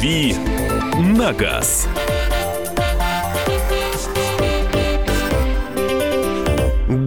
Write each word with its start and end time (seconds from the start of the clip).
«Дави 0.00 0.34
на 0.98 1.30
газ». 1.34 1.86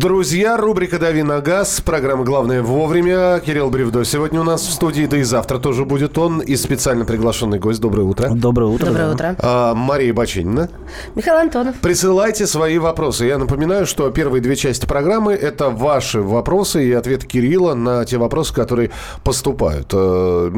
Друзья, 0.03 0.57
рубрика 0.57 0.99
«Дави 0.99 1.23
на 1.23 1.39
газ», 1.39 1.79
программа 1.79 2.25
«Главное 2.25 2.61
вовремя». 2.61 3.39
Кирилл 3.39 3.69
Бревдо 3.69 4.03
сегодня 4.03 4.41
у 4.41 4.43
нас 4.43 4.61
в 4.63 4.73
студии, 4.73 5.05
да 5.05 5.15
и 5.15 5.23
завтра 5.23 5.59
тоже 5.59 5.85
будет 5.85 6.17
он. 6.17 6.41
И 6.41 6.57
специально 6.57 7.05
приглашенный 7.05 7.57
гость. 7.57 7.79
Доброе 7.79 8.03
утро. 8.03 8.27
Доброе 8.29 8.65
утро. 8.65 8.87
Доброе 8.87 9.13
утро. 9.13 9.35
А, 9.39 9.73
Мария 9.73 10.13
Бачинина. 10.13 10.67
Михаил 11.15 11.37
Антонов. 11.37 11.77
Присылайте 11.77 12.47
свои 12.47 12.79
вопросы. 12.79 13.27
Я 13.27 13.37
напоминаю, 13.37 13.85
что 13.85 14.09
первые 14.09 14.41
две 14.41 14.57
части 14.57 14.85
программы– 14.85 15.31
это 15.41 15.69
ваши 15.69 16.21
вопросы 16.21 16.85
и 16.85 16.91
ответ 16.91 17.23
Кирилла 17.23 17.73
на 17.73 18.03
те 18.03 18.17
вопросы, 18.17 18.53
которые 18.53 18.91
поступают. 19.23 19.91
Э, 19.93 20.49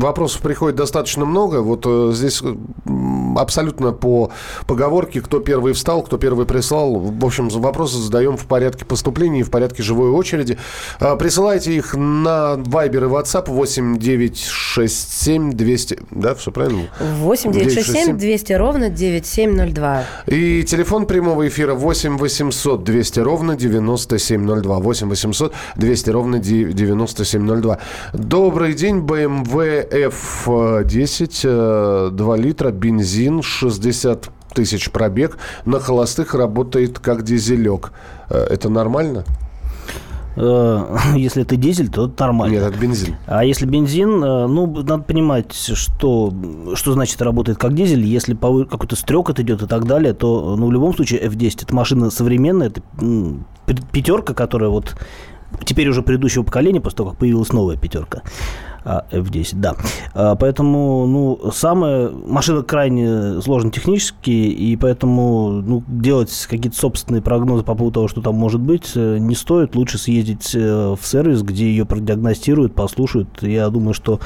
Вопросов 0.00 0.40
приходит 0.40 0.74
достаточно 0.74 1.24
много. 1.24 1.58
Вот 1.58 1.84
э, 1.86 2.10
здесь 2.12 2.42
м, 2.42 3.38
абсолютно 3.38 3.92
по 3.92 4.32
поговорке, 4.66 5.20
кто 5.20 5.38
первый 5.38 5.74
встал, 5.74 6.02
кто 6.02 6.18
первый 6.18 6.44
прислал. 6.44 6.98
В 6.98 7.24
общем, 7.24 7.50
вопросы 7.50 7.96
задаем 7.98 8.36
в 8.36 8.46
порядке 8.46 8.79
поступления 8.86 9.40
и 9.40 9.42
в 9.42 9.50
порядке 9.50 9.82
живой 9.82 10.10
очереди. 10.10 10.58
А, 10.98 11.16
Присылайте 11.16 11.74
их 11.74 11.94
на 11.94 12.54
Viber 12.56 12.96
и 13.04 13.08
WhatsApp 13.08 13.50
8 13.50 13.98
9 13.98 14.38
6 14.38 15.12
7 15.22 15.52
200. 15.52 15.98
Да, 16.10 16.34
все 16.34 16.50
правильно? 16.50 16.88
8 17.00 17.52
967 17.52 18.16
200 18.18 18.52
ровно 18.54 18.88
9702. 18.90 20.04
И 20.26 20.62
телефон 20.64 21.06
прямого 21.06 21.46
эфира 21.48 21.74
8 21.74 22.16
800 22.18 22.84
200 22.84 23.20
ровно 23.20 23.56
9702. 23.56 24.78
8 24.78 25.08
800 25.08 25.52
200 25.76 26.10
ровно 26.10 26.38
ди- 26.38 26.72
9702. 26.72 27.78
Добрый 28.12 28.74
день, 28.74 28.98
BMW 28.98 30.10
F10, 30.44 31.40
э, 31.44 32.10
2 32.12 32.36
литра, 32.36 32.70
бензин, 32.70 33.42
60 33.42 34.30
тысяч 34.50 34.90
пробег. 34.90 35.38
На 35.64 35.80
холостых 35.80 36.34
работает 36.34 36.98
как 36.98 37.22
дизелек. 37.22 37.92
Э, 38.28 38.46
Это 38.50 38.68
нормально? 38.68 39.24
Э, 40.36 40.96
Если 41.16 41.42
это 41.42 41.56
дизель, 41.56 41.88
то 41.88 42.06
это 42.06 42.24
нормально. 42.24 42.54
Нет, 42.54 42.62
это 42.62 42.78
бензин. 42.78 43.16
А 43.26 43.44
если 43.44 43.66
бензин, 43.66 44.22
э, 44.22 44.46
ну, 44.46 44.66
надо 44.66 45.02
понимать, 45.02 45.52
что, 45.54 46.32
что 46.74 46.92
значит 46.92 47.20
работает 47.22 47.58
как 47.58 47.74
дизель. 47.74 48.04
Если 48.04 48.34
какой-то 48.34 48.96
стрекот 48.96 49.40
идет 49.40 49.62
и 49.62 49.66
так 49.66 49.86
далее, 49.86 50.14
то, 50.14 50.56
ну, 50.56 50.66
в 50.66 50.72
любом 50.72 50.94
случае, 50.94 51.26
F10– 51.26 51.62
это 51.62 51.74
машина 51.74 52.10
современная, 52.10 52.68
это 52.68 52.82
пятерка, 53.92 54.34
которая 54.34 54.70
вот 54.70 54.96
теперь 55.64 55.88
уже 55.88 56.02
предыдущего 56.02 56.42
поколения, 56.42 56.80
после 56.80 56.98
того, 56.98 57.10
как 57.10 57.18
появилась 57.18 57.52
новая 57.52 57.76
пятерка. 57.76 58.22
А, 58.84 59.04
F10, 59.10 59.56
да. 59.56 59.74
А, 60.14 60.36
Поэтому, 60.36 61.06
ну, 61.06 61.50
самая 61.52 62.10
машина 62.10 62.62
крайне 62.62 63.40
сложна 63.42 63.70
технически, 63.70 64.30
и 64.30 64.76
поэтому, 64.76 65.62
ну, 65.62 65.82
делать 65.86 66.30
какие-то 66.48 66.76
собственные 66.76 67.22
прогнозы 67.22 67.62
по 67.62 67.74
поводу 67.74 67.94
того, 67.94 68.08
что 68.08 68.20
там 68.20 68.34
может 68.34 68.60
быть, 68.60 68.92
э, 68.94 69.18
не 69.18 69.34
стоит. 69.34 69.74
Лучше 69.76 69.98
съездить 69.98 70.54
э, 70.54 70.96
в 71.00 71.06
сервис, 71.06 71.42
где 71.42 71.66
ее 71.66 71.84
продиагностируют, 71.84 72.74
послушают. 72.74 73.42
Я 73.42 73.68
думаю, 73.70 73.94
что 73.94 74.20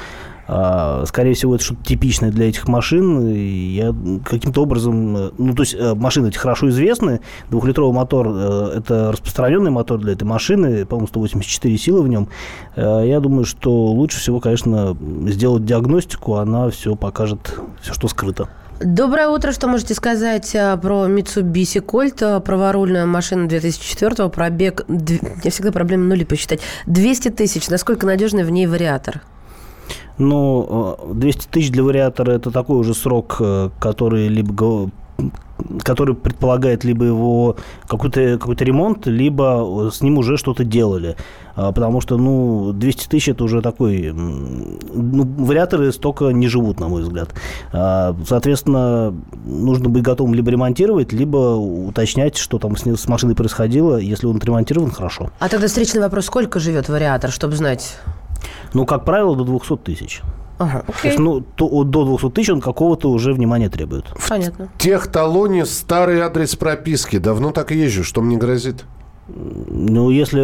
Скорее 0.47 1.33
всего, 1.33 1.55
это 1.55 1.63
что-то 1.63 1.83
типичное 1.83 2.31
для 2.31 2.49
этих 2.49 2.67
машин. 2.67 3.27
Я 3.33 3.95
каким-то 4.23 4.61
образом... 4.61 5.17
э, 5.17 5.31
Ну, 5.37 5.55
то 5.55 5.63
есть 5.63 5.73
э, 5.73 5.95
машины 5.95 6.27
эти 6.27 6.37
хорошо 6.37 6.69
известны. 6.69 7.21
Двухлитровый 7.49 7.93
мотор 7.93 8.27
э,– 8.29 8.73
это 8.77 9.11
распространенный 9.11 9.71
мотор 9.71 9.99
для 9.99 10.13
этой 10.13 10.23
машины. 10.23 10.85
По-моему, 10.85 11.07
184 11.07 11.77
силы 11.77 12.03
в 12.03 12.07
нем. 12.07 12.27
Я 12.75 13.19
думаю, 13.19 13.45
что 13.45 13.71
лучше 13.71 14.19
всего, 14.19 14.39
конечно, 14.39 14.95
сделать 15.27 15.65
диагностику. 15.65 16.35
Она 16.35 16.69
все 16.69 16.95
покажет, 16.95 17.59
все, 17.81 17.93
что 17.93 18.07
скрыто. 18.07 18.47
Доброе 18.81 19.29
утро. 19.29 19.51
Что 19.53 19.67
можете 19.67 19.93
сказать 19.93 20.53
а, 20.55 20.75
про 20.75 21.07
Mitsubishi 21.07 21.83
Colt, 21.83 22.17
а, 22.21 22.39
праворульная 22.41 23.05
машина 23.05 23.47
2004 23.47 24.29
пробег... 24.29 24.85
Я 25.43 25.51
всегда 25.51 25.71
проблема 25.71 26.03
нули 26.03 26.25
посчитать. 26.25 26.59
200 26.85 27.29
тысяч. 27.29 27.69
Насколько 27.69 28.05
надежный 28.05 28.43
в 28.43 28.49
ней 28.49 28.67
вариатор? 28.67 29.21
Ну, 30.17 30.97
э, 31.09 31.13
200 31.13 31.47
тысяч 31.47 31.71
для 31.71 31.83
вариатора– 31.83 32.31
это 32.33 32.51
такой 32.51 32.77
уже 32.77 32.93
срок, 32.93 33.37
э, 33.39 33.69
который 33.79 34.27
либо 34.27 34.89
который 35.83 36.15
предполагает 36.15 36.83
либо 36.83 37.05
его 37.05 37.55
какой-то 37.87 38.37
какой 38.37 38.55
ремонт, 38.55 39.07
либо 39.07 39.89
с 39.91 40.01
ним 40.01 40.17
уже 40.17 40.37
что-то 40.37 40.63
делали. 40.63 41.15
А, 41.55 41.71
Потому 41.71 42.01
что, 42.01 42.17
ну, 42.17 42.73
200 42.73 43.07
тысяч– 43.07 43.29
это 43.29 43.43
уже 43.43 43.61
такой... 43.61 44.11
Ну, 44.11 45.23
вариаторы 45.37 45.91
столько 45.91 46.25
не 46.31 46.47
живут, 46.47 46.79
на 46.79 46.87
мой 46.87 47.01
взгляд. 47.03 47.29
А, 47.71 48.15
Соответственно, 48.27 49.13
нужно 49.45 49.89
быть 49.89 50.03
готовым 50.03 50.33
либо 50.33 50.51
ремонтировать, 50.51 51.13
либо 51.13 51.55
уточнять, 51.55 52.37
что 52.37 52.59
там 52.59 52.75
с 52.75 52.85
с 52.85 53.07
машиной 53.07 53.35
происходило. 53.35 53.97
Если 53.97 54.27
он 54.27 54.37
отремонтирован, 54.37 54.91
хорошо. 54.91 55.31
А 55.39 55.49
тогда 55.49 55.67
встречный 55.67 56.01
вопрос, 56.01 56.25
сколько 56.25 56.59
живет 56.59 56.89
вариатор, 56.89 57.31
чтобы 57.31 57.55
знать? 57.55 57.97
Ну, 58.73 58.85
как 58.85 59.05
правило, 59.05 59.35
до 59.35 59.43
200 59.43 59.77
тысяч. 59.77 60.21
Ага, 60.57 60.85
То 61.01 61.07
есть, 61.07 61.19
ну, 61.19 61.41
то- 61.41 61.83
до 61.83 62.05
200 62.05 62.29
тысяч 62.31 62.49
он 62.49 62.61
какого-то 62.61 63.09
уже 63.11 63.33
внимания 63.33 63.69
требует. 63.69 64.05
Понятно. 64.29 64.69
Тех 64.77 65.07
талоне 65.07 65.65
старый 65.65 66.21
адрес 66.21 66.55
прописки. 66.55 67.17
Давно 67.17 67.51
так 67.51 67.71
езжу. 67.71 68.03
Что 68.03 68.21
мне 68.21 68.37
грозит? 68.37 68.85
Ну, 69.27 70.11
если 70.11 70.39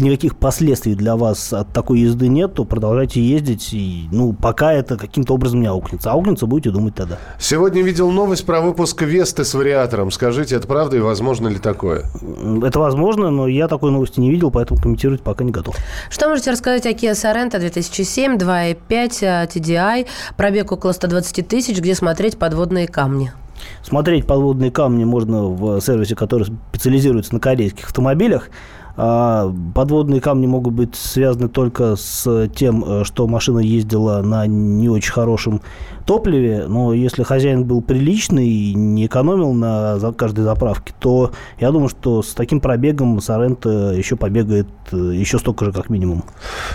никаких 0.00 0.36
последствий 0.36 0.94
для 0.94 1.16
вас 1.16 1.52
от 1.52 1.72
такой 1.72 2.00
езды 2.00 2.28
нет, 2.28 2.54
то 2.54 2.64
продолжайте 2.64 3.20
ездить. 3.20 3.70
И, 3.72 4.08
ну, 4.12 4.32
пока 4.32 4.72
это 4.72 4.96
каким-то 4.96 5.34
образом 5.34 5.60
не 5.60 5.66
аукнется. 5.66 6.12
Аукнется, 6.12 6.46
будете 6.46 6.70
думать 6.70 6.94
тогда. 6.94 7.18
Сегодня 7.40 7.82
видел 7.82 8.10
новость 8.12 8.46
про 8.46 8.60
выпуск 8.60 9.02
Весты 9.02 9.44
с 9.44 9.54
вариатором. 9.54 10.12
Скажите, 10.12 10.54
это 10.54 10.68
правда 10.68 10.96
и 10.96 11.00
возможно 11.00 11.48
ли 11.48 11.58
такое? 11.58 12.04
Это 12.62 12.78
возможно, 12.78 13.30
но 13.30 13.48
я 13.48 13.66
такой 13.66 13.90
новости 13.90 14.20
не 14.20 14.30
видел, 14.30 14.52
поэтому 14.52 14.80
комментировать 14.80 15.22
пока 15.22 15.42
не 15.42 15.50
готов. 15.50 15.76
Что 16.08 16.28
можете 16.28 16.52
рассказать 16.52 16.86
о 16.86 16.90
Kia 16.90 17.12
Sorento 17.12 17.58
2007, 17.58 18.36
2.5 18.36 19.24
а, 19.24 19.46
TDI, 19.46 20.06
пробег 20.36 20.70
около 20.70 20.92
120 20.92 21.48
тысяч, 21.48 21.78
где 21.78 21.94
смотреть 21.94 22.38
подводные 22.38 22.86
камни? 22.86 23.32
Смотреть 23.82 24.26
подводные 24.26 24.70
камни 24.70 25.04
можно 25.04 25.44
в 25.44 25.80
сервисе, 25.80 26.14
который 26.14 26.46
специализируется 26.70 27.34
на 27.34 27.40
корейских 27.40 27.86
автомобилях. 27.86 28.50
А 28.96 29.52
Подводные 29.74 30.20
камни 30.20 30.46
могут 30.46 30.74
быть 30.74 30.94
связаны 30.94 31.48
только 31.48 31.96
с 31.96 32.48
тем, 32.54 32.84
э, 32.84 33.04
что 33.04 33.26
машина 33.26 33.58
ездила 33.58 34.22
на 34.22 34.46
не 34.46 34.88
очень 34.88 35.12
хорошем 35.12 35.60
топливе, 36.06 36.66
но 36.68 36.92
если 36.92 37.22
хозяин 37.22 37.64
был 37.64 37.80
приличный 37.82 38.46
и 38.46 38.74
не 38.74 39.06
экономил 39.06 39.52
на 39.52 39.98
каждой 40.16 40.44
заправке, 40.44 40.94
то 41.00 41.32
я 41.58 41.72
думаю, 41.72 41.88
что 41.88 42.22
с 42.22 42.34
таким 42.34 42.60
пробегом 42.60 43.20
Соренто 43.20 43.92
еще 43.92 44.14
побегает 44.16 44.68
э, 44.92 44.96
еще 44.96 45.38
столько 45.40 45.64
же, 45.64 45.72
как 45.72 45.90
минимум. 45.90 46.24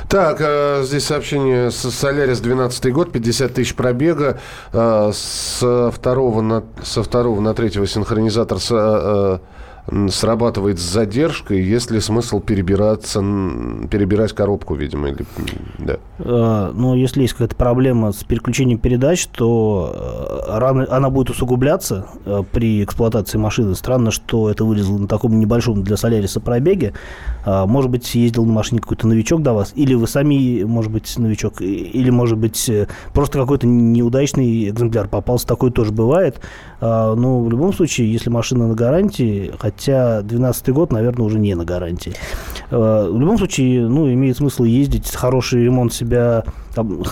Так, 0.10 0.42
э, 0.42 0.84
здесь 0.84 1.06
сообщение 1.06 1.72
с 1.72 1.78
Солярис 1.90 2.42
12 2.42 2.92
год, 2.92 3.12
50 3.14 3.54
тысяч 3.54 3.76
пробега. 3.76 4.40
Со 4.72 5.92
второго 5.92 6.42
на, 6.42 6.64
со 6.84 7.02
второго 7.04 7.40
на 7.40 7.54
третьего 7.54 7.88
синхронизатор 7.88 8.60
с- 8.60 9.40
срабатывает 10.10 10.80
с 10.80 10.84
задержкой. 10.84 11.62
Есть 11.62 11.92
ли 11.92 12.00
смысл 12.00 12.40
перебираться, 12.40 13.20
перебирать 13.90 14.34
коробку, 14.34 14.76
видимо, 14.76 15.10
или... 15.10 15.26
Да. 15.78 15.98
Э, 16.20 16.72
Но 16.74 16.96
если 16.96 17.22
есть 17.22 17.34
какая-то 17.34 17.56
проблема 17.56 18.12
с 18.12 18.24
переключением 18.24 18.78
передач, 18.80 19.28
то 19.28 19.94
э, 20.48 20.58
рано 20.60 20.88
она 20.90 21.10
будет 21.10 21.30
усугубляться 21.30 22.08
э, 22.26 22.44
при 22.52 22.84
эксплуатации 22.84 23.38
машины. 23.38 23.76
Странно, 23.76 24.12
что 24.12 24.50
это 24.50 24.64
вылезло 24.64 24.98
на 24.98 25.08
таком 25.08 25.40
небольшом 25.40 25.84
для 25.84 25.98
Соляриса 25.98 26.40
пробеге. 26.40 26.94
А, 27.46 27.66
Может 27.66 27.90
быть, 27.90 28.14
ездил 28.16 28.46
на 28.46 28.54
машине 28.54 28.82
какой-то 28.82 29.08
новичок 29.08 29.42
до 29.42 29.54
вас, 29.54 29.72
или 29.76 29.94
вы 29.94 30.08
сами, 30.08 30.64
может 30.64 30.92
быть, 30.92 31.18
новичок, 31.18 31.62
или, 31.62 32.10
может 32.10 32.38
быть, 32.38 32.70
э, 32.70 32.88
просто 33.14 33.40
какой-то 33.40 33.68
неудачный 33.68 34.70
экземпляр 34.70 35.08
попался. 35.08 35.48
Такое 35.48 35.72
тоже 35.72 35.92
бывает. 35.92 36.40
Но 36.82 37.42
в 37.42 37.50
любом 37.50 37.74
случае, 37.74 38.12
если 38.12 38.30
машина 38.30 38.68
на 38.68 38.74
гарантии, 38.74 39.52
хотя 39.60 39.79
12 39.86 40.70
год, 40.70 40.92
наверное, 40.92 41.26
уже 41.26 41.40
не 41.40 41.56
на 41.56 41.66
гарантии. 41.66 42.14
Э, 42.72 43.10
В 43.12 43.20
любом 43.20 43.38
случае, 43.38 43.88
ну, 43.88 44.12
имеет 44.12 44.38
смысл 44.38 44.64
ездить, 44.64 45.14
хороший 45.14 45.64
ремонт 45.64 45.94
себя, 45.94 46.44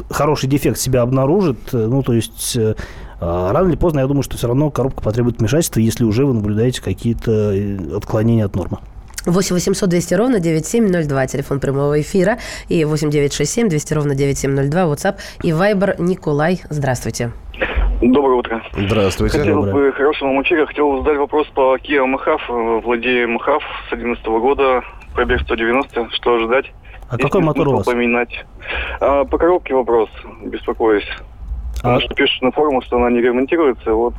хороший 0.10 0.50
дефект 0.50 0.78
себя 0.78 1.02
обнаружит, 1.02 1.58
э, 1.74 1.88
ну, 1.88 2.04
то 2.04 2.14
есть 2.14 2.56
э, 2.56 2.76
рано 3.20 3.68
или 3.70 3.76
поздно, 3.76 4.00
я 4.00 4.08
думаю, 4.08 4.24
что 4.24 4.38
все 4.38 4.48
равно 4.48 4.70
коробка 4.70 5.02
потребует 5.02 5.40
вмешательства, 5.40 5.80
если 5.80 6.04
уже 6.04 6.26
вы 6.26 6.34
наблюдаете 6.34 6.82
какие-то 6.82 7.54
отклонения 7.96 8.46
от 8.46 8.56
нормы. 8.56 8.80
8 9.26 9.56
800 9.56 9.90
200 9.90 10.14
ровно 10.14 10.40
9702, 10.40 11.28
телефон 11.28 11.60
прямого 11.60 12.00
эфира, 12.00 12.38
и 12.70 12.86
8 12.86 13.10
967 13.10 13.70
200 13.70 13.94
ровно 13.94 14.16
9702, 14.16 14.82
WhatsApp 14.84 15.16
и 15.44 15.50
Viber 15.50 16.02
Николай. 16.02 16.62
Здравствуйте. 16.70 17.32
Доброе 18.02 18.36
утро. 18.36 18.62
Здравствуйте. 18.74 19.40
Хотел 19.40 19.64
доброе. 19.64 19.74
бы 19.90 19.94
хорошего 19.94 20.42
эфира. 20.42 20.66
Хотел 20.68 20.98
задать 21.00 21.18
вопрос 21.18 21.48
по 21.48 21.76
Kia 21.78 22.06
Махав. 22.06 22.42
Владею 22.48 23.30
Махав 23.30 23.64
с 23.88 23.90
2011 23.90 24.26
года. 24.28 24.84
Пробег 25.16 25.42
190. 25.42 26.10
Что 26.12 26.36
ожидать? 26.36 26.72
А 27.10 27.14
Есть 27.16 27.24
какой 27.24 27.42
мотор 27.42 27.68
у 27.70 27.78
вас? 27.78 27.86
поменять? 27.86 28.46
А, 29.00 29.24
по 29.24 29.38
коробке 29.38 29.74
вопрос. 29.74 30.10
Беспокоюсь. 30.44 31.08
Потому 31.78 32.02
что 32.02 32.14
пишут 32.14 32.42
на 32.44 32.52
форумах, 32.52 32.84
что 32.84 32.98
она 32.98 33.10
не 33.10 33.22
ремонтируется, 33.22 33.94
вот 33.94 34.14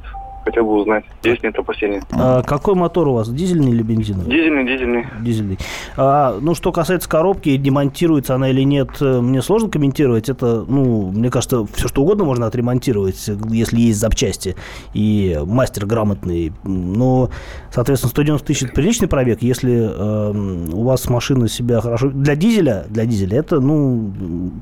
хотел 0.49 0.65
бы 0.65 0.75
узнать, 0.75 1.05
есть 1.23 1.43
нет 1.43 1.59
опасения. 1.59 2.03
А 2.11 2.43
какой 2.43 2.75
мотор 2.75 3.09
у 3.09 3.15
вас, 3.15 3.29
дизельный 3.29 3.71
или 3.71 3.83
бензиновый? 3.83 4.31
Дизельный, 4.31 4.65
дизельный. 4.65 5.06
Дизельный. 5.21 5.59
А, 5.97 6.39
ну, 6.41 6.55
что 6.55 6.73
касается 6.73 7.09
коробки, 7.09 7.56
демонтируется 7.56 8.35
она 8.35 8.50
или 8.50 8.62
нет, 8.62 8.91
э, 9.00 9.21
мне 9.21 9.43
сложно 9.43 9.69
комментировать. 9.69 10.29
Это, 10.29 10.65
ну, 10.67 11.11
мне 11.11 11.31
кажется, 11.31 11.67
все 11.75 11.89
что 11.89 12.03
угодно 12.03 12.25
можно 12.25 12.47
отремонтировать, 12.47 13.31
если 13.50 13.81
есть 13.81 13.99
запчасти 13.99 14.56
и 14.95 15.39
мастер 15.45 15.87
грамотный. 15.87 16.53
Но, 16.65 17.31
соответственно, 17.71 18.11
190 18.11 18.47
тысяч 18.47 18.62
это 18.62 18.73
приличный 18.73 19.09
пробег. 19.09 19.43
Если 19.43 19.91
э, 19.91 20.71
у 20.73 20.83
вас 20.85 21.09
машина 21.09 21.49
себя 21.49 21.81
хорошо... 21.81 22.09
Для 22.09 22.37
дизеля, 22.37 22.87
для 22.89 23.05
дизеля 23.05 23.39
это, 23.39 23.61
ну, 23.61 24.12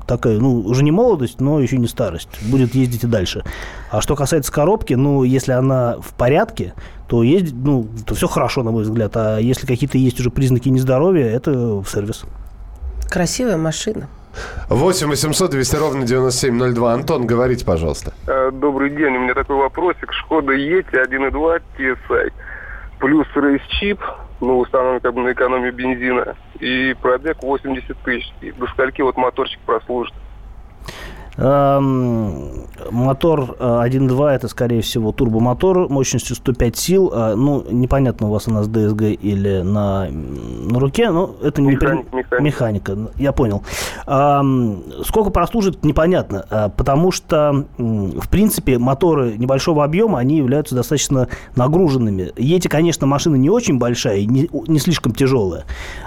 такая, 0.05 0.39
ну, 0.39 0.59
уже 0.59 0.83
не 0.83 0.91
молодость, 0.91 1.39
но 1.39 1.59
еще 1.59 1.77
не 1.77 1.87
старость. 1.87 2.29
Будет 2.49 2.75
ездить 2.75 3.03
и 3.03 3.07
дальше. 3.07 3.43
А 3.89 4.01
что 4.01 4.15
касается 4.15 4.51
коробки, 4.51 4.93
ну, 4.93 5.23
если 5.23 5.53
она 5.53 5.76
в 6.01 6.13
порядке, 6.13 6.73
то 7.07 7.23
есть, 7.23 7.53
ну, 7.53 7.87
то 8.05 8.15
все 8.15 8.27
хорошо, 8.27 8.63
на 8.63 8.71
мой 8.71 8.83
взгляд. 8.83 9.15
А 9.15 9.37
если 9.37 9.65
какие-то 9.65 9.97
есть 9.97 10.19
уже 10.19 10.29
признаки 10.29 10.69
нездоровья, 10.69 11.25
это 11.25 11.51
в 11.51 11.85
сервис. 11.87 12.25
Красивая 13.09 13.57
машина. 13.57 14.07
8 14.69 15.07
800 15.07 15.51
200 15.51 15.75
ровно 15.77 16.05
9702. 16.05 16.93
Антон, 16.93 17.25
говорите, 17.25 17.65
пожалуйста. 17.65 18.13
Э, 18.27 18.51
Добрый 18.51 18.89
день, 18.91 19.15
у 19.15 19.19
меня 19.21 19.33
такой 19.33 19.55
вопросик. 19.55 20.13
Шкода 20.13 20.51
Ети 20.51 20.95
1.2 20.95 21.61
TSI 21.77 22.31
плюс 22.99 23.27
рейс-чип, 23.35 23.99
ну, 24.41 24.59
установлен 24.59 24.99
как 24.99 25.13
бы 25.13 25.21
на 25.21 25.33
экономию 25.33 25.73
бензина, 25.73 26.35
и 26.59 26.95
пробег 27.01 27.41
80 27.41 27.97
тысяч. 28.03 28.31
И 28.41 28.51
до 28.51 28.67
скольки 28.67 29.01
вот 29.01 29.17
моторчик 29.17 29.59
прослужит? 29.65 30.13
Эм, 31.37 32.33
Мотор 32.89 33.55
э, 33.59 33.81
1.2 33.85 34.29
это, 34.29 34.47
скорее 34.47 34.81
всего, 34.81 35.11
турбомотор 35.11 35.89
мощностью 35.89 36.35
105 36.35 36.77
сил. 36.77 37.11
А, 37.13 37.35
Ну, 37.35 37.63
непонятно, 37.69 38.27
у 38.27 38.31
вас 38.31 38.47
она 38.47 38.63
с 38.63 38.67
ДСГ 38.67 39.01
или 39.01 39.61
на, 39.61 40.07
на 40.09 40.79
руке, 40.79 41.09
но 41.11 41.35
это 41.43 41.61
не 41.61 41.75
при- 41.75 41.85
Механик, 41.87 42.13
механик. 42.13 42.41
механика. 42.43 42.97
Я 43.17 43.31
понял. 43.33 43.63
Ам, 44.05 44.83
Сколько 45.03 45.29
прослужит, 45.31 45.83
непонятно, 45.83 46.45
а, 46.49 46.69
потому 46.69 47.11
что, 47.11 47.65
в 47.77 48.29
принципе, 48.29 48.77
моторы 48.77 49.35
небольшого 49.37 49.83
объема, 49.83 50.19
они 50.19 50.37
являются 50.37 50.75
достаточно 50.75 51.27
нагруженными. 51.55 52.31
Ети, 52.37 52.67
конечно, 52.67 53.05
машина 53.05 53.35
не 53.35 53.49
очень 53.49 53.77
большая, 53.79 54.25
не, 54.25 54.49
не 54.67 54.79
слишком 54.79 55.13
тяжелая, 55.13 55.65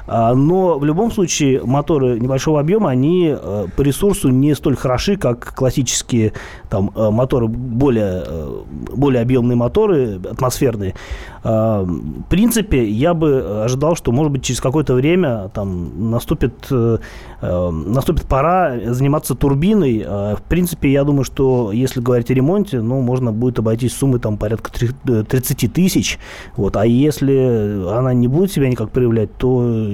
но 0.09 0.79
в 0.79 0.85
любом 0.85 1.11
случае 1.13 1.63
моторы 1.65 2.19
небольшого 2.19 2.59
объема, 2.61 2.91
они 2.91 3.35
э, 3.39 3.67
по 3.77 3.83
ресурсу 3.83 4.29
не 4.31 4.55
столь 4.55 4.77
хороши, 4.77 5.17
как 5.21 5.55
классические 5.55 6.33
там, 6.69 6.91
э, 6.97 7.11
моторы, 7.11 7.47
более, 7.47 8.25
э, 8.27 8.49
более 8.95 9.23
объемные 9.23 9.57
моторы, 9.57 10.21
атмосферные. 10.31 10.95
А, 11.43 11.83
В 11.85 12.29
принципе, 12.29 12.85
я 12.89 13.15
бы 13.15 13.63
ожидал, 13.65 13.97
что, 13.97 14.13
может 14.13 14.33
быть, 14.33 14.43
через 14.45 14.61
какое-то 14.61 14.95
время 14.95 15.51
там 15.55 16.11
наступит, 16.11 16.55
э, 16.71 16.99
э, 17.41 17.71
наступит 17.71 18.25
пора 18.25 18.75
заниматься 18.87 19.35
турбиной. 19.35 20.05
В 20.07 20.43
принципе, 20.49 20.91
я 20.93 21.05
думаю, 21.05 21.25
что 21.25 21.73
если 21.73 22.01
говорить 22.01 22.31
о 22.31 22.35
ремонте, 22.35 22.81
ну, 22.81 23.01
можно 23.01 23.33
будет 23.33 23.59
обойтись 23.59 23.95
суммой 23.95 24.21
там 24.21 24.37
порядка 24.37 24.71
три- 24.73 24.91
э, 25.09 25.25
30 25.29 25.69
тысяч. 25.69 26.19
Вот. 26.57 26.77
А 26.77 26.85
если 26.87 27.87
она 27.91 28.13
не 28.15 28.29
будет 28.29 28.53
себя 28.53 28.69
никак 28.69 28.91
проявлять, 28.91 29.35
то 29.37 29.49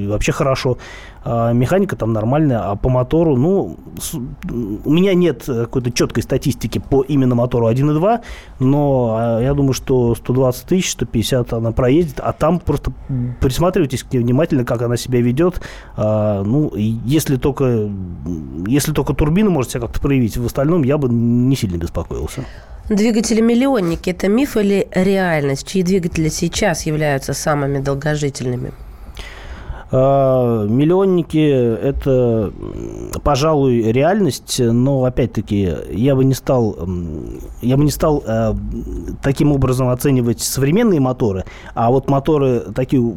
вообще 0.09 0.33
хорошо. 0.33 0.79
А 1.29 1.53
механика 1.53 1.97
там 1.97 2.13
нормальная, 2.13 2.61
а 2.71 2.77
по 2.77 2.89
мотору, 2.89 3.37
ну, 3.37 3.77
с- 4.01 4.15
у 4.15 4.91
меня 4.93 5.13
нет 5.13 5.49
э, 5.49 5.63
какой-то 5.63 5.91
четкой 5.91 6.23
статистики 6.23 6.79
по 6.79 7.03
именно 7.03 7.35
мотору 7.35 7.69
1.2, 7.69 8.21
но 8.61 9.17
а, 9.19 9.41
я 9.43 9.53
думаю, 9.55 9.73
что 9.73 10.15
120 10.15 10.67
тысяч, 10.67 10.93
150 10.93 11.53
она 11.53 11.73
проедет, 11.73 12.21
а 12.21 12.33
там 12.33 12.61
просто 12.61 12.93
присматривайтесь 13.41 14.05
к 14.05 14.13
ней 14.13 14.21
внимательно, 14.21 14.65
как 14.65 14.83
она 14.83 14.97
себя 14.97 15.21
ведет. 15.21 15.61
А, 15.97 16.45
ну, 16.45 16.73
если 16.77 17.37
только, 17.37 17.91
если 18.69 18.93
только 18.93 19.13
турбина 19.13 19.51
может 19.51 19.73
себя 19.73 19.81
как-то 19.81 20.01
проявить, 20.01 20.37
в 20.37 20.47
остальном 20.47 20.85
я 20.85 20.97
бы 20.97 21.09
не 21.09 21.57
сильно 21.57 21.77
беспокоился. 21.77 22.45
Двигатели-миллионники– 22.89 24.11
это 24.11 24.29
миф 24.29 24.57
или 24.57 24.87
реальность? 24.95 25.67
Чьи 25.67 25.83
двигатели 25.83 26.29
сейчас 26.29 26.87
являются 26.87 27.33
самыми 27.33 27.81
долгожительными? 27.81 28.71
А, 29.93 30.67
Миллионники– 30.67 31.49
это, 31.83 32.53
пожалуй, 33.23 33.93
реальность, 33.93 34.61
но, 34.61 35.05
опять-таки, 35.05 35.75
я 35.91 36.17
бы 36.17 36.25
не 36.25 36.35
стал, 36.35 36.77
я 37.63 37.77
бы 37.77 37.85
не 37.85 37.91
стал 37.91 38.23
э, 38.27 38.55
таким 39.23 39.53
образом 39.53 39.89
оценивать 39.89 40.41
современные 40.41 41.01
моторы, 41.01 41.45
а 41.75 41.91
вот 41.91 42.11
моторы 42.11 42.61
такие 42.75 43.15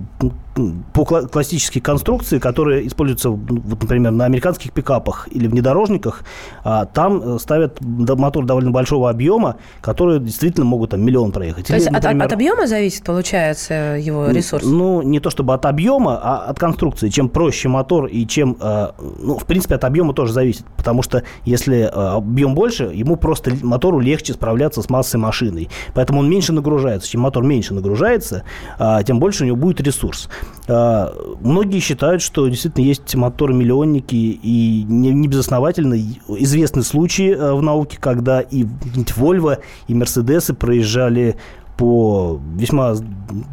по 0.55 1.01
кла- 1.03 1.27
классической 1.27 1.79
конструкции, 1.79 2.39
которые 2.39 2.87
используются, 2.87 3.29
ну, 3.29 3.61
вот, 3.63 3.81
например, 3.81 4.11
на 4.11 4.25
американских 4.25 4.71
пикапах 4.71 5.27
или 5.31 5.47
внедорожниках, 5.47 6.23
а, 6.63 6.85
там 6.85 7.35
э, 7.35 7.39
ставят 7.39 7.79
мотор 7.81 8.45
довольно 8.45 8.71
большого 8.71 9.09
объема, 9.09 9.57
которые 9.81 10.19
действительно 10.19 10.65
могут 10.65 10.91
там 10.91 11.01
миллион 11.01 11.31
проехать. 11.31 11.67
То 11.67 11.75
есть 11.75 11.87
Или, 11.87 11.95
от, 11.95 12.03
например, 12.03 12.27
от 12.27 12.33
объема 12.33 12.67
зависит, 12.67 13.03
получается, 13.03 13.97
его 13.99 14.29
ресурс? 14.29 14.65
ну, 14.65 15.01
не 15.01 15.19
то 15.19 15.29
чтобы 15.29 15.53
от 15.53 15.65
объема, 15.65 16.19
а 16.21 16.45
от 16.49 16.59
конструкции. 16.59 17.09
Чем 17.09 17.29
проще 17.29 17.69
мотор 17.69 18.05
и 18.05 18.25
чем, 18.27 18.57
э, 18.59 18.87
ну, 19.19 19.37
в 19.37 19.45
принципе, 19.45 19.75
от 19.75 19.83
объема 19.83 20.13
тоже 20.13 20.33
зависит. 20.33 20.65
Потому 20.77 21.01
что 21.03 21.23
если 21.45 21.81
э, 21.81 21.87
объем 21.87 22.55
больше, 22.55 22.91
ему 22.93 23.15
просто 23.15 23.51
мотору 23.61 23.99
легче 23.99 24.33
справляться 24.33 24.81
с 24.81 24.89
массой 24.89 25.17
машины. 25.17 25.69
Поэтому 25.93 26.19
он 26.19 26.29
меньше 26.29 26.53
нагружается. 26.53 27.07
Чем 27.09 27.21
мотор 27.21 27.43
меньше 27.43 27.73
нагружается, 27.73 28.43
э, 28.79 28.99
тем 29.05 29.19
больше 29.19 29.43
у 29.43 29.47
него 29.47 29.57
будет 29.57 29.81
ресурс. 29.81 30.29
Э, 30.67 31.07
многие 31.41 31.79
считают, 31.79 32.21
что 32.21 32.47
действительно 32.47 32.85
есть 32.85 33.15
моторы-миллионники, 33.15 34.15
и 34.15 34.85
не, 34.87 35.11
не 35.11 35.27
безосновательно 35.27 35.95
и- 35.95 36.19
известны 36.27 36.83
случаи 36.83 37.31
э, 37.31 37.53
в 37.53 37.61
науке, 37.61 37.97
когда 37.99 38.41
и 38.41 38.63
Volvo, 39.17 39.57
и 39.87 39.93
Мерседесы 39.93 40.53
проезжали 40.53 41.37
по 41.79 42.41
весьма 42.57 42.93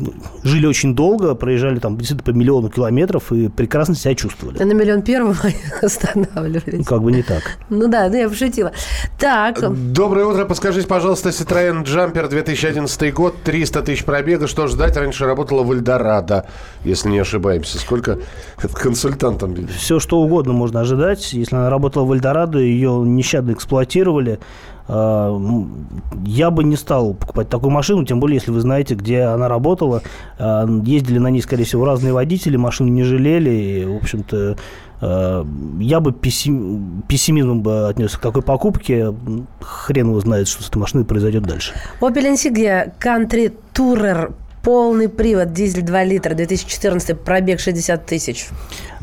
ну, 0.01 0.13
жили 0.43 0.67
очень 0.67 0.97
долго, 0.97 1.37
проезжали 1.37 1.79
там 1.79 1.97
действительно 1.97 2.33
по 2.33 2.37
миллиону 2.37 2.69
километров 2.71 3.31
и 3.31 3.49
прекрасно 3.49 3.95
себя 3.95 4.17
чувствовали. 4.17 4.59
На 4.61 4.73
миллион 4.73 5.03
первого 5.03 5.37
Ну, 5.45 5.87
останавливались. 5.87 6.85
как 6.85 7.03
бы 7.03 7.13
не 7.13 7.23
так. 7.23 7.59
Ну 7.71 7.87
да, 7.87 8.09
ну 8.09 8.17
я 8.17 8.29
пошутила. 8.29 8.73
Так, 9.17 9.61
Доброе 9.93 10.27
утро. 10.27 10.45
Подскажите, 10.45 10.89
пожалуйста, 10.89 11.29
Citroёn 11.29 11.85
Jumper 11.85 12.29
2011 12.29 13.15
год, 13.15 13.37
300 13.45 13.83
тысяч 13.83 14.05
пробега. 14.05 14.49
Что 14.49 14.67
ждать? 14.67 14.97
Раньше 14.97 15.25
работала 15.25 15.63
в 15.63 15.71
Эльдорадо, 15.71 16.47
если 16.83 17.11
не 17.11 17.21
ошибаемся. 17.21 17.79
Сколько 17.79 18.19
консультантам 18.75 19.55
видели? 19.55 19.77
Все, 19.77 20.01
что 20.01 20.19
угодно 20.19 20.53
можно 20.53 20.81
ожидать. 20.81 21.33
Если 21.33 21.55
она 21.55 21.71
работала 21.71 22.05
в 22.05 22.13
Эльдорадо, 22.13 22.59
ее 22.59 22.91
нещадно 23.05 23.53
эксплуатировали. 23.53 24.41
А, 24.89 25.35
м, 25.35 25.89
Я 26.25 26.51
бы 26.51 26.65
не 26.65 26.77
стал 26.77 27.15
покупать 27.15 27.49
такую 27.49 27.71
машину, 27.71 28.05
тем 28.05 28.21
более, 28.21 28.37
если 28.37 28.51
вы 28.51 28.61
знаете, 28.61 28.95
где 28.95 29.23
она 29.23 29.49
работала. 29.49 30.03
А, 30.39 30.67
Ездили 30.85 31.19
на 31.19 31.29
ней, 31.29 31.41
скорее 31.43 31.65
всего, 31.65 31.85
разные 31.85 32.13
водители, 32.13 32.57
машину 32.57 32.91
не 32.91 33.03
жалели. 33.03 33.51
И, 33.51 33.85
в 33.85 33.97
общем-то, 33.97 34.57
а, 35.01 35.47
я 35.81 36.01
бы 36.01 36.13
пессим- 36.13 37.03
пессимизмом 37.09 37.63
бы 37.63 37.89
отнесся 37.89 38.19
к 38.19 38.21
такой 38.21 38.43
покупке. 38.43 39.13
Хрен 39.61 40.09
его 40.09 40.21
знает, 40.21 40.49
что 40.49 40.63
с 40.63 40.69
этой 40.69 40.79
машиной 40.79 41.05
произойдет 41.05 41.43
дальше. 41.45 41.73
Opel 42.01 42.33
Insignia 42.35 42.93
Country 43.01 43.53
Tourer 43.75 44.33
полный 44.63 45.09
привод, 45.09 45.53
дизель 45.53 45.83
2 45.83 46.03
литра, 46.03 46.35
2014, 46.35 47.15
пробег 47.21 47.61
60 47.61 48.05
тысяч. 48.05 48.49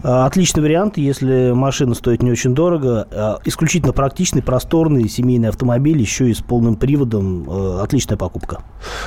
А, 0.03 0.25
Отличный 0.25 0.61
вариант, 0.61 0.97
если 0.97 1.51
машина 1.51 1.95
стоит 1.95 2.21
не 2.21 2.31
очень 2.31 2.53
дорого. 2.53 3.07
А, 3.11 3.39
Исключительно 3.45 3.93
практичный, 3.93 4.43
просторный 4.43 5.07
семейный 5.07 5.49
автомобиль, 5.49 5.99
еще 5.99 6.29
и 6.29 6.33
с 6.33 6.41
полным 6.41 6.75
приводом. 6.75 7.49
Э, 7.49 7.81
Отличная 7.81 8.17
покупка. 8.17 8.63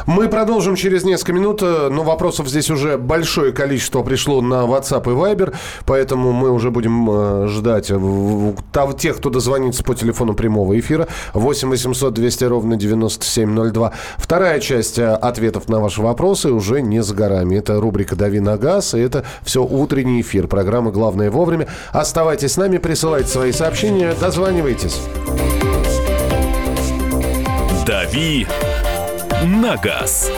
Мы 0.06 0.28
продолжим 0.28 0.74
через 0.76 1.04
несколько 1.04 1.32
минут, 1.32 1.60
но 1.60 2.02
вопросов 2.02 2.48
здесь 2.48 2.70
уже 2.70 2.96
большое 2.96 3.52
количество 3.52 4.02
пришло 4.02 4.40
на 4.40 4.64
WhatsApp 4.64 5.04
и 5.04 5.14
Viber, 5.14 5.54
поэтому 5.84 6.32
мы 6.32 6.50
уже 6.50 6.70
будем 6.70 7.46
ждать 7.48 7.90
тех, 8.98 9.16
кто 9.16 9.30
дозвонится 9.30 9.84
по 9.84 9.94
телефону 9.94 10.34
прямого 10.34 10.78
эфира 10.78 11.08
8 11.34 11.68
800 11.68 12.14
200 12.14 12.44
ровно 12.44 12.76
9702. 12.76 13.92
Вторая 14.16 14.60
часть 14.60 14.98
ответов 14.98 15.68
на 15.68 15.80
ваши 15.80 16.00
вопросы 16.00 16.52
уже 16.52 16.80
не 16.80 17.02
за 17.02 17.14
горами. 17.14 17.56
Это 17.56 17.80
рубрика 17.80 18.16
«Дави 18.16 18.40
на 18.40 18.56
газ», 18.56 18.94
и 18.94 18.98
это 18.98 19.24
все 19.42 19.64
утренний 19.64 20.20
эфир 20.20 20.46
программы 20.46 20.85
«Главное 20.90 21.30
вовремя». 21.30 21.68
Оставайтесь 21.92 22.52
с 22.52 22.56
нами, 22.56 22.78
присылайте 22.78 23.28
свои 23.28 23.52
сообщения, 23.52 24.14
дозванивайтесь. 24.20 25.00
«Дави 27.86 28.46
на 29.44 29.76
газ». 29.76 30.30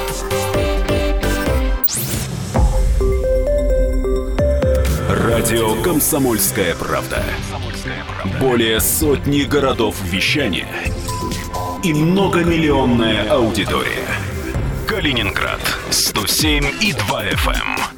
Радио 5.08 5.80
«Комсомольская 5.82 6.74
правда». 6.74 7.22
Более 8.40 8.80
сотни 8.80 9.42
городов 9.42 9.96
вещания– 10.02 10.68
и 11.82 11.92
многомиллионная 11.92 13.30
аудитория. 13.30 14.08
Калининград 14.86 15.60
107 15.90 16.64
и 16.80 16.92
2 16.92 17.24
FM. 17.24 17.97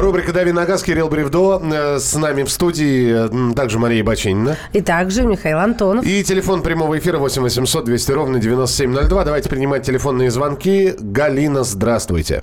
Рубрика 0.00 0.32
«Дави 0.32 0.52
на 0.52 0.64
газ», 0.66 0.82
Кирилл 0.82 1.08
Бревдо. 1.08 1.60
Э, 1.62 1.98
С 1.98 2.14
нами 2.16 2.42
в 2.42 2.50
студии 2.50 3.54
также 3.54 3.78
Мария 3.78 4.02
Бачинина. 4.02 4.56
И 4.72 4.80
также 4.80 5.22
Михаил 5.22 5.58
Антонов. 5.58 6.04
И 6.04 6.24
телефон 6.24 6.62
прямого 6.62 6.98
эфира 6.98 7.18
8 7.18 7.42
800 7.42 7.84
200 7.84 8.12
ровно 8.12 8.38
9702. 8.40 9.24
Давайте 9.24 9.48
принимать 9.48 9.84
телефонные 9.84 10.30
звонки. 10.30 10.92
Галина, 10.98 11.62
здравствуйте. 11.64 12.42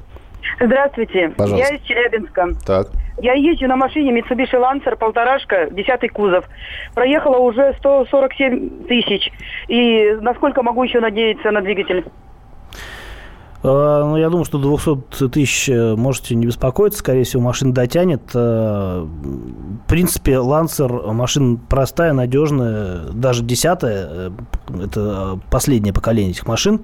Здравствуйте. 0.60 1.34
Пожалуйста. 1.36 1.74
Я 1.74 1.77
из 1.77 1.84
Челябинска. 1.84 2.50
Так. 2.65 2.88
Я 3.17 3.34
езжу 3.34 3.67
на 3.67 3.75
машине 3.75 4.20
Mitsubishi 4.20 4.53
Lancer, 4.53 4.96
полторашка, 4.96 5.70
десятый 5.72 6.10
кузов. 6.10 6.46
Проехала 6.96 7.38
уже 7.38 7.75
147 7.79 8.88
тысяч. 8.88 9.31
И 9.67 10.17
насколько 10.22 10.63
могу 10.63 10.84
еще 10.84 11.00
надеяться 11.00 11.51
на 11.51 11.62
двигатель? 11.62 12.05
Э, 13.63 14.03
Ну, 14.03 14.17
я 14.17 14.29
думаю, 14.29 14.45
что 14.45 14.57
200 14.57 15.29
тысяч 15.29 15.69
э, 15.69 15.95
можете 15.95 16.35
не 16.35 16.45
беспокоиться. 16.45 16.99
Скорее 16.99 17.23
всего, 17.23 17.41
машина 17.41 17.73
дотянет. 17.73 18.21
Э, 18.33 19.05
В 19.05 19.87
принципе, 19.87 20.37
Лансер 20.39 20.91
машина 20.91 21.59
простая, 21.69 22.13
надежная. 22.13 23.01
Даже 23.13 23.43
десятая, 23.43 24.31
это 24.83 25.39
последнее 25.49 25.93
поколение 25.93 26.31
этих 26.31 26.47
машин. 26.47 26.81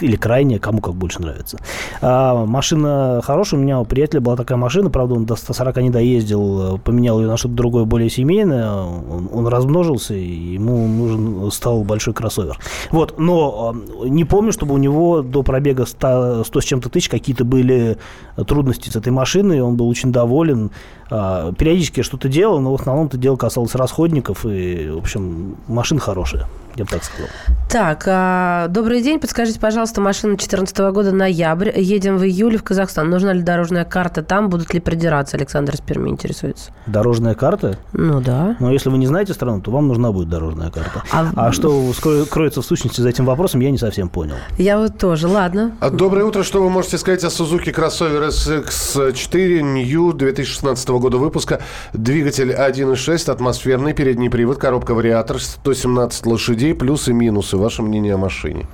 Или 0.00 0.16
крайнее, 0.16 0.58
кому 0.58 0.80
как 0.80 0.94
больше 0.94 1.22
нравится. 1.22 1.58
А, 2.00 2.44
машина 2.46 3.20
хорошая. 3.22 3.60
У 3.60 3.62
меня 3.62 3.80
у 3.80 3.84
приятеля 3.84 4.20
была 4.20 4.36
такая 4.36 4.58
машина. 4.58 4.90
Правда, 4.90 5.14
он 5.14 5.24
до 5.24 5.36
140 5.36 5.76
не 5.78 5.90
доездил. 5.90 6.78
Поменял 6.78 7.20
ее 7.20 7.28
на 7.28 7.36
что-то 7.36 7.54
другое, 7.54 7.84
более 7.84 8.10
семейное. 8.10 8.70
Он, 8.70 9.28
он 9.32 9.46
размножился, 9.46 10.14
и 10.14 10.54
ему 10.54 10.86
нужен 10.88 11.50
стал 11.50 11.84
большой 11.84 12.14
кроссовер. 12.14 12.58
Вот, 12.90 13.18
но 13.18 13.74
э, 14.02 14.08
не 14.08 14.24
помню, 14.24 14.52
чтобы 14.52 14.74
у 14.74 14.78
него 14.78 15.22
до 15.22 15.42
пробега 15.42 15.86
100, 15.86 16.44
100 16.44 16.60
с 16.60 16.64
чем-то 16.64 16.88
тысяч 16.88 17.08
какие-то 17.08 17.44
были 17.44 17.98
трудности 18.46 18.90
с 18.90 18.96
этой 18.96 19.12
машиной. 19.12 19.60
Он 19.60 19.76
был 19.76 19.88
очень 19.88 20.12
доволен. 20.12 20.70
А, 21.10 21.52
Периодически 21.52 22.02
что-то 22.02 22.28
делал, 22.28 22.60
но 22.60 22.72
в 22.72 22.80
основном 22.80 23.06
это 23.06 23.16
дело 23.16 23.36
касалось 23.36 23.74
расходников. 23.74 24.44
И, 24.44 24.90
в 24.92 24.98
общем, 24.98 25.56
машина 25.68 26.00
хорошая, 26.00 26.48
я 26.76 26.84
бы 26.84 26.90
так 26.90 27.04
сказал. 27.04 27.28
Так, 27.68 28.04
а, 28.06 28.68
добрый 28.68 29.02
день. 29.02 29.18
Подскажите, 29.20 29.58
пожалуйста, 29.58 30.00
машина 30.00 30.32
2014 30.36 30.78
года, 30.92 31.12
ноябрь. 31.12 31.70
Едем 31.76 32.18
в 32.18 32.24
июле 32.24 32.58
в 32.58 32.62
Казахстан. 32.62 33.10
Нужна 33.10 33.32
ли 33.32 33.42
дорожная 33.42 33.84
карта 33.84 34.22
там? 34.22 34.48
Будут 34.48 34.72
ли 34.74 34.80
придираться? 34.80 35.36
Александр 35.36 35.74
из 35.74 35.80
Перми 35.80 36.10
интересуется. 36.10 36.70
Дорожная 36.86 37.34
карта? 37.34 37.78
Ну 37.92 38.20
да. 38.20 38.56
Но 38.60 38.72
если 38.72 38.90
вы 38.90 38.98
не 38.98 39.06
знаете 39.06 39.34
страну, 39.34 39.60
то 39.60 39.70
вам 39.70 39.88
нужна 39.88 40.12
будет 40.12 40.28
дорожная 40.28 40.70
карта. 40.70 41.02
А- 41.12 41.30
А, 41.36 41.52
что 41.52 41.92
кроется 42.30 42.62
в 42.62 42.66
сущности 42.66 43.00
за 43.00 43.08
этим 43.08 43.24
вопросом, 43.24 43.60
я 43.60 43.70
не 43.70 43.78
совсем 43.78 44.08
понял. 44.08 44.34
Я 44.58 44.78
вот 44.78 44.98
тоже. 44.98 45.26
Ладно. 45.28 45.72
А, 45.80 45.90
Доброе 45.90 46.24
утро. 46.24 46.42
Что 46.42 46.62
вы 46.62 46.70
можете 46.70 46.98
сказать 46.98 47.24
о 47.24 47.28
Suzuki 47.28 47.74
Crossover 47.74 48.28
SX4 48.28 49.62
New 49.62 50.12
2016 50.12 50.88
года 50.90 51.16
выпуска? 51.18 51.60
Двигатель 51.92 52.52
1.6, 52.52 53.30
атмосферный, 53.30 53.92
передний 53.94 54.30
привод, 54.30 54.58
коробка 54.58 54.94
вариатор, 54.94 55.40
117 55.40 56.26
лошадей, 56.26 56.63
плюсы 56.72 57.10
и 57.10 57.14
минусы. 57.14 57.56
Ваше 57.56 57.82
мнение 57.82 58.14
о 58.14 58.18
машине? 58.18 58.66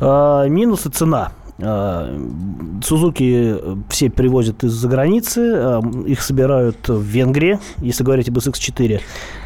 А, 0.00 0.46
Минусы 0.46 0.90
цена. 0.90 1.32
А, 1.62 2.14
Сузуки 2.82 3.56
все 3.88 4.10
привозят 4.10 4.64
из-за 4.64 4.88
границы, 4.88 5.52
а, 5.54 5.82
их 6.06 6.20
собирают 6.20 6.88
в 6.88 7.00
Венгрии, 7.00 7.58
если 7.78 8.04
говорить 8.04 8.28
об 8.28 8.38
SX4. 8.38 9.00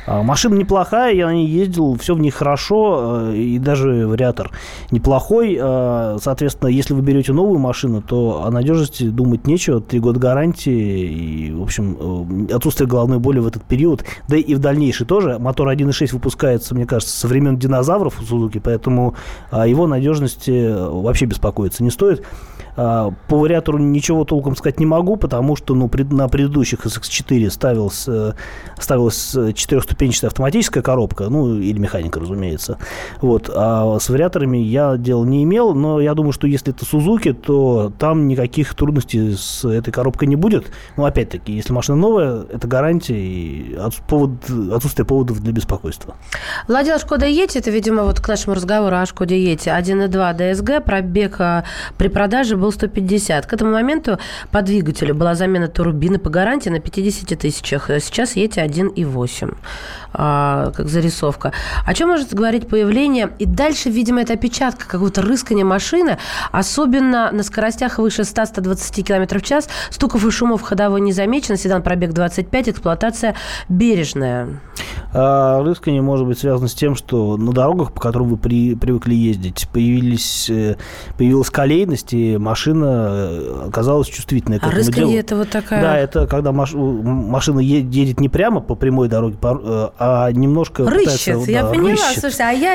А, 0.08 0.22
машина 0.22 0.54
неплохая, 0.54 1.12
я 1.14 1.26
на 1.26 1.34
ней 1.34 1.46
ездил, 1.46 1.94
все 1.98 2.14
в 2.14 2.18
ней 2.18 2.30
хорошо, 2.30 3.26
э, 3.28 3.36
и 3.36 3.58
даже 3.58 4.06
вариатор 4.06 4.50
неплохой. 4.90 5.58
А, 5.60 6.16
соответственно, 6.18 6.70
если 6.70 6.94
вы 6.94 7.02
берете 7.02 7.34
новую 7.34 7.58
машину, 7.58 8.00
то 8.00 8.42
о 8.46 8.50
надежности 8.50 9.04
думать 9.04 9.46
нечего. 9.46 9.82
Три 9.82 10.00
года 10.00 10.18
гарантии 10.18 11.50
и, 11.50 11.52
в 11.52 11.62
общем, 11.62 12.48
э, 12.48 12.54
отсутствие 12.54 12.88
головной 12.88 13.18
боли 13.18 13.38
в 13.38 13.46
этот 13.46 13.64
период, 13.64 14.02
да 14.28 14.38
и 14.38 14.54
в 14.54 14.60
дальнейший 14.60 15.06
тоже. 15.06 15.38
Мотор 15.38 15.68
1.6 15.68 16.14
выпускается, 16.14 16.74
мне 16.74 16.86
кажется, 16.86 17.14
со 17.14 17.28
времен 17.28 17.58
динозавров 17.58 18.18
у 18.18 18.24
Сузуки, 18.24 18.62
поэтому 18.64 19.14
о 19.50 19.66
его 19.66 19.86
надежности 19.86 20.50
э, 20.50 20.88
вообще 20.88 21.26
беспокоиться 21.26 21.84
не 21.84 21.90
стоит. 21.90 22.24
По 22.76 23.12
вариатору 23.28 23.78
ничего 23.78 24.24
толком 24.24 24.54
сказать 24.54 24.78
не 24.78 24.86
могу, 24.86 25.16
потому 25.16 25.56
что 25.56 25.74
ну, 25.74 25.90
на 26.12 26.28
предыдущих 26.28 26.86
SX4 26.86 27.50
ставилась, 27.50 28.08
ставилась 28.78 29.36
400 29.54 29.96
пятиступенчатая 29.98 30.28
автоматическая 30.28 30.82
коробка, 30.82 31.28
ну, 31.28 31.56
или 31.56 31.78
механика, 31.78 32.20
разумеется. 32.20 32.78
Вот. 33.20 33.50
А 33.54 33.98
с 33.98 34.08
вариаторами 34.08 34.58
я 34.58 34.96
дел 34.96 35.24
не 35.24 35.44
имел, 35.44 35.74
но 35.74 36.00
я 36.00 36.14
думаю, 36.14 36.32
что 36.32 36.46
если 36.46 36.72
это 36.72 36.84
Сузуки, 36.84 37.32
то 37.32 37.92
там 37.98 38.28
никаких 38.28 38.74
трудностей 38.74 39.34
с 39.36 39.64
этой 39.64 39.90
коробкой 39.90 40.28
не 40.28 40.36
будет. 40.36 40.66
Но, 40.96 41.04
опять-таки, 41.04 41.52
если 41.52 41.72
машина 41.72 41.98
новая, 41.98 42.44
это 42.52 42.66
гарантия 42.68 43.18
и 43.18 43.76
повод, 44.08 44.30
отсутствие 44.72 45.04
поводов 45.04 45.40
для 45.40 45.52
беспокойства. 45.52 46.16
Владела 46.68 46.98
Шкода 46.98 47.26
Ети, 47.26 47.58
это, 47.58 47.70
видимо, 47.70 48.04
вот 48.04 48.20
к 48.20 48.28
нашему 48.28 48.54
разговору 48.54 48.96
о 48.96 49.06
Шкоде 49.06 49.42
Ети. 49.42 49.68
1.2 49.68 50.54
ДСГ, 50.54 50.84
пробег 50.84 51.36
а, 51.40 51.64
при 51.96 52.08
продаже 52.08 52.56
был 52.56 52.72
150. 52.72 53.46
К 53.46 53.52
этому 53.52 53.72
моменту 53.72 54.18
по 54.50 54.62
двигателю 54.62 55.14
была 55.14 55.34
замена 55.34 55.68
турбины 55.68 56.18
по 56.18 56.30
гарантии 56.30 56.70
на 56.70 56.80
50 56.80 57.38
тысячах. 57.38 57.90
Сейчас 58.00 58.36
Ети 58.36 58.60
1.8 58.60 59.54
а, 60.12 60.70
как 60.72 60.88
зарисовка. 60.88 61.52
О 61.84 61.94
чем 61.94 62.08
может 62.08 62.32
говорить 62.34 62.68
появление? 62.68 63.30
И 63.38 63.46
дальше, 63.46 63.90
видимо, 63.90 64.22
это 64.22 64.34
опечатка, 64.34 64.86
какого-то 64.88 65.22
рыскания 65.22 65.64
машины, 65.64 66.18
особенно 66.52 67.30
на 67.32 67.42
скоростях 67.42 67.98
выше 67.98 68.22
100-120 68.22 69.02
км 69.02 69.38
в 69.38 69.42
час. 69.42 69.68
Стуков 69.90 70.24
и 70.26 70.30
шумов 70.30 70.62
ходовой 70.62 71.00
не 71.00 71.12
замечено. 71.12 71.56
Седан 71.56 71.82
пробег 71.82 72.12
25, 72.12 72.68
эксплуатация 72.70 73.34
бережная. 73.68 74.60
А 75.12 75.62
рыскание 75.62 76.02
может 76.02 76.26
быть 76.26 76.38
связано 76.38 76.68
с 76.68 76.74
тем, 76.74 76.94
что 76.94 77.36
на 77.36 77.52
дорогах, 77.52 77.92
по 77.92 78.00
которым 78.00 78.28
вы 78.28 78.36
при- 78.36 78.74
привыкли 78.74 79.14
ездить, 79.14 79.68
появились, 79.72 80.48
э, 80.50 80.76
появилась 81.16 81.50
колейность, 81.50 82.12
и 82.12 82.36
машина 82.36 83.08
э, 83.10 83.64
оказалась 83.68 84.08
чувствительной 84.08 84.58
к 84.58 84.64
А 84.64 84.66
этому 84.66 84.76
рысканье 84.78 85.06
делу. 85.08 85.18
это 85.20 85.36
вот 85.36 85.50
такая... 85.50 85.80
Да, 85.82 85.96
это 85.98 86.26
когда 86.26 86.50
маш- 86.52 86.74
машина 86.74 87.60
едет 87.60 88.20
не 88.20 88.28
прямо 88.28 88.60
по 88.60 88.74
прямой 88.74 89.08
дороге, 89.08 89.36
по- 89.38 89.48
а 89.98 90.30
немножко 90.32 90.84
пытается, 90.84 91.32
Рыщет, 91.34 91.48
я 91.48 91.62
да, 91.62 91.68
поняла. 91.70 91.90
рыщет. 91.90 92.20
Слушайте, 92.20 92.42
а 92.44 92.50
я, 92.52 92.74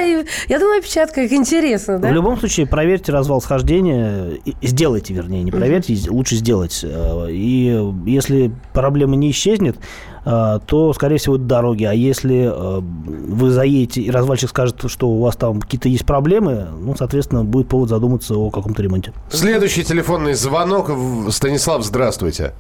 я 0.50 0.60
думаю, 0.60 0.80
опечатка, 0.80 1.24
как 1.24 1.32
интересно, 1.32 2.00
да? 2.00 2.10
В 2.10 2.12
любом 2.14 2.38
случае, 2.40 2.68
проверьте 2.68 3.12
развал 3.12 3.42
схождения, 3.42 4.32
и- 4.46 4.56
сделайте, 4.62 5.14
вернее, 5.14 5.44
не 5.44 5.52
проверьте, 5.52 5.98
лучше 6.10 6.36
сделать. 6.36 6.82
Э, 6.84 7.28
И 7.30 7.94
если 8.06 8.52
проблема 8.74 9.16
не 9.16 9.32
исчезнет, 9.32 9.78
э, 10.26 10.60
то, 10.66 10.94
скорее 10.94 11.18
всего, 11.18 11.36
это 11.36 11.44
дороги. 11.46 11.84
А 11.84 11.94
если 11.94 12.50
э, 12.52 12.80
вы 12.82 13.50
заедете, 13.52 14.02
и 14.02 14.10
развальщик 14.12 14.50
скажет, 14.50 14.84
что 14.88 15.10
у 15.10 15.22
вас 15.22 15.36
там 15.36 15.60
какие-то 15.60 15.90
есть 15.90 16.06
проблемы, 16.06 16.68
ну, 16.80 16.96
соответственно, 16.96 17.44
будет 17.44 17.68
повод 17.68 17.90
задуматься 17.90 18.36
о 18.36 18.50
каком-то 18.50 18.82
ремонте. 18.82 19.14
Следующий 19.30 19.84
телефонный 19.84 20.34
звонок. 20.34 20.92
Станислав, 21.30 21.84
здравствуйте. 21.84 22.54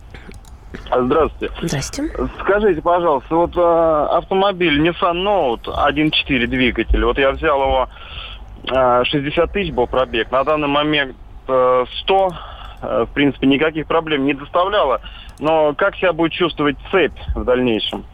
Здравствуйте. 0.92 1.53
Здрасте. 1.62 2.03
Скажите, 2.42 2.82
пожалуйста, 2.82 3.36
вот 3.36 3.56
э, 3.56 4.08
автомобиль 4.12 4.80
Nissan 4.82 5.24
Note 5.24 5.65
1.4 5.65 6.48
двигатель, 6.48 7.03
вот 7.03 7.18
я 7.18 7.32
взял 7.32 7.62
его, 7.62 7.89
э, 8.72 9.03
60 9.06 9.51
тысяч 9.51 9.74
был 9.74 9.88
пробег, 9.88 10.32
на 10.32 10.44
данный 10.44 10.68
момент 10.68 11.15
э, 11.48 11.86
100, 12.01 12.34
э, 12.82 13.06
в 13.10 13.13
принципе, 13.13 13.48
никаких 13.48 13.88
проблем 13.88 14.25
не 14.25 14.34
доставляло, 14.34 15.01
но 15.39 15.74
как 15.74 15.96
себя 15.96 16.13
будет 16.13 16.32
чувствовать 16.32 16.77
цепь 16.92 17.18
в 17.36 17.44
дальнейшем? 17.44 18.06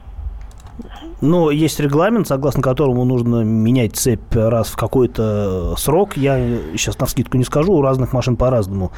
Но 1.21 1.51
есть 1.51 1.79
регламент, 1.79 2.27
согласно 2.27 2.61
которому 2.61 3.03
нужно 3.03 3.43
менять 3.43 3.95
цепь 3.95 4.35
раз 4.35 4.69
в 4.69 4.77
какой-то 4.77 5.75
срок. 5.77 6.15
Я 6.15 6.37
сейчас 6.75 6.97
на 6.99 7.07
скидку 7.07 7.37
не 7.37 7.43
скажу, 7.43 7.73
у 7.73 7.81
разных 7.81 8.13
машин 8.13 8.37
по-разному. 8.37 8.91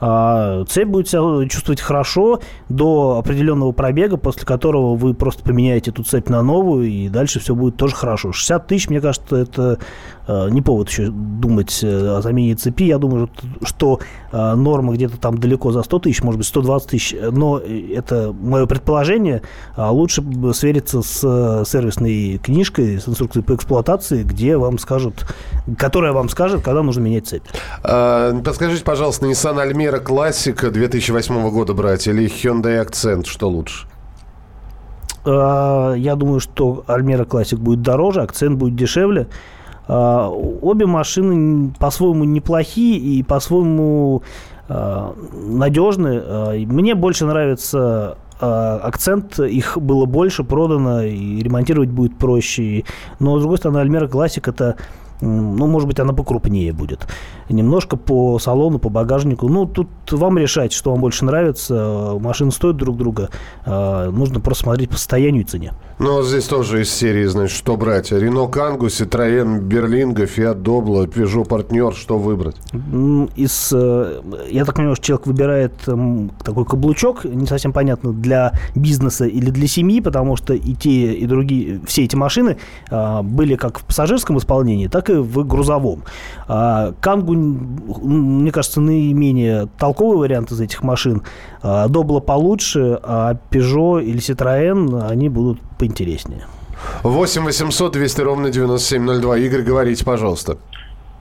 А 0.00 0.64
цепь 0.64 0.88
будет 0.88 1.08
себя 1.08 1.48
чувствовать 1.48 1.80
хорошо 1.80 2.40
до 2.68 3.18
определенного 3.18 3.72
пробега, 3.72 4.16
после 4.16 4.44
которого 4.44 4.96
вы 4.96 5.14
просто 5.14 5.44
поменяете 5.44 5.90
эту 5.90 6.02
цепь 6.02 6.28
на 6.28 6.42
новую, 6.42 6.88
и 6.88 7.08
дальше 7.08 7.38
все 7.38 7.54
будет 7.54 7.76
тоже 7.76 7.94
хорошо. 7.94 8.32
60 8.32 8.66
тысяч, 8.66 8.88
мне 8.88 9.00
кажется, 9.00 9.36
это 9.36 9.78
э, 10.26 10.48
не 10.50 10.62
повод 10.62 10.88
еще 10.88 11.10
думать 11.10 11.78
э, 11.82 12.16
о 12.16 12.22
замене 12.22 12.56
цепи. 12.56 12.84
Я 12.84 12.98
думаю, 12.98 13.30
что 13.62 14.00
э, 14.32 14.54
норма 14.54 14.94
где-то 14.94 15.16
там 15.18 15.38
далеко 15.38 15.70
за 15.70 15.82
100 15.82 15.98
тысяч, 16.00 16.22
может 16.22 16.38
быть, 16.38 16.46
120 16.48 16.90
тысяч, 16.90 17.16
но 17.32 17.58
это 17.58 18.32
мое 18.32 18.66
предположение. 18.66 19.42
А 19.76 19.92
лучше 19.92 20.24
свериться 20.52 21.02
с 21.02 21.27
сервисной 21.64 22.38
книжкой, 22.42 23.00
с 23.00 23.08
инструкцией 23.08 23.44
по 23.44 23.54
эксплуатации, 23.54 24.22
где 24.22 24.56
вам 24.56 24.78
скажут, 24.78 25.26
которая 25.78 26.12
вам 26.12 26.28
скажет, 26.28 26.62
когда 26.62 26.82
нужно 26.82 27.02
менять 27.02 27.26
цепь. 27.26 27.44
А, 27.82 28.38
подскажите, 28.42 28.84
пожалуйста, 28.84 29.26
Nissan 29.26 29.56
Almera 29.56 30.02
Classic 30.02 30.70
2008 30.70 31.50
года 31.50 31.74
брать 31.74 32.06
или 32.06 32.26
Hyundai 32.26 32.84
Accent, 32.86 33.26
что 33.26 33.48
лучше? 33.48 33.86
А, 35.24 35.94
я 35.94 36.16
думаю, 36.16 36.40
что 36.40 36.84
Almera 36.86 37.26
Classic 37.26 37.56
будет 37.56 37.82
дороже, 37.82 38.20
Accent 38.20 38.54
будет 38.54 38.76
дешевле. 38.76 39.28
А, 39.86 40.28
обе 40.28 40.86
машины 40.86 41.72
по-своему 41.78 42.24
неплохие 42.24 42.98
и 42.98 43.22
по-своему 43.22 44.22
надежны. 44.68 46.20
Мне 46.66 46.94
больше 46.94 47.24
нравится 47.24 48.18
акцент, 48.40 49.38
их 49.38 49.78
было 49.78 50.06
больше 50.06 50.44
продано, 50.44 51.02
и 51.02 51.42
ремонтировать 51.42 51.90
будет 51.90 52.16
проще. 52.16 52.84
Но, 53.18 53.38
с 53.38 53.40
другой 53.40 53.58
стороны, 53.58 53.78
Альмера 53.78 54.08
Классик– 54.08 54.48
это 54.48 54.76
ну, 55.20 55.66
может 55.66 55.88
быть, 55.88 55.98
она 55.98 56.12
покрупнее 56.12 56.72
будет. 56.72 57.08
Немножко 57.48 57.96
по 57.96 58.38
салону, 58.38 58.78
по 58.78 58.88
багажнику. 58.88 59.48
Ну, 59.48 59.66
тут 59.66 59.88
вам 60.12 60.38
решать, 60.38 60.72
что 60.72 60.92
вам 60.92 61.00
больше 61.00 61.24
нравится. 61.24 62.16
Машины 62.20 62.52
стоят 62.52 62.76
друг 62.76 62.96
друга. 62.96 63.30
А, 63.64 64.10
нужно 64.10 64.40
просто 64.40 64.64
смотреть 64.64 64.90
по 64.90 64.96
состоянию 64.96 65.42
и 65.42 65.46
цене. 65.46 65.72
Ну, 66.00 66.22
здесь 66.22 66.44
тоже 66.46 66.82
из 66.82 66.94
серии, 66.94 67.24
значит, 67.24 67.56
что 67.56 67.76
брать? 67.76 68.12
Рено 68.12 68.46
Кангу, 68.46 68.86
Citroёn 68.86 69.58
Берлинга, 69.58 70.26
Fiat 70.26 70.62
Doblo, 70.62 71.04
Peugeot 71.12 71.44
Партнер, 71.44 71.92
что 71.92 72.18
выбрать? 72.18 72.54
Из, 73.34 73.72
э, 73.72 74.20
я 74.48 74.64
так 74.64 74.76
понимаю, 74.76 74.94
что 74.94 75.06
человек 75.06 75.26
выбирает 75.26 75.72
такой 76.44 76.64
каблучок, 76.64 77.24
не 77.24 77.46
совсем 77.46 77.72
понятно, 77.72 78.12
для 78.12 78.52
бизнеса 78.76 79.26
или 79.26 79.50
для 79.50 79.66
семьи, 79.66 80.00
потому 80.00 80.36
что 80.36 80.54
и 80.54 80.74
те, 80.74 81.14
и 81.14 81.26
другие, 81.26 81.80
все 81.84 82.04
эти 82.04 82.14
машины 82.14 82.58
а, 82.90 83.24
были 83.24 83.56
как 83.56 83.80
в 83.80 83.84
пассажирском 83.84 84.38
исполнении, 84.38 84.86
так 84.86 85.10
и 85.10 85.14
в 85.14 85.44
грузовом. 85.44 86.04
А, 86.46 86.92
Кангу, 87.00 87.34
мне 87.34 88.52
кажется, 88.52 88.80
наименее 88.80 89.68
толковый 89.78 90.18
вариант 90.18 90.52
из 90.52 90.60
этих 90.60 90.84
машин. 90.84 91.24
Добло 91.60 92.20
получше, 92.20 93.00
а 93.02 93.36
Peugeot 93.50 94.04
или 94.04 94.18
Citroën, 94.18 95.08
они 95.08 95.28
будут 95.28 95.60
поинтереснее. 95.88 96.46
8 97.02 97.44
800 97.44 97.92
200 97.92 98.20
ровно 98.20 98.50
9702. 98.50 99.38
Игорь, 99.38 99.62
говорите, 99.62 100.04
пожалуйста. 100.04 100.58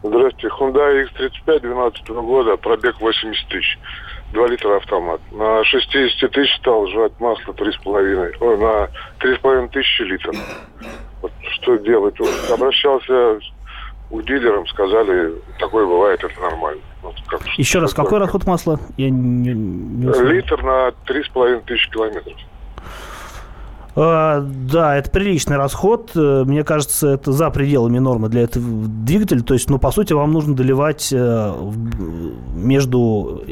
Здравствуйте. 0.03 0.47
Hyundai 0.47 1.07
X35 1.45 1.59
12 1.61 2.09
года, 2.09 2.57
пробег 2.57 2.99
80 2.99 3.47
тысяч. 3.49 3.79
2 4.33 4.47
литра 4.47 4.77
автомат. 4.77 5.21
На 5.31 5.63
60 5.63 6.31
тысяч 6.31 6.55
стал 6.57 6.85
жрать 6.87 7.13
масло 7.19 7.53
3,5. 7.53 8.35
Ой, 8.41 8.57
на 8.57 8.89
3,5 9.19 9.69
тысячи 9.69 10.01
литров. 10.01 10.35
Вот 11.21 11.31
что 11.55 11.77
делать? 11.77 12.19
Вот 12.19 12.29
обращался 12.51 13.39
у 14.09 14.21
дилерам, 14.21 14.65
сказали, 14.67 15.33
такое 15.59 15.85
бывает, 15.85 16.23
это 16.23 16.39
нормально. 16.39 16.81
Вот 17.01 17.15
как, 17.27 17.45
Еще 17.57 17.79
раз, 17.79 17.93
какой 17.93 18.19
расход 18.19 18.45
масла? 18.45 18.79
Я 18.95 19.09
не, 19.09 19.53
не 19.53 20.31
Литр 20.31 20.61
на 20.63 20.89
3,5 21.05 21.65
тысячи 21.65 21.89
километров. 21.89 22.37
А, 23.99 24.41
да, 24.41 24.95
это 24.95 25.09
приличный 25.09 25.57
расход. 25.57 26.11
Э, 26.13 26.43
мне 26.45 26.63
кажется, 26.63 27.09
это 27.09 27.31
за 27.31 27.49
пределами 27.49 27.97
нормы 27.97 28.29
для 28.29 28.41
этого 28.41 28.63
двигателя. 28.63 29.41
То 29.41 29.55
есть, 29.55 29.71
ну, 29.71 29.79
по 29.79 29.89
сути, 29.89 30.13
вам 30.13 30.31
нужно 30.31 30.55
доливать 30.55 31.09
э, 31.11 31.53
между 32.53 33.43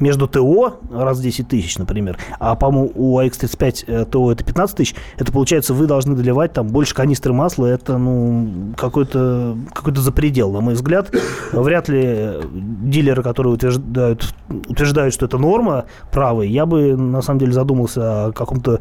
между 0.00 0.26
ТО 0.28 0.80
раз 0.92 1.18
в 1.18 1.22
10 1.22 1.48
тысяч, 1.48 1.78
например, 1.78 2.18
а, 2.38 2.54
по-моему, 2.56 2.92
у 2.94 3.20
AX35 3.20 3.84
э, 3.86 4.04
ТО 4.04 4.32
это 4.32 4.44
15 4.44 4.76
тысяч, 4.76 4.94
это 5.16 5.32
получается, 5.32 5.74
вы 5.74 5.86
должны 5.86 6.14
доливать 6.14 6.52
там 6.52 6.68
больше 6.68 6.94
канистры 6.94 7.32
масла, 7.32 7.66
это, 7.66 7.98
ну, 7.98 8.74
какой-то 8.76 9.56
какой 9.72 9.94
запредел, 9.96 10.52
на 10.52 10.60
мой 10.60 10.74
взгляд. 10.74 11.10
Вряд 11.52 11.88
ли 11.88 12.32
дилеры, 12.52 13.22
которые 13.22 13.54
утверждают, 13.54 14.34
утверждают, 14.48 15.14
что 15.14 15.26
это 15.26 15.38
норма, 15.38 15.84
правы, 16.12 16.46
я 16.46 16.66
бы, 16.66 16.96
на 16.96 17.22
самом 17.22 17.38
деле, 17.40 17.52
задумался 17.52 18.26
о 18.26 18.32
каком-то 18.32 18.80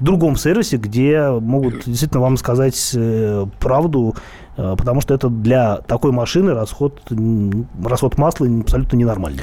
другом 0.00 0.36
сервисе, 0.36 0.76
где 0.76 1.28
могут 1.28 1.84
действительно 1.84 2.20
вам 2.20 2.36
сказать 2.36 2.92
э, 2.94 3.46
правду, 3.60 4.14
э, 4.56 4.74
потому 4.76 5.00
что 5.00 5.14
это 5.14 5.28
для 5.28 5.78
такой 5.78 6.12
машины 6.12 6.54
расход, 6.54 7.00
расход 7.84 8.18
масла 8.18 8.48
абсолютно 8.60 8.96
ненормальный. 8.96 9.42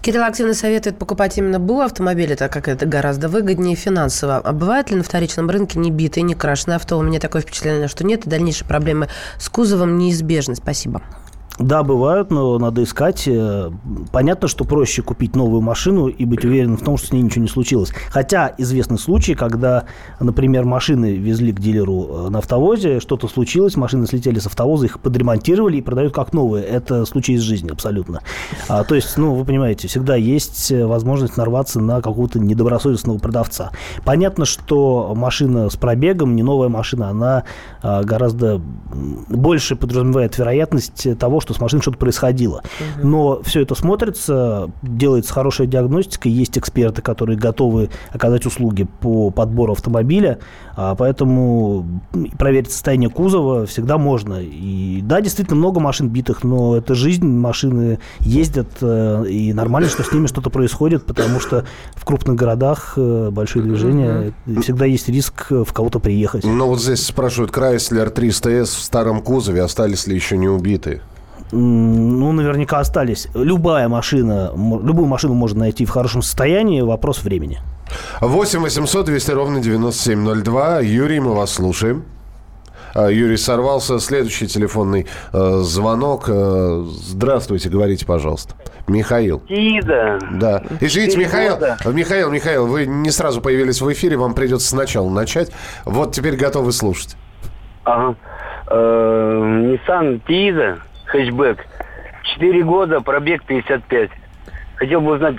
Кирилл 0.00 0.22
активно 0.22 0.54
советует 0.54 0.96
покупать 0.96 1.36
именно 1.38 1.58
БУ 1.58 1.80
автомобили, 1.80 2.34
так 2.34 2.52
как 2.52 2.68
это 2.68 2.86
гораздо 2.86 3.28
выгоднее 3.28 3.74
финансово. 3.74 4.36
А 4.38 4.52
бывает 4.52 4.90
ли 4.90 4.96
на 4.96 5.02
вторичном 5.02 5.50
рынке 5.50 5.78
не 5.78 5.90
битые, 5.90 6.22
не 6.22 6.34
крашеные 6.34 6.76
авто? 6.76 6.96
У 6.98 7.02
меня 7.02 7.18
такое 7.18 7.42
впечатление, 7.42 7.88
что 7.88 8.04
нет, 8.04 8.26
и 8.26 8.30
дальнейшие 8.30 8.66
проблемы 8.68 9.08
с 9.38 9.48
кузовом 9.48 9.98
неизбежны. 9.98 10.54
Спасибо. 10.54 11.02
Да, 11.58 11.82
бывают, 11.82 12.30
но 12.30 12.56
надо 12.58 12.84
искать. 12.84 13.26
Э, 13.26 13.70
понятно, 14.12 14.46
что 14.46 14.64
проще 14.64 15.02
купить 15.02 15.34
новую 15.34 15.60
машину 15.60 16.06
и 16.06 16.24
быть 16.24 16.44
уверенным 16.44 16.76
в 16.76 16.82
том, 16.82 16.96
что 16.96 17.08
с 17.08 17.12
ней 17.12 17.20
ничего 17.20 17.42
не 17.42 17.48
случилось. 17.48 17.92
Хотя 18.10 18.54
известны 18.58 18.96
случаи, 18.96 19.32
когда, 19.32 19.84
например, 20.20 20.64
машины 20.64 21.16
везли 21.16 21.52
к 21.52 21.58
дилеру 21.58 22.26
э, 22.26 22.28
на 22.28 22.38
автовозе, 22.38 23.00
что-то 23.00 23.26
случилось, 23.26 23.76
машины 23.76 24.06
слетели 24.06 24.38
с 24.38 24.46
автовоза, 24.46 24.86
их 24.86 25.00
подремонтировали 25.00 25.78
и 25.78 25.82
продают 25.82 26.14
как 26.14 26.32
новые. 26.32 26.64
Это 26.64 27.04
случай 27.06 27.32
из 27.32 27.40
жизни 27.40 27.70
абсолютно. 27.70 28.20
А, 28.68 28.84
то 28.84 28.94
есть, 28.94 29.16
ну, 29.16 29.34
вы 29.34 29.44
понимаете, 29.44 29.88
всегда 29.88 30.14
есть 30.14 30.70
э, 30.70 30.86
возможность 30.86 31.36
нарваться 31.36 31.80
на 31.80 32.00
какого-то 32.00 32.38
недобросовестного 32.38 33.18
продавца. 33.18 33.72
Понятно, 34.04 34.44
что 34.44 35.12
машина 35.16 35.70
с 35.70 35.76
пробегом, 35.76 36.36
не 36.36 36.44
новая 36.44 36.68
машина, 36.68 37.08
она 37.08 37.42
а, 37.82 38.04
гораздо 38.04 38.60
больше 39.28 39.74
подразумевает 39.74 40.38
вероятность 40.38 41.18
того, 41.18 41.40
что 41.40 41.47
что 41.48 41.54
с 41.54 41.60
машиной 41.60 41.80
что-то 41.80 41.96
происходило. 41.96 42.62
Угу. 42.98 43.08
Но 43.08 43.42
все 43.42 43.62
это 43.62 43.74
смотрится, 43.74 44.70
делается 44.82 45.32
хорошая 45.32 45.66
диагностика, 45.66 46.28
есть 46.28 46.58
эксперты, 46.58 47.00
которые 47.00 47.38
готовы 47.38 47.88
оказать 48.12 48.44
услуги 48.44 48.86
по 49.00 49.30
подбору 49.30 49.72
автомобиля, 49.72 50.40
а 50.76 50.94
поэтому 50.94 52.02
проверить 52.38 52.70
состояние 52.70 53.08
кузова 53.08 53.64
всегда 53.64 53.96
можно. 53.96 54.40
И 54.42 55.00
да, 55.02 55.22
действительно 55.22 55.56
много 55.56 55.80
машин 55.80 56.10
битых, 56.10 56.44
но 56.44 56.76
это 56.76 56.94
жизнь, 56.94 57.26
машины 57.26 57.98
ездят, 58.20 58.68
э, 58.82 59.24
и 59.28 59.54
нормально, 59.54 59.88
что 59.88 60.02
с 60.02 60.12
ними 60.12 60.26
что-то 60.26 60.50
происходит, 60.50 61.06
потому 61.06 61.40
что 61.40 61.64
в 61.94 62.04
крупных 62.04 62.36
городах 62.36 62.94
э, 62.96 63.30
большие 63.30 63.62
движения, 63.62 64.34
угу. 64.46 64.60
всегда 64.60 64.84
есть 64.84 65.08
риск 65.08 65.46
в 65.50 65.72
кого-то 65.72 65.98
приехать. 65.98 66.44
Ну 66.44 66.66
вот 66.66 66.82
здесь 66.82 67.06
спрашивают, 67.06 67.52
Chrysler 67.52 68.12
300S 68.12 68.64
в 68.64 68.82
старом 68.82 69.22
кузове 69.22 69.62
остались 69.62 70.06
ли 70.06 70.14
еще 70.14 70.36
не 70.36 70.48
убитые? 70.48 71.00
Ну, 71.52 72.32
наверняка 72.32 72.78
остались. 72.78 73.28
Любая 73.34 73.88
машина, 73.88 74.50
любую 74.54 75.06
машину 75.06 75.34
можно 75.34 75.60
найти 75.60 75.84
в 75.84 75.90
хорошем 75.90 76.22
состоянии, 76.22 76.80
вопрос 76.80 77.22
времени. 77.22 77.60
8 78.20 78.60
800 78.60 79.06
200 79.06 79.30
ровно 79.30 79.60
9702. 79.60 80.80
Юрий, 80.80 81.20
мы 81.20 81.34
вас 81.34 81.52
слушаем. 81.52 82.04
А, 82.94 83.08
Юрий 83.10 83.36
сорвался. 83.36 83.98
Следующий 83.98 84.46
телефонный 84.46 85.06
э, 85.32 85.58
звонок. 85.62 86.24
Э, 86.28 86.84
здравствуйте, 86.86 87.68
говорите, 87.68 88.06
пожалуйста. 88.06 88.54
Михаил. 88.86 89.40
Тида. 89.40 90.18
Да. 90.32 90.62
Извините, 90.80 91.18
Михаил, 91.18 91.58
Михаил, 91.92 92.30
Михаил, 92.30 92.66
вы 92.66 92.86
не 92.86 93.10
сразу 93.10 93.40
появились 93.40 93.80
в 93.80 93.92
эфире, 93.92 94.16
вам 94.16 94.34
придется 94.34 94.68
сначала 94.68 95.10
начать. 95.10 95.52
Вот 95.84 96.12
теперь 96.12 96.36
готовы 96.36 96.72
слушать. 96.72 97.16
Ага. 97.84 98.16
Э, 98.70 98.74
Nissan 98.74 100.20
Тида 100.26 100.78
хэтчбэк. 101.08 101.66
Четыре 102.24 102.62
года, 102.62 103.00
пробег 103.00 103.42
55. 103.44 104.10
Хотел 104.76 105.00
бы 105.00 105.12
узнать, 105.12 105.36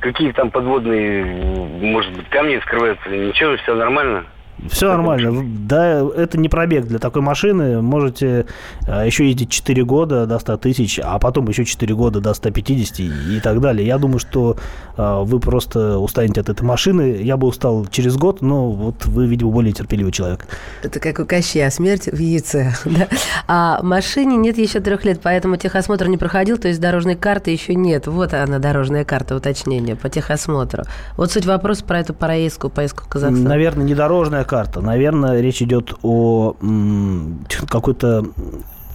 какие 0.00 0.32
там 0.32 0.50
подводные, 0.50 1.24
может 1.24 2.12
быть, 2.12 2.28
камни 2.28 2.58
скрываются. 2.58 3.08
Ничего, 3.08 3.56
все 3.56 3.74
нормально? 3.74 4.24
Все 4.70 4.88
нормально. 4.88 5.44
Да, 5.66 6.06
это 6.16 6.38
не 6.38 6.48
пробег 6.48 6.86
для 6.86 6.98
такой 6.98 7.22
машины. 7.22 7.80
Можете 7.80 8.46
а, 8.86 9.04
еще 9.04 9.26
ездить 9.26 9.50
4 9.50 9.84
года 9.84 10.26
до 10.26 10.38
100 10.38 10.56
тысяч, 10.58 11.00
а 11.02 11.18
потом 11.18 11.48
еще 11.48 11.64
4 11.64 11.94
года 11.94 12.20
до 12.20 12.34
150 12.34 13.00
и 13.00 13.40
так 13.42 13.60
далее. 13.60 13.86
Я 13.86 13.98
думаю, 13.98 14.18
что 14.18 14.56
а, 14.96 15.22
вы 15.22 15.40
просто 15.40 15.98
устанете 15.98 16.40
от 16.40 16.48
этой 16.48 16.62
машины. 16.62 17.20
Я 17.22 17.36
бы 17.36 17.46
устал 17.46 17.86
через 17.86 18.16
год, 18.16 18.42
но 18.42 18.70
вот 18.70 19.06
вы, 19.06 19.26
видимо, 19.26 19.50
более 19.50 19.72
терпеливый 19.72 20.12
человек. 20.12 20.46
Это 20.82 21.00
как 21.00 21.18
у 21.20 21.24
Кощея, 21.24 21.70
смерть 21.70 22.06
в 22.06 22.18
яйце. 22.18 22.74
Да? 22.90 23.06
А 23.46 23.82
машине 23.82 24.36
нет 24.36 24.58
еще 24.58 24.80
трех 24.80 25.04
лет, 25.04 25.20
поэтому 25.22 25.56
техосмотр 25.56 26.08
не 26.08 26.16
проходил, 26.16 26.58
то 26.58 26.66
есть 26.66 26.80
дорожной 26.80 27.14
карты 27.14 27.52
еще 27.52 27.74
нет. 27.76 28.08
Вот 28.08 28.34
она, 28.34 28.58
дорожная 28.58 29.04
карта, 29.04 29.36
уточнение 29.36 29.94
по 29.94 30.08
техосмотру. 30.08 30.82
Вот 31.16 31.30
суть 31.30 31.46
вопроса 31.46 31.84
про 31.84 32.00
эту 32.00 32.14
поездку, 32.14 32.68
поездку 32.68 33.04
в 33.04 33.08
Казахстан. 33.08 33.44
Наверное, 33.44 33.84
не 33.84 33.94
дорожная 33.94 34.44
карта. 34.50 34.80
Наверное, 34.80 35.40
речь 35.40 35.62
идет 35.62 35.94
о 36.02 36.56
какой-то 37.68 38.24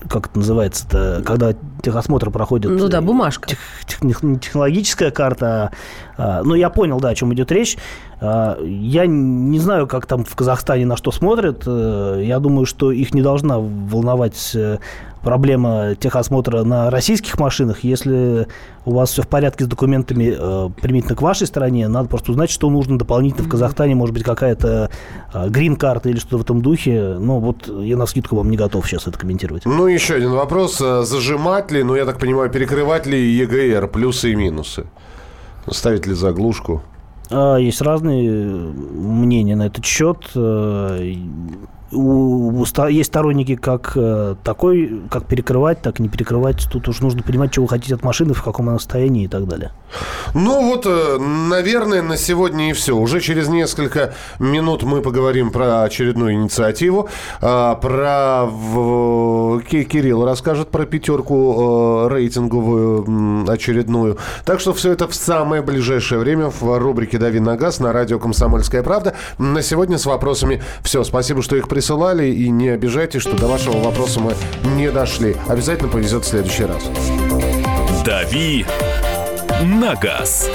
как 0.10 0.28
это 0.28 0.38
называется-то, 0.38 1.24
когда 1.26 1.56
техосмотр 1.82 2.30
проходит. 2.30 2.70
Ну 2.70 2.88
да, 2.89 3.02
бумажка. 3.02 3.50
Тех, 3.50 3.60
тех, 3.88 4.02
технологическая 4.39 5.10
карта. 5.10 5.72
А, 6.18 6.44
ну, 6.44 6.54
я 6.54 6.70
понял, 6.70 7.00
да, 7.00 7.10
о 7.10 7.15
чем 7.15 7.34
идет 7.34 7.52
речь. 7.52 7.76
А, 8.22 8.60
я 8.62 9.08
не 9.08 9.58
знаю, 9.58 9.88
как 9.88 10.06
там 10.06 10.24
в 10.24 10.36
Казахстане 10.36 10.86
на 10.86 10.96
что 10.96 11.12
смотрят. 11.12 11.63
Э, 11.65 12.22
я 12.24 12.39
думаю, 12.39 12.68
что 12.68 12.91
их 12.91 13.15
не 13.15 13.24
должна 13.24 13.58
волновать 13.58 14.52
э, 14.54 14.78
проблема 15.25 15.95
техосмотра 15.95 16.63
на 16.63 16.89
российских 16.89 17.38
машинах. 17.39 17.83
Если 17.83 18.47
у 18.85 18.93
вас 18.93 19.09
все 19.09 19.23
в 19.23 19.27
порядке 19.27 19.65
с 19.65 19.67
документами 19.67 20.35
э, 20.38 20.69
примитивно 20.79 21.15
к 21.15 21.21
вашей 21.21 21.47
стране, 21.47 21.88
надо 21.88 22.07
просто 22.07 22.31
узнать, 22.31 22.51
что 22.51 22.69
нужно 22.69 22.97
дополнительно 22.97 23.43
в 23.43 23.49
Казахстане. 23.49 23.95
Может 23.95 24.13
быть, 24.13 24.23
какая-то 24.23 24.91
грин-карта 25.33 26.09
или 26.09 26.19
что-то 26.19 26.38
в 26.38 26.41
этом 26.41 26.61
духе. 26.61 27.17
Но 27.19 27.39
вот 27.39 27.67
я 27.67 27.97
на 27.97 28.05
скидку 28.05 28.38
вам 28.38 28.49
не 28.49 28.55
готов 28.55 28.88
сейчас 28.88 29.07
это 29.07 29.17
комментировать. 29.19 29.65
Ну, 29.65 29.88
еще 29.88 30.13
один 30.13 30.31
вопрос. 30.31 30.77
Зажимать 30.77 31.71
ли, 31.71 31.83
ну, 31.83 31.95
я 31.95 32.05
так 32.05 32.19
понимаю, 32.19 32.49
перекрывать 32.49 33.07
ли 33.07 33.19
ЕГР 33.19 33.88
плюсы 33.88 34.31
и 34.31 34.35
минусы? 34.35 34.85
Ставить 35.67 36.05
ли 36.05 36.13
заглушку? 36.13 36.83
А, 37.31 37.57
есть 37.57 37.81
разные 37.81 38.31
мнения 38.31 39.55
на 39.55 39.65
этот 39.67 39.85
счет. 39.85 40.17
Э, 41.95 41.97
у, 41.97 42.62
у, 42.62 42.88
есть 42.88 43.10
сторонники 43.10 43.55
как 43.55 43.93
э, 43.95 44.36
такой, 44.43 45.01
как 45.10 45.25
перекрывать, 45.25 45.81
так 45.81 45.99
не 45.99 46.10
перекрывать. 46.10 46.67
Тут 46.71 46.88
уж 46.88 47.01
нужно 47.01 47.23
понимать, 47.23 47.51
что 47.51 47.62
вы 47.62 47.67
хотите 47.67 47.95
от 47.95 48.03
машины, 48.03 48.34
в 48.34 48.43
каком 48.43 48.69
она 48.69 48.79
состоянии 48.79 49.25
и 49.25 49.27
так 49.27 49.47
далее. 49.47 49.71
Ну 50.34 50.69
вот, 50.69 50.86
э, 50.86 51.17
наверное, 51.17 52.01
на 52.01 52.17
сегодня 52.17 52.69
и 52.69 52.73
все. 52.73 52.95
Уже 52.95 53.21
через 53.21 53.47
несколько 53.47 54.13
минут 54.39 54.84
мы 54.84 55.01
поговорим 55.01 55.51
про 55.51 55.84
очередную 55.84 56.34
инициативу. 56.34 57.10
А, 57.41 57.75
про... 57.75 58.49
Кирилл 59.65 60.25
расскажет 60.25 60.69
про 60.69 60.86
пятерку 60.86 62.08
э, 62.08 62.13
рейтинговую 62.13 63.49
очередную. 63.49 64.17
Так 64.45 64.60
что 64.60 64.73
все 64.73 64.91
это 64.91 65.08
в 65.08 65.15
самое 65.15 65.62
ближайшее 65.62 66.19
время 66.19 66.49
в 66.49 66.77
рубрике 66.79 67.17
«Дави 67.17 67.39
на 67.39 67.55
газ» 67.55 67.79
на 67.79 67.93
радио 67.93 68.19
«Комсомольская 68.19 68.84
правда». 68.84 69.15
На 69.38 69.62
сегодня 69.62 69.97
с 69.97 70.05
вопросами 70.05 70.62
все. 70.81 71.03
Спасибо, 71.03 71.41
что 71.41 71.55
их 71.55 71.67
присылали. 71.86 72.34
И 72.34 72.50
не 72.50 72.69
обижайтесь, 72.69 73.21
что 73.21 73.38
до 73.38 73.48
вашего 73.48 73.78
вопроса 73.78 74.19
мы 74.19 74.36
не 74.76 74.89
дошли. 74.89 75.36
Обязательно 75.48 75.88
повезет 75.88 76.26
в 76.26 76.28
следующий 76.28 76.65
раз. 76.65 76.84
«Дави 78.04 78.65
на 79.63 79.93
газ». 79.95 80.50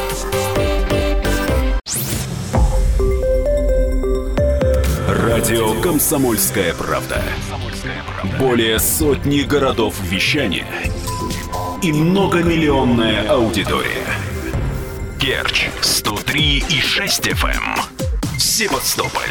Радио 5.08 5.80
«Комсомольская 5.80 6.74
правда». 6.74 7.22
Более 8.38 8.78
сотни 8.80 9.42
городов 9.42 9.94
вещания 10.02 10.66
и 11.82 11.92
многомиллионная 11.92 13.28
аудитория. 13.28 14.06
Керчь 15.20 15.68
103 15.80 16.64
и 16.68 16.80
6 16.80 17.28
FM. 17.28 17.80
Севастополь 18.38 19.30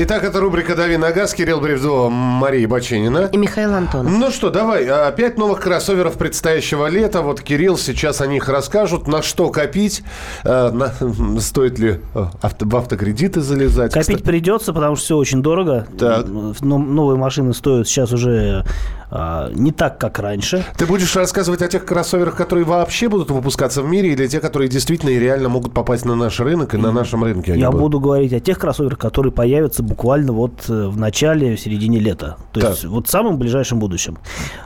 Итак, 0.00 0.22
это 0.22 0.38
рубрика 0.38 0.76
«Дави 0.76 0.96
на 0.96 1.10
газ». 1.10 1.34
Кирилл 1.34 1.60
Бревдо, 1.60 2.08
Мария 2.08 2.68
Баченина. 2.68 3.30
И 3.32 3.36
Михаил 3.36 3.74
Антонов. 3.74 4.12
Ну 4.12 4.30
что, 4.30 4.48
давай. 4.50 4.86
А, 4.86 5.10
пять 5.10 5.36
новых 5.36 5.58
кроссоверов 5.58 6.14
предстоящего 6.16 6.86
лета. 6.86 7.20
Вот 7.20 7.40
Кирилл 7.40 7.76
сейчас 7.76 8.20
о 8.20 8.28
них 8.28 8.48
расскажут. 8.48 9.08
На 9.08 9.22
что 9.22 9.50
копить? 9.50 10.04
А, 10.44 10.70
на, 10.70 10.92
стоит 11.40 11.80
ли 11.80 11.98
а, 12.14 12.30
авто, 12.40 12.64
в 12.64 12.76
автокредиты 12.76 13.40
залезать? 13.40 13.92
Копить 13.92 14.06
Кстати... 14.06 14.22
придется, 14.22 14.72
потому 14.72 14.94
что 14.94 15.04
все 15.04 15.16
очень 15.16 15.42
дорого. 15.42 15.88
Так. 15.98 16.28
Новые 16.28 17.18
машины 17.18 17.52
стоят 17.52 17.88
сейчас 17.88 18.12
уже 18.12 18.64
а, 19.10 19.50
не 19.54 19.72
так, 19.72 19.98
как 19.98 20.18
раньше. 20.18 20.64
Ты 20.76 20.86
будешь 20.86 21.14
рассказывать 21.16 21.62
о 21.62 21.68
тех 21.68 21.84
кроссоверах, 21.84 22.36
которые 22.36 22.64
вообще 22.64 23.08
будут 23.08 23.30
выпускаться 23.30 23.82
в 23.82 23.86
мире, 23.86 24.12
или 24.12 24.26
те, 24.26 24.40
которые 24.40 24.68
действительно 24.68 25.10
и 25.10 25.18
реально 25.18 25.48
могут 25.48 25.72
попасть 25.72 26.04
на 26.04 26.14
наш 26.14 26.38
рынок 26.40 26.74
и 26.74 26.76
на 26.76 26.92
нашем 26.92 27.24
рынке? 27.24 27.58
Я 27.58 27.70
будут? 27.70 27.80
буду 27.80 28.00
говорить 28.00 28.32
о 28.32 28.40
тех 28.40 28.58
кроссоверах, 28.58 28.98
которые 28.98 29.32
появятся 29.32 29.82
буквально 29.82 30.32
вот 30.32 30.68
э, 30.68 30.88
в 30.88 30.98
начале, 30.98 31.56
в 31.56 31.60
середине 31.60 31.98
лета. 31.98 32.36
То 32.52 32.60
так. 32.60 32.70
есть 32.70 32.84
вот 32.84 33.06
в 33.06 33.10
самом 33.10 33.38
ближайшем 33.38 33.78
будущем. 33.78 34.18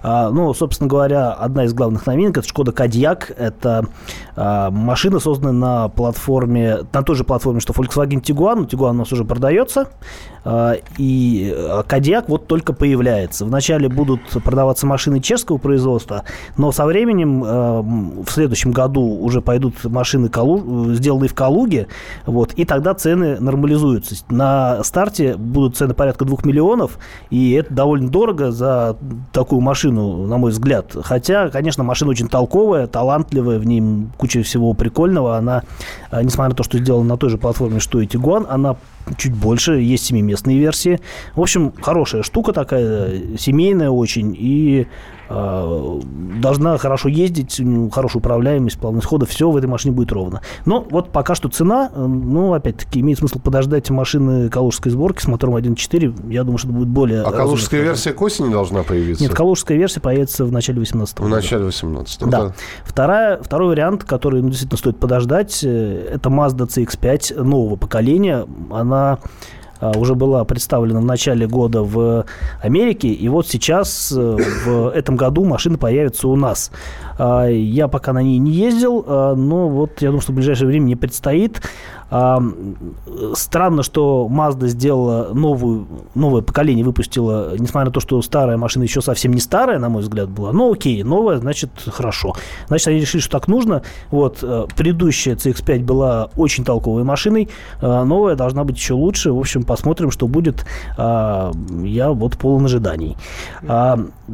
А, 0.03 0.31
ну, 0.31 0.53
собственно 0.55 0.89
говоря, 0.89 1.33
одна 1.33 1.65
из 1.65 1.73
главных 1.73 2.07
новинок– 2.07 2.39
это 2.39 2.49
Шкода 2.49 2.73
Кодиак. 2.73 3.33
Это 3.37 3.87
а, 4.35 4.71
машина, 4.71 5.21
созданная 5.21 5.53
на 5.53 5.89
платформе, 5.89 6.81
на 6.93 7.03
той 7.03 7.17
же 7.17 7.25
платформе, 7.25 7.61
что 7.61 7.73
Volkswagen 7.73 8.21
Tiguan. 8.21 8.69
Tiguan 8.69 8.91
у 8.91 8.95
нас 8.95 9.13
уже 9.13 9.25
продается. 9.25 9.89
А, 10.45 10.75
и 10.99 11.57
Кодиак 11.87 12.29
вот 12.29 12.49
только 12.49 12.73
появляется. 12.73 13.45
Вначале 13.45 13.89
будут 13.89 14.32
продаваться 14.41 14.87
машины 14.87 15.21
чешского 15.21 15.59
производства, 15.59 16.25
но 16.57 16.73
со 16.73 16.85
временем 16.87 17.43
а, 17.45 17.83
в 17.83 18.31
следующем 18.31 18.73
году 18.73 19.03
уже 19.03 19.41
пойдут 19.41 19.85
машины, 19.85 20.31
сделанные 20.95 21.29
в 21.29 21.35
Калуге, 21.35 21.89
вот, 22.27 22.53
и 22.55 22.65
тогда 22.65 22.95
цены 22.95 23.41
нормализуются. 23.41 24.17
На 24.29 24.83
старте 24.85 25.37
будут 25.37 25.77
цены 25.77 25.95
порядка 25.95 26.25
2 26.25 26.39
миллионов, 26.45 26.99
и 27.31 27.53
это 27.53 27.73
довольно 27.73 28.09
дорого 28.09 28.53
за 28.53 28.97
такую 29.33 29.61
машину, 29.61 30.27
на 30.27 30.39
мой 30.39 30.51
взгляд. 30.51 30.95
Хотя, 31.03 31.49
конечно, 31.51 31.85
машина 31.85 32.11
очень 32.11 32.29
толковая, 32.29 32.87
талантливая, 32.87 33.59
в 33.59 33.67
ней 33.67 33.83
куча 34.17 34.43
всего 34.43 34.73
прикольного. 34.75 35.37
Она, 35.37 35.63
а, 36.11 36.23
несмотря 36.23 36.51
на 36.51 36.57
то, 36.57 36.63
что 36.63 36.79
сделана 36.79 37.09
на 37.09 37.17
той 37.17 37.31
же 37.31 37.39
платформе, 37.39 37.81
что 37.81 38.01
и 38.01 38.07
Tiguan, 38.07 38.47
она 38.49 38.77
чуть 39.19 39.33
больше, 39.33 39.73
есть 39.75 40.05
семиместные 40.05 40.59
версии. 40.59 41.01
В 41.35 41.41
общем, 41.41 41.73
хорошая 41.81 42.23
штука 42.23 42.53
такая, 42.53 43.37
семейная 43.39 43.91
очень, 43.91 44.35
и 44.39 44.87
должна 45.29 46.79
хорошо 46.79 47.09
ездить, 47.09 47.61
хорошая 47.93 48.21
управляемость, 48.21 48.79
плавность 48.79 49.07
хода, 49.07 49.27
все 49.27 49.51
в 49.51 49.57
этой 49.57 49.67
машине 49.67 49.95
будет 49.95 50.13
ровно. 50.13 50.43
Но 50.67 50.87
вот 50.91 51.11
пока 51.11 51.35
что 51.35 51.49
цена, 51.49 51.91
ну, 51.95 52.55
опять-таки, 52.55 53.01
имеет 53.01 53.19
смысл 53.19 53.39
подождать 53.39 53.89
машины 53.91 54.49
калужской 54.49 54.93
сборки 54.93 55.23
с 55.23 55.27
мотором 55.27 55.57
1.4, 55.57 56.33
я 56.33 56.45
думаю, 56.45 56.59
что 56.59 56.69
это 56.69 56.77
будет 56.77 56.89
более... 56.89 57.23
А 57.23 57.33
калужская 57.33 57.83
версия 57.83 58.13
к 58.13 58.21
осени 58.21 58.51
должна 58.51 58.83
появиться? 58.83 59.23
Нет, 59.23 59.35
калужская 59.35 59.77
версия 59.77 60.01
появится 60.01 60.45
в 60.45 60.53
начале 60.53 60.81
18 60.81 61.19
года. 61.19 61.29
В 61.29 61.35
начале 61.35 61.65
18 61.65 62.21
да. 62.21 62.27
да. 62.27 62.55
Вторая, 62.85 63.41
второй 63.43 63.69
вариант, 63.69 64.05
который 64.05 64.43
ну, 64.43 64.49
действительно 64.49 64.79
стоит 64.79 64.99
подождать, 64.99 65.63
э, 65.65 66.09
это 66.15 66.29
Mazda 66.29 66.67
CX-5 66.67 67.43
нового 67.43 67.77
поколения. 67.77 68.47
Она 68.71 69.03
а, 69.13 69.19
уже 69.91 70.15
была 70.15 70.45
представлена 70.45 71.01
в 71.01 71.05
начале 71.05 71.47
года 71.47 71.83
в 71.83 72.25
Америке, 72.61 73.09
и 73.09 73.29
вот 73.29 73.49
сейчас 73.49 74.13
э, 74.17 74.37
в 74.65 74.89
этом 74.91 75.17
году 75.17 75.45
машина 75.45 75.79
появится 75.79 76.29
у 76.29 76.37
нас. 76.37 76.71
А, 77.19 77.47
я 77.47 77.89
пока 77.89 78.13
на 78.13 78.23
ней 78.23 78.39
не 78.39 78.53
ездил, 78.53 79.05
а, 79.07 79.35
но 79.35 79.69
вот 79.69 80.01
я 80.01 80.09
думаю, 80.09 80.23
что 80.23 80.33
в 80.33 80.35
ближайшее 80.35 80.69
время 80.69 80.85
не 80.85 80.97
предстоит. 80.97 81.63
Странно, 82.13 83.83
что 83.83 84.29
Mazda 84.31 84.67
сделала 84.67 85.33
новую, 85.33 85.87
новое 86.15 86.43
поколение, 86.43 86.85
выпустила, 86.85 87.57
несмотря 87.59 87.87
на 87.87 87.91
то, 87.93 88.01
что 88.01 88.21
старая 88.21 88.57
машина 88.59 88.83
еще 88.83 89.01
совсем 89.01 89.33
не 89.33 89.41
старая, 89.41 89.79
на 89.79 89.89
мой 89.89 90.03
взгляд, 90.03 90.29
была. 90.29 90.53
Но 90.53 90.71
окей, 90.71 91.03
новая, 91.03 91.39
значит, 91.39 91.71
хорошо. 91.87 92.35
Значит, 92.69 92.89
они 92.89 93.01
решили, 93.01 93.23
что 93.23 93.31
так 93.31 93.49
нужно. 93.49 93.83
Вот, 94.11 94.39
э, 94.43 94.67
предыдущая 94.77 95.37
CX-5 95.37 95.85
была 95.85 96.29
очень 96.37 96.65
толковой 96.65 97.05
машиной, 97.05 97.49
э, 97.81 98.05
новая 98.05 98.37
должна 98.37 98.65
быть 98.65 98.77
еще 98.77 98.95
лучше. 98.95 99.33
В 99.33 99.39
общем, 99.39 99.63
посмотрим, 99.63 100.11
что 100.11 100.27
будет. 100.29 100.67
Я 100.99 102.11
вот 102.13 102.37
полон 102.37 102.67
ожиданий. 102.67 103.17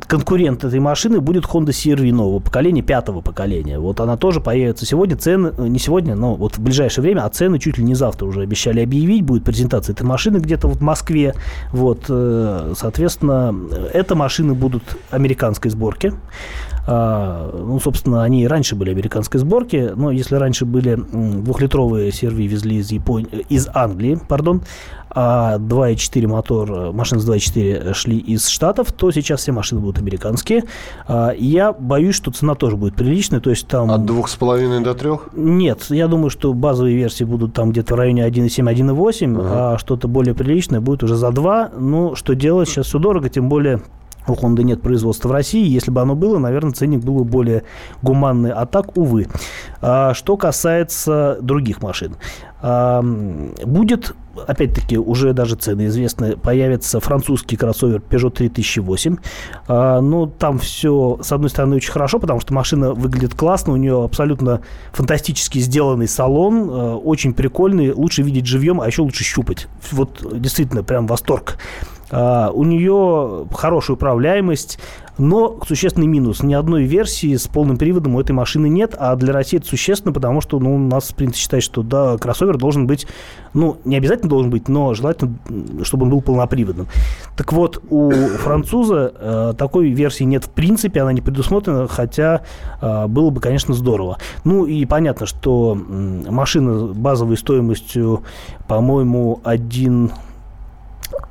Конкурент 0.06 0.64
этой 0.64 0.80
машины 0.80 1.20
будет 1.20 1.44
Honda 1.44 1.68
CR-V 1.68 2.12
нового 2.12 2.40
поколения, 2.40 2.82
пятого 2.82 3.20
поколения. 3.20 3.78
Вот 3.78 4.00
она 4.00 4.16
тоже 4.16 4.40
появится 4.40 4.86
сегодня. 4.86 5.16
Цены, 5.16 5.52
э, 5.56 5.66
не 5.66 5.78
сегодня, 5.78 6.14
но 6.14 6.34
вот 6.34 6.58
в 6.58 6.60
ближайшее 6.60 7.02
время, 7.02 7.24
а 7.24 7.28
цены 7.30 7.58
чуть 7.58 7.78
ли 7.78 7.84
не 7.84 7.94
завтра 7.94 8.26
уже 8.26 8.42
обещали 8.42 8.80
объявить. 8.80 9.22
Будет 9.22 9.44
презентация 9.44 9.92
этой 9.92 10.04
машины 10.04 10.38
где-то 10.38 10.68
вот 10.68 10.78
в 10.78 10.82
Москве. 10.82 11.34
Вот, 11.72 12.04
э, 12.08 12.74
соответственно, 12.76 13.54
это 13.92 14.14
машины 14.14 14.54
будут 14.54 14.82
американской 15.10 15.70
сборки. 15.70 16.12
А, 16.90 17.50
ну, 17.52 17.78
собственно, 17.80 18.22
они 18.22 18.44
и 18.44 18.46
раньше 18.46 18.74
были 18.74 18.90
американской 18.90 19.38
сборки, 19.38 19.92
но 19.94 20.10
если 20.10 20.36
раньше 20.36 20.64
были 20.64 20.94
двухлитровые 20.94 22.10
серви 22.12 22.46
везли 22.46 22.76
из, 22.78 22.90
Японии, 22.90 23.44
из 23.50 23.68
Англии, 23.74 24.18
пардон, 24.26 24.62
а 25.10 25.58
2.4 25.58 26.26
мотор, 26.26 26.92
машины 26.92 27.20
с 27.20 27.28
2.4 27.28 27.94
шли 27.94 28.18
из 28.18 28.48
Штатов, 28.48 28.92
то 28.92 29.10
сейчас 29.10 29.40
все 29.40 29.52
машины 29.52 29.80
будут 29.80 29.98
американские. 29.98 30.64
А, 31.06 31.32
я 31.36 31.72
боюсь, 31.72 32.14
что 32.14 32.30
цена 32.30 32.54
тоже 32.54 32.76
будет 32.76 32.94
приличная, 32.94 33.40
то 33.40 33.50
есть 33.50 33.66
там... 33.66 33.90
От 33.90 34.04
двух 34.04 34.28
с 34.28 34.36
половиной 34.36 34.80
до 34.80 34.94
трех? 34.94 35.28
Нет, 35.32 35.86
я 35.90 36.08
думаю, 36.08 36.30
что 36.30 36.52
базовые 36.52 36.96
версии 36.96 37.24
будут 37.24 37.54
там 37.54 37.70
где-то 37.70 37.94
в 37.94 37.98
районе 37.98 38.26
1.7, 38.26 38.72
1.8, 38.72 39.40
ага. 39.40 39.74
а 39.74 39.78
что-то 39.78 40.08
более 40.08 40.34
приличное 40.34 40.80
будет 40.80 41.02
уже 41.02 41.16
за 41.16 41.30
2. 41.30 41.72
Ну, 41.78 42.14
что 42.14 42.34
делать, 42.34 42.68
сейчас 42.68 42.86
все 42.86 42.98
дорого, 42.98 43.28
тем 43.28 43.48
более 43.48 43.80
у 44.28 44.34
Honda 44.34 44.62
нет 44.62 44.82
производства 44.82 45.28
в 45.28 45.32
России. 45.32 45.66
Если 45.66 45.90
бы 45.90 46.00
оно 46.00 46.14
было, 46.14 46.38
наверное, 46.38 46.72
ценник 46.72 47.00
был 47.00 47.18
бы 47.18 47.24
более 47.24 47.64
гуманный. 48.02 48.50
А 48.50 48.66
так, 48.66 48.96
увы. 48.96 49.28
А, 49.80 50.14
что 50.14 50.36
касается 50.36 51.38
других 51.40 51.82
машин. 51.82 52.16
А, 52.60 53.02
будет, 53.02 54.14
опять-таки, 54.46 54.98
уже 54.98 55.32
даже 55.32 55.56
цены 55.56 55.86
известны, 55.86 56.36
появится 56.36 57.00
французский 57.00 57.56
кроссовер 57.56 58.00
Peugeot 58.00 58.30
3008. 58.30 59.16
А, 59.68 60.00
ну, 60.00 60.26
там 60.26 60.58
все, 60.58 61.18
с 61.22 61.30
одной 61.32 61.50
стороны, 61.50 61.76
очень 61.76 61.92
хорошо, 61.92 62.18
потому 62.18 62.40
что 62.40 62.52
машина 62.52 62.94
выглядит 62.94 63.34
классно, 63.34 63.74
у 63.74 63.76
нее 63.76 64.02
абсолютно 64.04 64.60
фантастически 64.92 65.58
сделанный 65.58 66.08
салон, 66.08 66.68
а, 66.70 66.96
очень 66.96 67.32
прикольный, 67.32 67.92
лучше 67.92 68.22
видеть 68.22 68.46
живьем, 68.46 68.80
а 68.80 68.86
еще 68.86 69.02
лучше 69.02 69.24
щупать. 69.24 69.68
Вот 69.92 70.22
действительно, 70.40 70.82
прям 70.82 71.06
восторг. 71.06 71.58
Uh, 72.10 72.50
у 72.52 72.64
нее 72.64 73.46
хорошая 73.52 73.96
управляемость, 73.96 74.78
но 75.18 75.58
существенный 75.66 76.06
минус. 76.06 76.42
Ни 76.42 76.54
одной 76.54 76.84
версии 76.84 77.36
с 77.36 77.46
полным 77.48 77.76
приводом 77.76 78.14
у 78.14 78.20
этой 78.20 78.32
машины 78.32 78.68
нет, 78.68 78.94
а 78.98 79.14
для 79.16 79.32
России 79.32 79.58
это 79.58 79.66
существенно, 79.66 80.12
потому 80.12 80.40
что 80.40 80.58
ну, 80.58 80.76
у 80.76 80.78
нас 80.78 81.12
принято 81.12 81.36
считать, 81.36 81.62
что 81.62 81.82
да, 81.82 82.16
кроссовер 82.18 82.56
должен 82.56 82.86
быть, 82.86 83.06
ну, 83.52 83.78
не 83.84 83.96
обязательно 83.96 84.30
должен 84.30 84.50
быть, 84.50 84.68
но 84.68 84.94
желательно, 84.94 85.34
чтобы 85.82 86.04
он 86.04 86.10
был 86.10 86.20
полноприводным. 86.20 86.86
Так 87.36 87.52
вот, 87.52 87.82
у 87.90 88.10
француза 88.10 89.12
э, 89.14 89.54
такой 89.58 89.90
версии 89.90 90.24
нет 90.24 90.44
в 90.44 90.50
принципе, 90.50 91.02
она 91.02 91.12
не 91.12 91.20
предусмотрена, 91.20 91.88
хотя 91.88 92.42
э, 92.80 93.06
было 93.06 93.30
бы, 93.30 93.40
конечно, 93.40 93.74
здорово. 93.74 94.18
Ну 94.44 94.64
и 94.64 94.84
понятно, 94.84 95.26
что 95.26 95.76
э, 95.76 96.30
машина 96.30 96.86
базовой 96.94 97.36
стоимостью, 97.36 98.22
по-моему, 98.66 99.40
один 99.44 100.12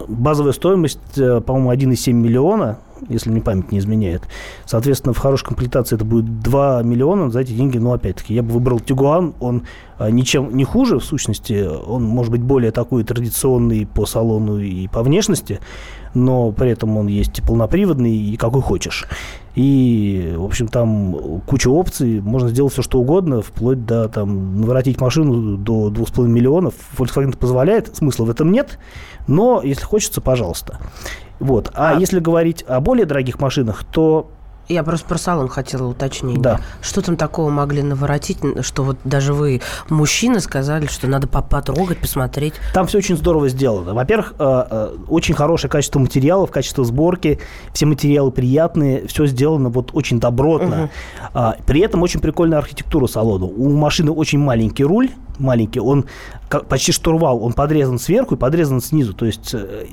базовая 0.07 0.53
стоимость, 0.53 1.17
э, 1.17 1.41
по-моему, 1.41 1.71
1,7 1.71 2.13
миллиона, 2.13 2.79
если 3.09 3.29
мне 3.29 3.41
память 3.41 3.71
не 3.71 3.79
изменяет. 3.79 4.23
Соответственно, 4.65 5.13
в 5.13 5.17
хорошей 5.17 5.45
комплектации 5.45 5.95
это 5.95 6.05
будет 6.05 6.41
2 6.41 6.83
миллиона. 6.83 7.29
За 7.29 7.41
эти 7.41 7.51
деньги, 7.53 7.77
ну, 7.77 7.93
опять-таки, 7.93 8.33
я 8.33 8.43
бы 8.43 8.51
выбрал 8.51 8.79
Тигуан. 8.79 9.33
Он 9.39 9.63
э, 9.99 10.09
ничем 10.09 10.55
не 10.55 10.63
хуже, 10.63 10.99
в 10.99 11.03
сущности. 11.03 11.67
Он 11.67 12.03
может 12.03 12.31
быть 12.31 12.41
более 12.41 12.71
такой 12.71 13.03
традиционный 13.03 13.85
по 13.85 14.05
салону 14.05 14.59
и 14.59 14.87
по 14.87 15.03
внешности, 15.03 15.59
но 16.13 16.51
при 16.51 16.71
этом 16.71 16.97
он 16.97 17.07
есть 17.07 17.39
и 17.39 17.41
полноприводный, 17.41 18.15
и 18.15 18.37
какой 18.37 18.61
хочешь. 18.61 19.07
И, 19.55 20.35
в 20.37 20.43
общем, 20.43 20.67
там 20.67 21.41
куча 21.47 21.67
опций, 21.69 22.21
можно 22.21 22.49
сделать 22.49 22.73
все, 22.73 22.83
что 22.83 22.99
угодно, 22.99 23.41
вплоть 23.41 23.85
до, 23.87 24.07
там, 24.07 24.61
наворотить 24.61 25.01
машину 25.01 25.57
до 25.57 25.89
2,5 25.89 26.27
миллионов. 26.27 26.75
Volkswagen 26.95 27.35
позволяет, 27.35 27.95
смысла 27.95 28.25
в 28.25 28.29
этом 28.29 28.51
нет, 28.51 28.77
но 29.25 29.61
если 29.63 29.83
хочется, 29.83 30.21
пожалуйста. 30.21 30.79
Вот. 31.39 31.71
А, 31.73 31.95
а 31.95 31.99
если 31.99 32.19
говорить 32.19 32.63
о 32.67 32.79
более 32.79 33.05
дорогих 33.05 33.39
машинах, 33.39 33.83
то 33.83 34.29
я 34.69 34.83
просто 34.83 35.07
про 35.07 35.17
салон 35.17 35.47
хотела 35.47 35.87
уточнить. 35.87 36.41
Да. 36.41 36.59
Что 36.81 37.01
там 37.01 37.15
такого 37.15 37.49
могли 37.49 37.83
наворотить, 37.83 38.39
что 38.61 38.83
вот 38.83 38.97
даже 39.05 39.33
вы, 39.33 39.61
мужчины, 39.89 40.39
сказали, 40.41 40.87
что 40.87 41.07
надо 41.07 41.27
потрогать, 41.27 41.99
посмотреть? 41.99 42.53
Там 42.73 42.87
все 42.87 42.97
очень 42.97 43.15
здорово 43.15 43.47
сделано. 43.47 43.93
Во-первых, 43.93 44.33
э, 44.37 44.65
э, 44.69 44.95
очень 45.07 45.35
хорошее 45.35 45.71
качество 45.71 45.99
материалов, 45.99 46.51
качество 46.51 46.83
сборки, 46.83 47.39
все 47.73 47.85
материалы 47.85 48.31
приятные, 48.31 49.07
все 49.07 49.25
сделано 49.25 49.69
вот 49.69 49.91
очень 49.93 50.19
добротно. 50.19 50.89
Угу. 51.33 51.41
При 51.65 51.81
этом 51.81 52.01
очень 52.03 52.19
прикольная 52.19 52.57
архитектура 52.57 53.07
салона. 53.07 53.45
У 53.45 53.71
машины 53.71 54.11
очень 54.11 54.39
маленький 54.39 54.83
руль, 54.83 55.11
маленький, 55.39 55.79
он 55.79 56.05
почти 56.69 56.91
штурвал, 56.91 57.43
он 57.43 57.53
подрезан 57.53 57.99
сверху 57.99 58.35
и 58.35 58.37
подрезан 58.37 58.81
снизу. 58.81 59.13
То 59.13 59.25
есть 59.25 59.53
э, 59.53 59.85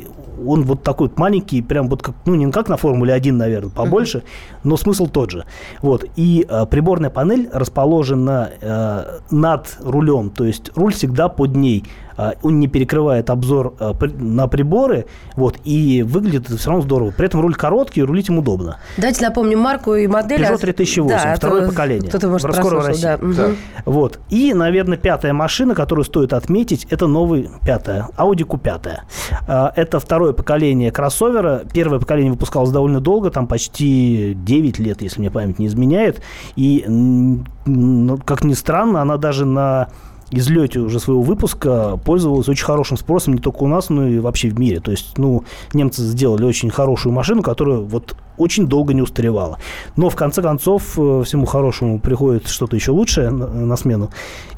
он 0.46 0.62
вот 0.64 0.82
такой 0.82 1.08
вот 1.08 1.18
маленький, 1.18 1.62
прям 1.62 1.88
вот 1.88 2.02
как, 2.02 2.14
ну, 2.26 2.34
не 2.34 2.50
как 2.50 2.68
на 2.68 2.76
Формуле 2.76 3.12
1, 3.14 3.36
наверное, 3.36 3.70
побольше, 3.70 4.18
uh-huh. 4.18 4.60
но 4.64 4.76
смысл 4.76 5.06
тот 5.06 5.30
же. 5.30 5.44
Вот. 5.82 6.04
И 6.16 6.46
э, 6.48 6.66
приборная 6.66 7.10
панель 7.10 7.48
расположена 7.52 8.50
э, 8.60 9.18
над 9.30 9.78
рулем, 9.80 10.30
то 10.30 10.44
есть 10.44 10.70
руль 10.76 10.92
всегда 10.92 11.28
под 11.28 11.56
ней. 11.56 11.84
А, 12.16 12.34
он 12.42 12.60
не 12.60 12.68
перекрывает 12.68 13.30
обзор 13.30 13.74
а, 13.78 13.94
на 14.18 14.48
приборы, 14.48 15.06
вот, 15.36 15.58
и 15.64 16.02
выглядит 16.02 16.48
все 16.48 16.70
равно 16.70 16.82
здорово. 16.82 17.10
При 17.10 17.26
этом 17.26 17.40
руль 17.40 17.54
короткий, 17.54 18.02
рулить 18.02 18.28
им 18.28 18.38
удобно. 18.38 18.78
Давайте 18.96 19.24
напомним 19.24 19.60
марку 19.60 19.94
и 19.94 20.06
модель. 20.06 20.42
Peugeot 20.42 20.58
3008, 20.58 21.08
да, 21.08 21.34
второе 21.36 21.68
поколение. 21.68 22.08
Кто-то, 22.08 22.28
может, 22.28 22.46
Роскоро 22.46 22.80
в 22.80 22.86
России. 22.86 23.02
Да. 23.02 23.18
Да. 23.18 23.50
Вот. 23.84 24.20
И, 24.30 24.54
наверное, 24.54 24.98
пятая 24.98 25.32
машина, 25.32 25.74
которую 25.74 26.04
стоит 26.04 26.32
отметить, 26.32 26.86
это 26.90 27.06
новый, 27.06 27.50
пятая, 27.64 28.08
Audi 28.16 28.46
Q5. 28.46 28.98
А, 29.46 29.72
это 29.74 30.00
второе 30.00 30.32
поколение 30.32 30.90
кроссовера. 30.92 31.62
Первое 31.72 31.98
поколение 31.98 32.32
выпускалось 32.32 32.70
довольно 32.70 33.00
долго, 33.00 33.30
там 33.30 33.46
почти 33.46 34.34
9 34.34 34.78
лет, 34.78 35.02
если 35.02 35.20
мне 35.20 35.30
память 35.30 35.58
не 35.58 35.66
изменяет. 35.66 36.22
И, 36.56 36.84
как 38.26 38.44
ни 38.44 38.54
странно, 38.54 39.02
она 39.02 39.16
даже 39.16 39.44
на 39.44 39.88
излете 40.38 40.80
уже 40.80 41.00
своего 41.00 41.22
выпуска 41.22 41.98
пользовалась 42.04 42.48
очень 42.48 42.64
хорошим 42.64 42.96
спросом 42.96 43.34
не 43.34 43.40
только 43.40 43.62
у 43.64 43.68
нас, 43.68 43.90
но 43.90 44.06
и 44.06 44.18
вообще 44.18 44.48
в 44.48 44.58
мире. 44.58 44.80
То 44.80 44.90
есть, 44.90 45.18
ну, 45.18 45.44
немцы 45.72 46.02
сделали 46.02 46.44
очень 46.44 46.70
хорошую 46.70 47.12
машину, 47.12 47.42
которая 47.42 47.78
вот 47.78 48.16
очень 48.36 48.66
долго 48.66 48.94
не 48.94 49.02
устаревала. 49.02 49.58
Но 49.96 50.10
в 50.10 50.16
конце 50.16 50.42
концов 50.42 50.98
э, 50.98 51.22
всему 51.24 51.46
хорошему 51.46 52.00
приходит 52.00 52.48
что-то 52.48 52.76
еще 52.76 52.90
лучшее 52.90 53.30
на, 53.30 53.46
на 53.46 53.76
смену. 53.76 54.10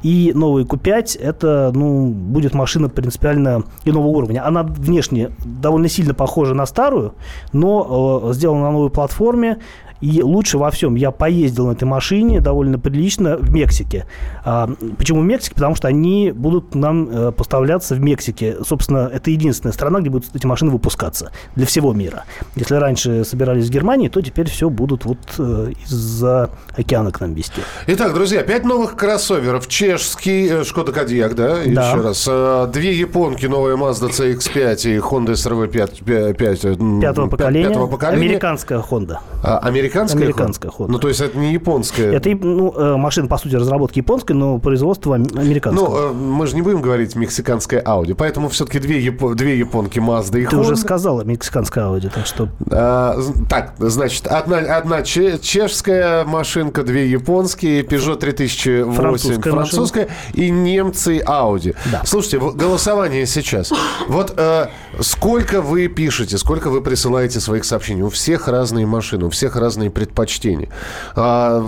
И 0.03 0.33
новый 0.35 0.65
Q5 0.65 1.21
это, 1.21 1.73
ну, 1.75 2.09
будет 2.09 2.55
машина 2.55 2.89
принципиально 2.89 3.65
иного 3.85 4.07
уровня. 4.07 4.47
Она 4.47 4.63
внешне 4.63 5.31
довольно 5.45 5.89
сильно 5.89 6.15
похожа 6.15 6.55
на 6.55 6.67
старую, 6.67 7.15
но 7.53 8.31
э, 8.31 8.33
сделана 8.33 8.63
на 8.63 8.73
новой 8.73 8.91
платформе, 8.91 9.59
и 10.01 10.23
лучше 10.23 10.59
во 10.59 10.71
всем. 10.71 10.95
Я 10.95 11.11
поездил 11.11 11.67
на 11.67 11.73
этой 11.73 11.85
машине 11.85 12.41
довольно 12.41 12.79
прилично 12.79 13.37
в 13.37 13.51
Мексике. 13.51 14.07
А, 14.45 14.69
почему 14.99 15.21
в 15.21 15.25
Мексике? 15.25 15.55
Потому 15.55 15.75
что 15.75 15.89
они 15.89 16.33
будут 16.33 16.75
нам 16.75 17.09
э, 17.09 17.33
поставляться 17.33 17.95
в 17.95 18.01
Мексике. 18.01 18.57
Собственно, 18.65 19.11
это 19.13 19.31
единственная 19.31 19.73
страна, 19.73 20.01
где 20.01 20.11
будут 20.11 20.35
эти 20.35 20.47
машины 20.47 20.71
выпускаться 20.71 21.33
для 21.55 21.67
всего 21.67 21.93
мира. 21.93 22.25
Если 22.55 22.75
раньше 22.75 23.25
собирались 23.25 23.69
в 23.69 23.71
Германии, 23.71 24.09
то 24.09 24.21
теперь 24.21 24.49
все 24.49 24.69
будут 24.69 25.05
вот 25.05 25.19
э, 25.39 25.73
из-за 25.85 26.51
океана 26.77 27.11
к 27.11 27.21
нам 27.21 27.35
везти. 27.35 27.63
Итак, 27.87 28.15
друзья, 28.15 28.43
пять 28.43 28.65
новых 28.65 28.97
кроссоверов. 28.97 29.69
Чешский 29.69 30.49
э, 30.49 30.65
Шкода 30.65 30.93
Кодиак, 30.93 31.35
да? 31.35 31.57
да? 31.57 31.63
Еще 31.63 32.01
раз. 32.01 32.27
А, 32.29 32.67
две 32.67 32.93
японки, 32.93 33.47
новая 33.47 33.77
Mazda 33.77 34.11
CX-5 34.11 34.97
и 34.97 34.99
Honda 34.99 35.33
SRV 35.33 35.69
5, 35.69 36.01
5, 36.05 36.37
5, 36.37 36.61
пятого, 37.01 37.29
поколения. 37.29 37.69
пятого 37.69 37.87
поколения. 37.87 38.27
Американская 38.27 38.79
Honda. 38.79 39.19
А, 39.43 39.59
американская? 39.59 39.86
Американская 39.95 40.71
Honda. 40.71 40.89
Ну, 40.89 40.99
то 40.99 41.09
есть 41.09 41.21
это 41.21 41.39
не 41.39 41.53
японская? 41.53 42.13
Это 42.13 42.31
ну, 42.31 42.73
э, 42.73 42.97
машина, 42.97 43.29
по 43.29 43.39
сути, 43.39 43.55
разработки 43.55 43.99
японской, 43.99 44.33
но 44.33 44.59
производство 44.59 45.15
американское. 45.15 45.89
Ну, 45.89 45.97
э, 45.97 46.13
мы 46.13 46.47
же 46.47 46.55
не 46.55 46.63
будем 46.63 46.81
говорить 46.81 47.15
мексиканская 47.15 47.83
Audi, 47.83 48.15
поэтому 48.15 48.49
все-таки 48.49 48.79
две, 48.79 49.01
яп... 49.01 49.23
две 49.35 49.59
японки 49.59 49.99
Mazda 49.99 50.41
и 50.41 50.47
Ты 50.47 50.57
Honda. 50.57 50.61
уже 50.61 50.77
сказала 50.77 51.23
мексиканская 51.23 51.85
Audi, 51.85 52.11
так 52.13 52.27
что... 52.27 52.49
А, 52.71 53.19
так, 53.49 53.75
значит, 53.79 54.27
одна, 54.27 54.59
одна 54.59 55.03
чешская 55.03 56.25
машинка, 56.25 56.83
две 56.83 57.11
японские, 57.11 57.83
Peugeot 57.83 58.17
3008 58.17 58.93
французская, 58.95 59.51
французская 59.51 60.09
и 60.35 60.51
немцы 60.51 61.21
Audi. 61.21 61.75
Да. 61.91 62.03
Слушайте, 62.05 62.39
голосование 62.39 63.27
сейчас. 63.27 63.73
Вот 64.09 64.35
э, 64.37 64.67
сколько 65.01 65.61
вы 65.61 65.89
пишете, 65.89 66.39
сколько 66.39 66.71
вы 66.71 66.81
присылаете 66.81 67.41
своих 67.41 67.65
сообщений? 67.65 68.03
У 68.03 68.11
всех 68.11 68.49
разные 68.49 68.87
машины, 68.87 69.27
у 69.27 69.31
всех 69.31 69.57
разные 69.57 69.76
разные 69.77 69.91
предпочтения. 69.91 70.69
А, 71.15 71.67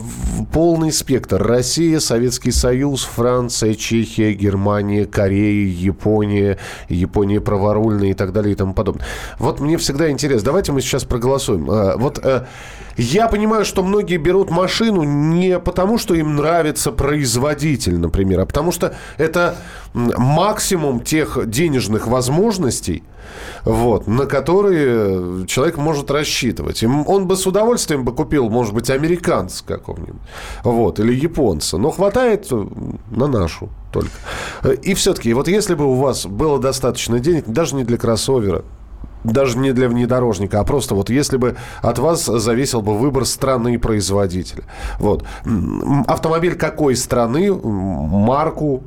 полный 0.52 0.92
спектр. 0.92 1.42
Россия, 1.42 2.00
Советский 2.00 2.52
Союз, 2.52 3.04
Франция, 3.04 3.74
Чехия, 3.74 4.32
Германия, 4.32 5.04
Корея, 5.04 5.68
Япония, 5.68 6.58
Япония 6.88 7.40
праворульная 7.40 8.10
и 8.10 8.14
так 8.14 8.32
далее 8.32 8.52
и 8.52 8.56
тому 8.56 8.72
подобное. 8.72 9.04
Вот 9.38 9.60
мне 9.60 9.76
всегда 9.76 10.10
интересно. 10.10 10.46
Давайте 10.46 10.72
мы 10.72 10.80
сейчас 10.80 11.04
проголосуем. 11.04 11.70
А, 11.70 11.96
Вот 11.98 12.18
э, 12.24 12.46
я 12.96 13.28
понимаю, 13.28 13.64
что 13.64 13.82
многие 13.82 14.16
берут 14.16 14.50
машину 14.50 15.02
не 15.02 15.58
потому, 15.58 15.98
что 15.98 16.14
им 16.14 16.36
нравится 16.36 16.90
производитель, 16.90 17.98
например, 17.98 18.40
а 18.40 18.46
потому 18.46 18.72
что 18.72 18.94
это 19.18 19.56
максимум 19.94 21.00
тех 21.00 21.48
денежных 21.48 22.08
возможностей, 22.08 23.04
вот, 23.64 24.06
на 24.06 24.26
которые 24.26 25.46
человек 25.46 25.76
может 25.76 26.10
рассчитывать. 26.10 26.82
Он 26.82 27.26
бы 27.26 27.36
с 27.36 27.46
удовольствием 27.46 27.97
бы 28.04 28.12
купил, 28.12 28.48
может 28.48 28.74
быть, 28.74 28.90
американца 28.90 29.64
какого-нибудь, 29.64 30.20
вот, 30.64 31.00
или 31.00 31.14
японца, 31.14 31.78
но 31.78 31.90
хватает 31.90 32.48
на 33.10 33.26
нашу 33.26 33.68
только. 33.92 34.10
И 34.82 34.94
все-таки, 34.94 35.32
вот 35.32 35.48
если 35.48 35.74
бы 35.74 35.84
у 35.84 35.94
вас 35.94 36.26
было 36.26 36.58
достаточно 36.58 37.20
денег, 37.20 37.44
даже 37.46 37.74
не 37.74 37.84
для 37.84 37.96
кроссовера, 37.96 38.64
даже 39.24 39.58
не 39.58 39.72
для 39.72 39.88
внедорожника, 39.88 40.60
а 40.60 40.64
просто 40.64 40.94
вот 40.94 41.10
если 41.10 41.36
бы 41.36 41.56
от 41.82 41.98
вас 41.98 42.24
зависел 42.24 42.82
бы 42.82 42.96
выбор 42.96 43.24
страны 43.24 43.74
и 43.74 43.78
производителя. 43.78 44.62
Вот. 44.98 45.24
Автомобиль 46.06 46.54
какой 46.54 46.96
страны, 46.96 47.52
марку 47.52 48.82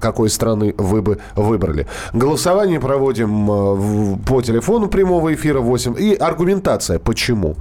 какой 0.00 0.30
страны 0.30 0.74
вы 0.78 1.02
бы 1.02 1.18
выбрали. 1.34 1.86
Голосование 2.12 2.80
проводим 2.80 3.50
э, 3.50 4.16
по 4.26 4.42
телефону 4.42 4.88
прямого 4.88 5.34
эфира 5.34 5.60
8. 5.60 5.96
И 5.98 6.14
аргументация, 6.14 6.98
почему. 6.98 7.56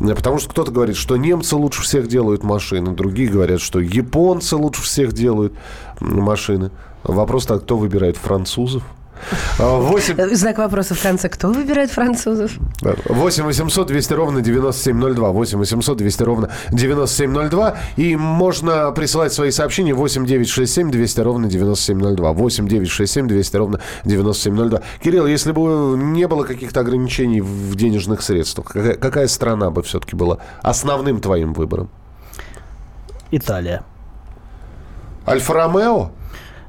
Э, 0.00 0.14
Потому 0.14 0.38
что 0.38 0.50
кто-то 0.50 0.70
говорит, 0.70 0.96
что 0.96 1.16
немцы 1.16 1.56
лучше 1.56 1.82
всех 1.82 2.08
делают 2.08 2.42
машины, 2.42 2.92
другие 2.92 3.28
говорят, 3.28 3.60
что 3.60 3.80
японцы 3.80 4.56
лучше 4.56 4.82
всех 4.82 5.12
делают 5.12 5.54
машины. 6.00 6.70
Вопрос 7.02 7.46
так, 7.46 7.62
кто 7.62 7.76
выбирает 7.76 8.16
французов? 8.16 8.82
А, 9.58 9.78
8 9.78 10.14
Э, 10.18 10.34
Знак 10.34 10.58
вопроса 10.58 10.94
в 10.94 11.02
конце. 11.02 11.28
Кто 11.28 11.48
выбирает 11.52 11.90
французов? 11.90 12.52
8 12.82 13.44
800 13.44 13.86
200 13.86 14.12
ровно 14.12 14.40
9702. 14.42 15.30
8 15.30 15.58
800 15.58 15.96
200 15.98 16.22
ровно 16.22 16.50
9702. 16.70 17.76
И 17.96 18.16
можно 18.16 18.90
присылать 18.92 19.32
свои 19.32 19.50
сообщения 19.50 19.94
8 19.94 20.26
967 20.26 20.90
200 20.90 21.20
ровно 21.20 21.48
9702. 21.48 22.32
8 22.32 22.68
967 22.68 23.28
200 23.28 23.56
ровно 23.56 23.80
9702. 24.04 24.82
Кирилл, 25.02 25.26
если 25.26 25.52
бы 25.52 25.96
не 25.96 26.26
было 26.28 26.44
каких-то 26.44 26.80
ограничений 26.80 27.40
в 27.40 27.74
денежных 27.76 28.22
средствах, 28.22 28.66
какая, 28.68 28.94
какая 28.94 29.26
страна 29.28 29.70
бы 29.70 29.82
все-таки 29.82 30.16
была 30.16 30.38
основным 30.62 31.20
твоим 31.20 31.52
выбором? 31.52 31.88
Италия. 33.30 33.82
Альфа-Ромео? 35.26 36.10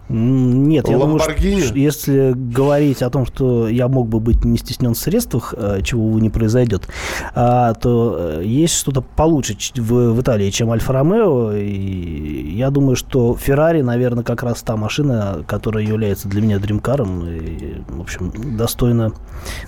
Нет, 0.10 0.88
я 0.88 0.98
думаю, 0.98 1.20
что 1.20 1.34
если 1.34 2.34
говорить 2.34 3.02
о 3.02 3.10
том, 3.10 3.26
что 3.26 3.68
я 3.68 3.90
мог 3.90 4.08
бы 4.08 4.22
быть 4.22 4.46
не 4.46 4.58
стеснен 4.58 4.94
в 4.94 4.98
средствах, 4.98 5.54
э, 5.58 5.82
чего, 5.84 6.06
увы, 6.06 6.22
не 6.22 6.30
произойдет, 6.30 6.88
а, 7.36 7.74
то 7.74 8.16
э, 8.18 8.42
есть 8.46 8.76
что-то 8.76 9.02
получше 9.02 9.58
в, 9.76 10.14
в 10.14 10.22
Италии, 10.22 10.50
чем 10.50 10.72
Альфа-Ромео. 10.72 11.54
И 11.54 12.56
я 12.56 12.70
думаю, 12.70 12.96
что 12.96 13.36
Феррари, 13.36 13.82
наверное, 13.82 14.24
как 14.24 14.44
раз 14.44 14.62
та 14.62 14.78
машина, 14.78 15.44
которая 15.46 15.84
является 15.84 16.30
для 16.30 16.42
меня 16.42 16.60
дримкаром. 16.60 17.28
И, 17.28 17.82
в 17.90 18.00
общем, 18.00 18.32
достойно 18.58 19.12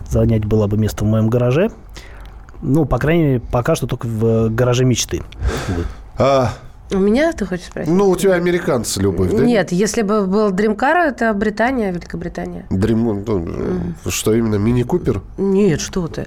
занять 0.07 0.45
была 0.45 0.67
бы 0.67 0.77
место 0.77 1.03
в 1.03 1.07
моем 1.07 1.29
гараже. 1.29 1.69
Ну, 2.61 2.85
по 2.85 2.97
крайней 2.97 3.23
мере, 3.23 3.39
пока 3.39 3.75
что 3.75 3.87
только 3.87 4.05
в 4.05 4.49
гараже 4.49 4.85
мечты. 4.85 5.21
А, 6.17 6.53
У 6.91 6.97
меня, 6.97 7.31
ты 7.33 7.45
хочешь 7.45 7.65
спросить? 7.67 7.91
ну, 7.93 8.09
у 8.09 8.15
тебя 8.15 8.33
американцы 8.33 8.99
любовь, 8.99 9.31
да? 9.31 9.43
Нет, 9.43 9.71
если 9.71 10.01
бы 10.01 10.25
был 10.25 10.49
Дримкар, 10.51 10.97
это 10.97 11.33
Британия, 11.33 11.91
Великобритания. 11.91 12.65
Дрим- 12.71 13.23
ну, 13.25 14.09
Что 14.11 14.33
именно, 14.33 14.55
мини-купер? 14.55 15.21
Нет, 15.37 15.81
что 15.81 16.07
ты. 16.07 16.25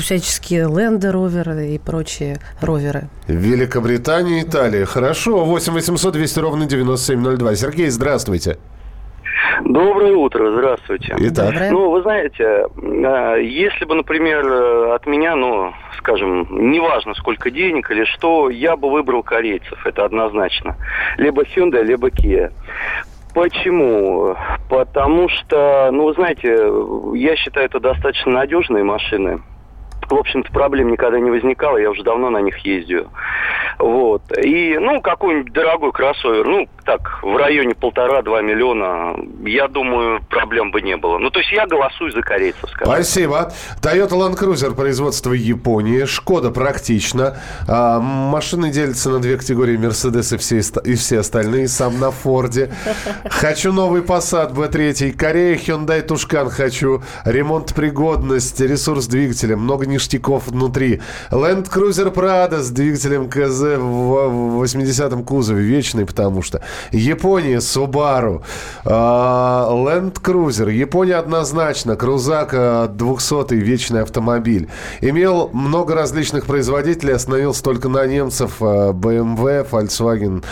Всяческие 0.00 0.68
Ленды 0.68 1.10
роверы 1.10 1.68
и 1.74 1.78
прочие 1.78 2.38
роверы. 2.60 3.08
Великобритания, 3.26 4.42
Италия. 4.42 4.84
Хорошо. 4.86 5.44
8 5.44 5.72
800 5.72 6.12
200 6.14 6.38
ровно 6.38 6.66
9702. 6.66 7.56
Сергей, 7.56 7.90
здравствуйте. 7.90 8.58
Доброе 9.64 10.14
утро, 10.14 10.50
здравствуйте. 10.52 11.14
Итак. 11.18 11.52
Доброе. 11.52 11.70
Ну, 11.70 11.90
вы 11.90 12.02
знаете, 12.02 12.66
э, 12.76 13.42
если 13.42 13.84
бы, 13.84 13.94
например, 13.94 14.46
э, 14.46 14.94
от 14.94 15.06
меня, 15.06 15.36
ну, 15.36 15.72
скажем, 15.98 16.46
неважно 16.50 17.14
сколько 17.14 17.50
денег 17.50 17.90
или 17.90 18.04
что, 18.04 18.50
я 18.50 18.76
бы 18.76 18.90
выбрал 18.90 19.22
корейцев, 19.22 19.84
это 19.86 20.04
однозначно. 20.04 20.76
Либо 21.16 21.42
Hyundai, 21.42 21.82
либо 21.82 22.08
Kia. 22.08 22.52
Почему? 23.34 24.34
Потому 24.68 25.28
что, 25.28 25.90
ну, 25.92 26.06
вы 26.06 26.14
знаете, 26.14 26.72
я 27.14 27.36
считаю, 27.36 27.66
это 27.66 27.78
достаточно 27.78 28.32
надежные 28.32 28.82
машины. 28.82 29.40
В 30.08 30.14
общем-то, 30.14 30.50
проблем 30.52 30.90
никогда 30.90 31.20
не 31.20 31.30
возникало, 31.30 31.76
я 31.76 31.90
уже 31.90 32.02
давно 32.02 32.30
на 32.30 32.38
них 32.38 32.58
ездию. 32.58 33.08
Вот. 33.78 34.22
И, 34.36 34.76
ну, 34.78 35.00
какой-нибудь 35.00 35.52
дорогой 35.52 35.92
кроссовер, 35.92 36.44
ну, 36.46 36.68
так, 36.90 37.22
в 37.22 37.36
районе 37.36 37.76
полтора-два 37.76 38.42
миллиона, 38.42 39.14
я 39.46 39.68
думаю, 39.68 40.20
проблем 40.28 40.72
бы 40.72 40.82
не 40.82 40.96
было. 40.96 41.18
Ну, 41.18 41.30
то 41.30 41.38
есть 41.38 41.52
я 41.52 41.64
голосую 41.64 42.10
за 42.10 42.20
корейцев, 42.20 42.68
скажем. 42.68 42.92
Спасибо. 42.92 43.52
Toyota 43.80 44.10
Land 44.10 44.36
Cruiser 44.36 44.74
производства 44.74 45.32
Японии. 45.32 46.04
Шкода 46.04 46.50
практично. 46.50 47.36
А, 47.68 48.00
машины 48.00 48.70
делятся 48.72 49.10
на 49.10 49.20
две 49.20 49.36
категории. 49.36 49.76
Мерседес 49.76 50.32
и 50.32 50.36
все, 50.36 50.62
и 50.82 50.96
все 50.96 51.20
остальные. 51.20 51.68
Сам 51.68 52.00
на 52.00 52.10
Форде. 52.10 52.72
Хочу 53.30 53.72
новый 53.72 54.02
Passat 54.02 54.52
B3. 54.52 55.12
Корея, 55.12 55.54
Hyundai 55.54 56.02
Тушкан 56.02 56.50
хочу. 56.50 57.04
Ремонт 57.24 57.72
пригодность, 57.72 58.60
ресурс 58.60 59.06
двигателя. 59.06 59.56
Много 59.56 59.86
ништяков 59.86 60.48
внутри. 60.48 61.00
Land 61.30 61.70
Cruiser 61.72 62.12
Prado 62.12 62.58
с 62.58 62.70
двигателем 62.70 63.30
КЗ 63.30 63.78
в 63.78 64.64
80-м 64.64 65.22
кузове. 65.22 65.62
Вечный, 65.62 66.04
потому 66.04 66.42
что. 66.42 66.60
Япония, 66.92 67.58
Subaru. 67.58 68.42
А, 68.84 69.68
Land 69.70 70.20
Cruiser. 70.22 70.70
Япония 70.70 71.16
однозначно. 71.16 71.96
Крузак 71.96 72.50
а, 72.52 72.88
200 72.88 73.54
вечный 73.54 74.02
автомобиль. 74.02 74.68
Имел 75.00 75.50
много 75.52 75.94
различных 75.94 76.46
производителей, 76.46 77.14
остановился 77.14 77.62
только 77.62 77.88
на 77.88 78.06
немцев. 78.06 78.56
а, 78.60 78.92
BMW, 78.92 79.66
Volkswagen. 79.70 80.44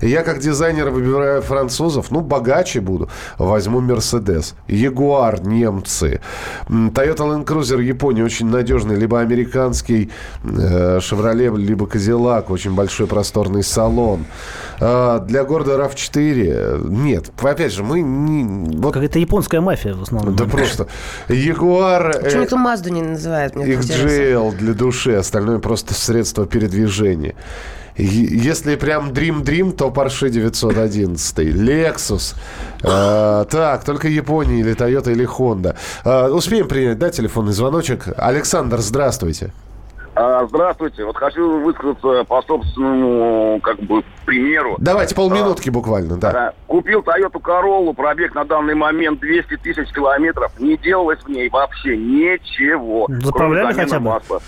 Я 0.00 0.22
как 0.22 0.38
дизайнер 0.40 0.90
выбираю 0.90 1.42
французов. 1.42 2.10
Ну, 2.10 2.20
богаче 2.20 2.80
буду. 2.80 3.08
Возьму 3.38 3.80
Mercedes. 3.80 4.54
Jaguar, 4.68 5.44
немцы. 5.46 6.20
Toyota 6.68 7.18
Land 7.24 7.44
Cruiser 7.44 7.82
Япония 7.82 8.24
очень 8.24 8.46
надежный. 8.46 8.96
Либо 8.96 9.20
американский 9.20 10.10
э, 10.44 10.98
Chevrolet, 10.98 11.56
либо 11.56 11.86
Cadillac. 11.86 12.46
Очень 12.48 12.74
большой 12.74 13.06
просторный 13.06 13.62
салон. 13.62 14.24
А, 14.80 15.18
Для 15.20 15.44
города 15.44 15.73
RAV4 15.76 16.88
нет. 16.88 17.30
Опять 17.40 17.72
же, 17.72 17.82
мы 17.82 18.00
не... 18.00 18.44
Вот, 18.78 18.94
Какая-то 18.94 19.18
японская 19.18 19.60
мафия 19.60 19.94
в 19.94 20.02
основном. 20.02 20.36
да 20.36 20.44
просто. 20.44 20.86
Jaguar... 21.28 22.22
Почему 22.22 22.42
э, 22.42 22.44
эту 22.44 22.56
Мазду 22.56 22.90
не 22.90 23.00
интересно. 23.00 23.60
XGL 23.62 24.56
для 24.56 24.74
души, 24.74 25.12
остальное 25.14 25.58
просто 25.58 25.94
средство 25.94 26.46
передвижения. 26.46 27.34
Если 27.96 28.74
прям 28.74 29.10
Dream 29.10 29.44
Dream, 29.44 29.72
то 29.72 29.88
Porsche 29.88 30.28
911, 30.28 31.38
Lexus. 31.38 32.34
Э, 32.82 33.44
так, 33.48 33.84
только 33.84 34.08
Япония 34.08 34.60
или 34.60 34.74
Toyota 34.74 35.12
или 35.12 35.26
Honda. 35.26 35.76
Э, 36.04 36.28
успеем 36.28 36.66
принять, 36.66 36.98
да, 36.98 37.10
телефонный 37.10 37.52
звоночек? 37.52 38.08
Александр, 38.16 38.80
здравствуйте. 38.80 39.52
А, 40.16 40.46
Здравствуйте. 40.46 41.04
Вот 41.04 41.16
хочу 41.16 41.60
высказаться 41.60 42.24
по 42.24 42.40
собственному, 42.42 43.60
как 43.60 43.80
бы, 43.80 44.02
примеру. 44.24 44.76
Давайте 44.78 45.14
полминутки 45.14 45.70
буквально, 45.70 46.16
да. 46.16 46.30
А, 46.30 46.54
Купил 46.66 47.00
Toyota 47.00 47.40
Corolla, 47.40 47.92
пробег 47.94 48.34
на 48.34 48.44
данный 48.44 48.74
момент 48.74 49.20
200 49.20 49.56
тысяч 49.56 49.92
километров. 49.92 50.52
Не 50.60 50.76
делалось 50.76 51.20
в 51.20 51.28
ней 51.28 51.48
вообще 51.48 51.96
ничего. 51.96 53.06
Заправляли 53.08 53.72
хотя 53.72 53.98
бы? 53.98 54.06
масла. 54.06 54.40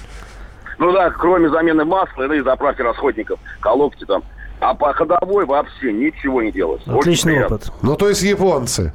Ну 0.78 0.92
да, 0.92 1.10
кроме 1.10 1.48
замены 1.48 1.84
масла 1.84 2.32
и 2.32 2.40
заправки 2.42 2.82
расходников, 2.82 3.40
колодки 3.60 4.04
там. 4.04 4.22
А 4.60 4.74
по 4.74 4.92
ходовой 4.92 5.44
вообще 5.46 5.92
ничего 5.92 6.42
не 6.42 6.52
делалось. 6.52 6.82
Отличный 6.86 7.44
опыт. 7.44 7.70
Ну, 7.82 7.96
то 7.96 8.08
есть 8.08 8.22
японцы. 8.22 8.92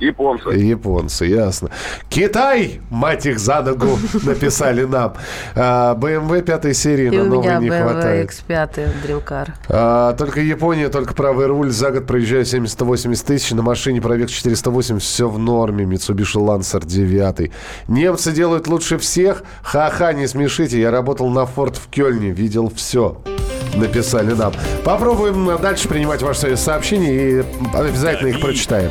Японцы. 0.00 0.50
Японцы, 0.50 1.24
ясно. 1.26 1.70
Китай, 2.08 2.80
мать 2.90 3.26
их 3.26 3.38
за 3.38 3.62
ногу, 3.62 3.98
написали 4.24 4.84
нам. 4.84 5.14
А, 5.54 5.94
BMW 5.94 6.42
пятой 6.42 6.74
серии 6.74 7.06
И 7.06 7.16
на 7.16 7.24
новой 7.24 7.58
не 7.58 7.68
BMW 7.68 7.82
хватает. 7.82 8.30
X5 8.48 8.88
Dreamcar. 9.06 9.48
А, 9.68 10.12
только 10.14 10.40
Япония, 10.40 10.88
только 10.88 11.14
правый 11.14 11.46
руль. 11.46 11.70
За 11.70 11.90
год 11.90 12.06
проезжаю 12.06 12.44
70-80 12.44 13.24
тысяч. 13.24 13.52
На 13.52 13.62
машине 13.62 14.00
пробег 14.00 14.30
480. 14.30 15.02
Все 15.02 15.28
в 15.28 15.38
норме. 15.38 15.84
Mitsubishi 15.84 16.40
Lancer 16.40 16.84
9. 16.84 17.52
Немцы 17.88 18.32
делают 18.32 18.66
лучше 18.66 18.98
всех. 18.98 19.44
Ха-ха, 19.62 20.12
не 20.12 20.26
смешите. 20.26 20.80
Я 20.80 20.90
работал 20.90 21.28
на 21.30 21.46
Форд 21.46 21.76
в 21.76 21.88
Кёльне. 21.88 22.30
Видел 22.30 22.70
все. 22.74 23.22
Написали 23.74 24.34
нам. 24.34 24.52
Попробуем 24.84 25.58
дальше 25.60 25.88
принимать 25.88 26.22
ваши 26.22 26.56
сообщения 26.56 27.14
и 27.14 27.44
обязательно 27.74 28.28
их 28.28 28.40
прочитаем. 28.40 28.90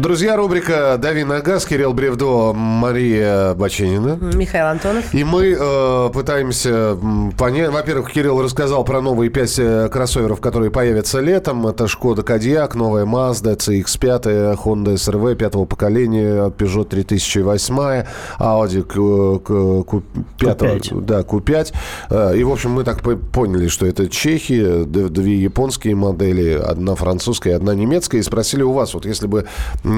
Друзья, 0.00 0.34
рубрика 0.34 0.96
«Дави 0.96 1.24
на 1.24 1.40
газ». 1.42 1.66
Кирилл 1.66 1.92
Бревдо, 1.92 2.54
Мария 2.54 3.52
Баченина. 3.52 4.16
Михаил 4.34 4.68
Антонов. 4.68 5.12
И 5.12 5.22
мы 5.24 5.54
э, 5.60 6.10
пытаемся 6.10 6.96
понять... 7.36 7.68
Во-первых, 7.68 8.10
Кирилл 8.10 8.40
рассказал 8.40 8.82
про 8.84 9.02
новые 9.02 9.28
пять 9.28 9.58
э, 9.58 9.90
кроссоверов, 9.92 10.40
которые 10.40 10.70
появятся 10.70 11.20
летом. 11.20 11.66
Это 11.66 11.86
Шкода 11.86 12.22
Кодиак, 12.22 12.74
новая 12.76 13.04
Mazda, 13.04 13.58
CX-5, 13.58 14.56
Honda 14.64 14.94
SRV 14.94 15.34
пятого 15.34 15.66
поколения, 15.66 16.48
Peugeot 16.48 16.86
3008, 16.86 18.06
Audi 18.38 18.82
Q, 18.82 19.40
Q, 19.40 19.84
Q5, 19.84 20.02
Q5. 20.38 21.00
Да, 21.02 21.20
Q5. 21.20 21.74
Э, 22.08 22.36
И, 22.38 22.42
в 22.42 22.50
общем, 22.50 22.70
мы 22.70 22.84
так 22.84 23.02
по- 23.02 23.16
поняли, 23.16 23.68
что 23.68 23.84
это 23.84 24.08
чехи, 24.08 24.84
две 24.84 25.36
японские 25.42 25.94
модели, 25.94 26.52
одна 26.54 26.94
французская, 26.94 27.54
одна 27.54 27.74
немецкая. 27.74 28.20
И 28.20 28.22
спросили 28.22 28.62
у 28.62 28.72
вас, 28.72 28.94
вот 28.94 29.04
если 29.04 29.26
бы 29.26 29.44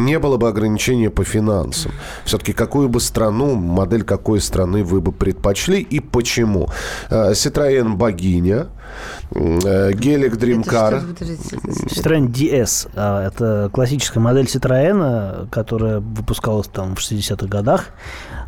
не 0.05 0.18
было 0.18 0.36
бы 0.36 0.48
ограничения 0.48 1.11
по 1.11 1.24
финансам, 1.24 1.92
все-таки 2.24 2.53
какую 2.53 2.88
бы 2.88 3.00
страну, 3.00 3.55
модель 3.55 4.03
какой 4.03 4.40
страны 4.40 4.84
вы 4.84 5.00
бы 5.00 5.12
предпочли 5.12 5.80
и 5.80 6.00
почему? 6.00 6.68
Э, 7.11 7.32
Citroёn 7.32 7.96
Богиня, 7.96 8.68
э, 9.34 9.92
Гелик 9.92 10.36
Dreamcar. 10.36 11.03
Citroёn 11.90 12.28
DS. 12.28 12.88
Это 12.92 13.70
классическая 13.72 14.20
модель 14.20 14.46
Citroёn, 14.46 15.48
которая 15.50 16.00
выпускалась 16.00 16.68
там 16.68 16.94
в 16.96 17.00
60-х 17.00 17.46
годах, 17.46 17.86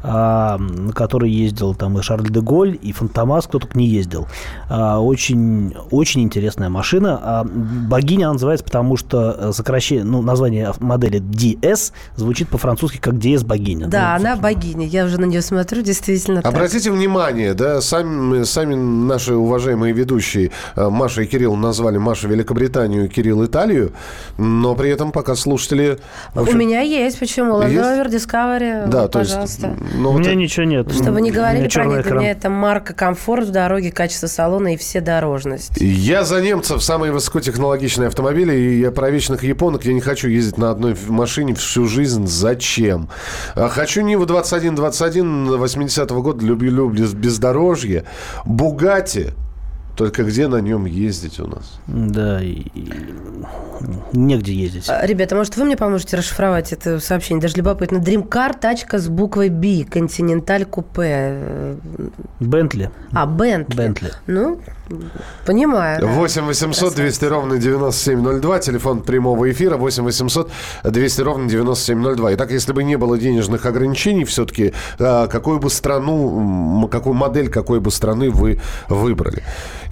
на 0.04 0.92
которой 0.94 1.30
ездил 1.30 1.74
там 1.74 1.98
и 1.98 2.02
Шарль 2.02 2.28
де 2.28 2.40
Голь, 2.40 2.78
и 2.80 2.92
Фантомас, 2.92 3.46
кто 3.46 3.58
только 3.58 3.78
не 3.78 3.86
ездил. 3.86 4.28
А, 4.68 5.00
Очень, 5.00 5.74
очень 5.90 6.22
интересная 6.22 6.68
машина. 6.68 7.20
А 7.22 7.44
Богиня 7.44 8.26
она 8.26 8.34
называется, 8.34 8.64
потому 8.64 8.96
что 8.96 9.52
сокращение, 9.52 10.04
ну, 10.04 10.22
название 10.22 10.72
модели 10.80 11.20
DS 11.20 11.92
звучит 12.16 12.48
по-французски 12.48 12.98
как 12.98 13.14
DS 13.14 13.44
Богиня. 13.44 13.86
Да, 13.86 14.16
Ну, 14.18 14.26
она 14.26 14.36
богиня. 14.36 14.86
Я 14.86 15.04
уже 15.04 15.18
на 15.18 15.24
нее 15.24 15.42
смотрю, 15.42 15.82
действительно 15.82 16.42
так. 16.42 16.52
Обратите 16.52 16.90
внимание, 16.90 17.54
да, 17.54 17.80
сами, 17.80 18.44
сами 18.44 18.74
наши 18.74 19.34
уважаемые 19.34 19.92
ведущие 19.92 20.50
э, 20.76 20.88
Маша 20.88 21.22
и 21.22 21.26
Кирилл 21.26 21.56
назвали 21.56 21.98
Маша 21.98 22.28
Великобританию, 22.28 23.08
Кирилл 23.08 23.44
Италию, 23.44 23.92
но 24.38 24.74
при 24.74 24.90
этом 24.90 25.12
пока 25.12 25.34
слушатели... 25.34 25.98
в 26.34 26.38
У 26.38 26.42
общем, 26.42 26.58
меня 26.58 26.80
есть, 26.80 27.18
почему? 27.18 27.60
Land? 27.60 27.74
Rover 27.74 28.10
Discovery, 28.10 28.88
Да, 28.88 29.02
вот, 29.02 29.12
то 29.12 29.20
есть, 29.20 29.60
пожалуйста. 29.94 30.02
ну, 30.02 30.08
У 30.10 30.12
вот 30.12 30.18
меня 30.20 30.30
это- 30.30 30.38
ничего 30.38 30.64
нет. 30.66 30.92
Чтобы 30.92 31.20
не 31.20 31.30
У 31.30 31.34
говорили 31.34 31.68
про 31.68 31.84
них, 31.84 31.92
для 31.94 32.02
экран. 32.02 32.18
меня 32.18 32.30
это 32.30 32.50
марка 32.50 32.92
комфорт 32.94 33.46
в 33.46 33.50
дороге, 33.50 33.90
качество 33.92 34.26
салона 34.26 34.74
и 34.74 34.76
все 34.76 35.00
дорожность. 35.00 35.72
Я 35.80 36.24
за 36.24 36.40
немцев 36.40 36.82
самые 36.82 37.12
высокотехнологичные 37.12 38.08
автомобили, 38.08 38.54
и 38.54 38.80
я 38.80 38.90
про 38.90 39.10
вечных 39.10 39.42
японок. 39.44 39.84
Я 39.84 39.92
не 39.92 40.00
хочу 40.00 40.28
ездить 40.28 40.58
на 40.58 40.70
одной 40.70 40.96
машине 41.08 41.54
всю 41.54 41.86
жизнь. 41.86 42.26
Зачем? 42.26 43.08
А 43.54 43.68
Хочу 43.68 44.02
Ниву 44.02 44.26
2121 44.26 45.48
80-го 45.56 46.22
года. 46.22 46.44
Люблю, 46.44 46.70
люблю 46.70 47.06
бездорожье. 47.08 48.04
Бугати. 48.44 49.32
Только 49.96 50.24
где 50.24 50.48
на 50.48 50.56
нем 50.56 50.86
ездить 50.86 51.38
у 51.38 51.46
нас? 51.46 51.78
Да, 51.86 52.42
и- 52.42 52.64
негде 54.12 54.52
ездить. 54.52 54.86
А, 54.88 55.06
Ребята, 55.06 55.36
может, 55.36 55.56
вы 55.56 55.64
мне 55.64 55.76
поможете 55.76 56.16
расшифровать 56.16 56.72
это 56.72 56.98
сообщение? 56.98 57.40
Даже 57.42 57.56
любопытно. 57.56 57.98
Dreamcar, 57.98 58.58
тачка 58.58 58.98
с 58.98 59.08
буквой 59.08 59.50
B, 59.50 59.82
Continental 59.82 60.64
купе. 60.64 61.76
Бентли. 62.40 62.90
А, 63.12 63.26
Бентли. 63.26 63.76
Бентли. 63.76 64.10
Ну, 64.26 64.60
понимаю. 65.46 66.00
да. 66.00 66.06
8 66.06 66.42
800 66.46 66.94
200 66.94 67.24
ровно 67.26 67.58
9702. 67.58 68.58
Телефон 68.60 69.02
прямого 69.02 69.50
эфира 69.50 69.76
8 69.76 70.04
800 70.04 70.50
200 70.84 71.20
ровно 71.22 71.48
9702. 71.48 72.34
Итак, 72.34 72.50
если 72.50 72.72
бы 72.72 72.84
не 72.84 72.96
было 72.96 73.18
денежных 73.18 73.66
ограничений, 73.66 74.24
все-таки 74.24 74.72
какую 74.98 75.58
бы 75.58 75.70
страну, 75.70 76.88
какую 76.90 77.14
модель 77.14 77.48
какой 77.48 77.80
бы 77.80 77.90
страны 77.90 78.30
вы 78.30 78.60
выбрали? 78.88 79.42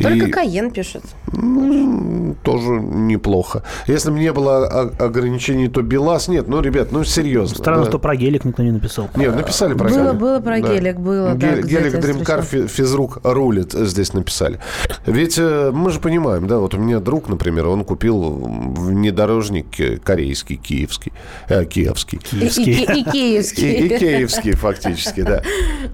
Только 0.01 0.27
И- 0.27 0.31
Каен 0.31 0.71
пишет. 0.71 1.03
Ну, 1.33 2.35
тоже 2.43 2.69
неплохо. 2.71 3.63
Если 3.87 4.11
бы 4.11 4.19
не 4.19 4.33
было 4.33 4.67
ограничений, 4.99 5.69
то 5.69 5.83
БелАЗ 5.83 6.29
нет. 6.29 6.49
Ну, 6.49 6.61
ребят, 6.61 6.93
ну 6.93 7.05
серьезно. 7.05 7.57
Странно, 7.59 7.85
да. 7.85 7.89
что 7.91 7.99
про 7.99 8.17
гелик 8.17 8.45
никто 8.45 8.63
не 8.63 8.73
написал. 8.73 9.09
Нет, 9.17 9.35
написали 9.37 9.75
про 9.75 9.89
Было- 9.89 10.07
гелик. 10.09 10.21
было 10.21 10.41
про 10.41 10.61
гелик, 10.61 10.97
было, 10.99 11.35
да, 11.35 11.49
Гелик, 11.53 11.65
где-то 11.67 11.89
гелик 11.91 12.01
Дримкар 12.01 12.43
физрук 12.43 13.19
рулит, 13.23 13.73
здесь 13.73 14.13
написали. 14.13 14.59
Ведь 15.07 15.37
э, 15.39 15.71
мы 15.73 15.91
же 15.91 16.01
понимаем, 16.01 16.47
да, 16.47 16.59
вот 16.59 16.75
у 16.75 16.79
меня 16.79 17.01
друг, 17.01 17.29
например, 17.29 17.67
он 17.67 17.85
купил 17.85 18.21
внедорожник 18.23 20.03
корейский, 20.05 20.57
киевский, 20.57 21.13
э, 21.49 21.65
киевский. 21.65 22.21
И, 22.33 22.47
и- 22.47 22.73
и- 22.73 23.01
и 23.01 23.05
киевский. 23.11 23.73
И, 23.73 23.87
и 23.87 23.99
киевский 23.99 24.53
фактически, 24.53 25.23
да. 25.23 25.43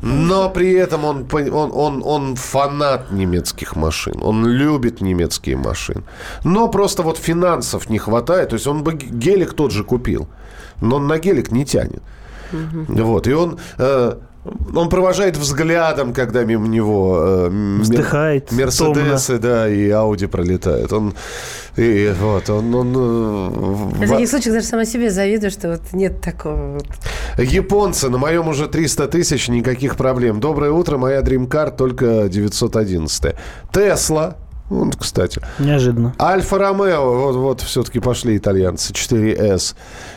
Но 0.02 0.50
при 0.50 0.72
этом 0.72 1.04
он, 1.04 1.26
он, 1.32 1.70
он, 1.72 2.02
он 2.04 2.36
фанат 2.36 3.10
немецких 3.10 3.76
машин. 3.76 4.14
Он 4.22 4.46
любит 4.46 5.00
немецкие 5.00 5.56
машины. 5.56 6.02
Но 6.44 6.68
просто 6.68 7.02
вот 7.02 7.18
финансов 7.18 7.88
не 7.90 7.98
хватает. 7.98 8.50
То 8.50 8.54
есть 8.54 8.66
он 8.66 8.82
бы 8.84 8.92
гелик 8.94 9.54
тот 9.54 9.72
же 9.72 9.84
купил. 9.84 10.28
Но 10.80 10.96
он 10.96 11.06
на 11.06 11.18
гелик 11.18 11.50
не 11.50 11.64
тянет. 11.64 12.02
Вот. 12.52 13.26
И 13.26 13.32
он... 13.32 13.58
э, 13.78 14.14
он 14.74 14.88
провожает 14.88 15.36
взглядом, 15.36 16.12
когда 16.12 16.44
мимо 16.44 16.66
него 16.68 17.18
э, 17.20 17.78
Вздыхает 17.80 18.50
Мерседесы, 18.52 19.38
да, 19.38 19.68
и 19.68 19.88
Ауди 19.90 20.26
пролетают. 20.26 20.92
Он, 20.92 21.14
и 21.76 22.12
вот, 22.20 22.50
он, 22.50 22.74
он, 22.74 22.94
э, 22.94 23.48
в- 23.50 24.04
В 24.04 24.08
таких 24.08 24.28
случаях 24.28 24.54
даже 24.56 24.66
сама 24.66 24.84
себе 24.84 25.10
завидую, 25.10 25.50
что 25.50 25.68
вот 25.70 25.82
нет 25.92 26.20
такого 26.20 26.74
вот. 26.78 26.86
Японцы, 27.38 28.08
на 28.08 28.18
моем 28.18 28.48
уже 28.48 28.66
300 28.68 29.06
тысяч, 29.08 29.48
никаких 29.48 29.96
проблем. 29.96 30.40
Доброе 30.40 30.72
утро, 30.72 30.98
моя 30.98 31.20
Dream 31.20 31.48
Car 31.48 31.74
только 31.76 32.28
911. 32.28 33.34
Тесла, 33.72 34.36
вот, 34.68 34.96
кстати. 34.96 35.40
Неожиданно. 35.58 36.14
Альфа 36.20 36.58
Ромео, 36.58 37.18
вот, 37.18 37.36
вот 37.36 37.60
все-таки 37.62 38.00
пошли 38.00 38.36
итальянцы, 38.36 38.92
4С. 38.92 39.74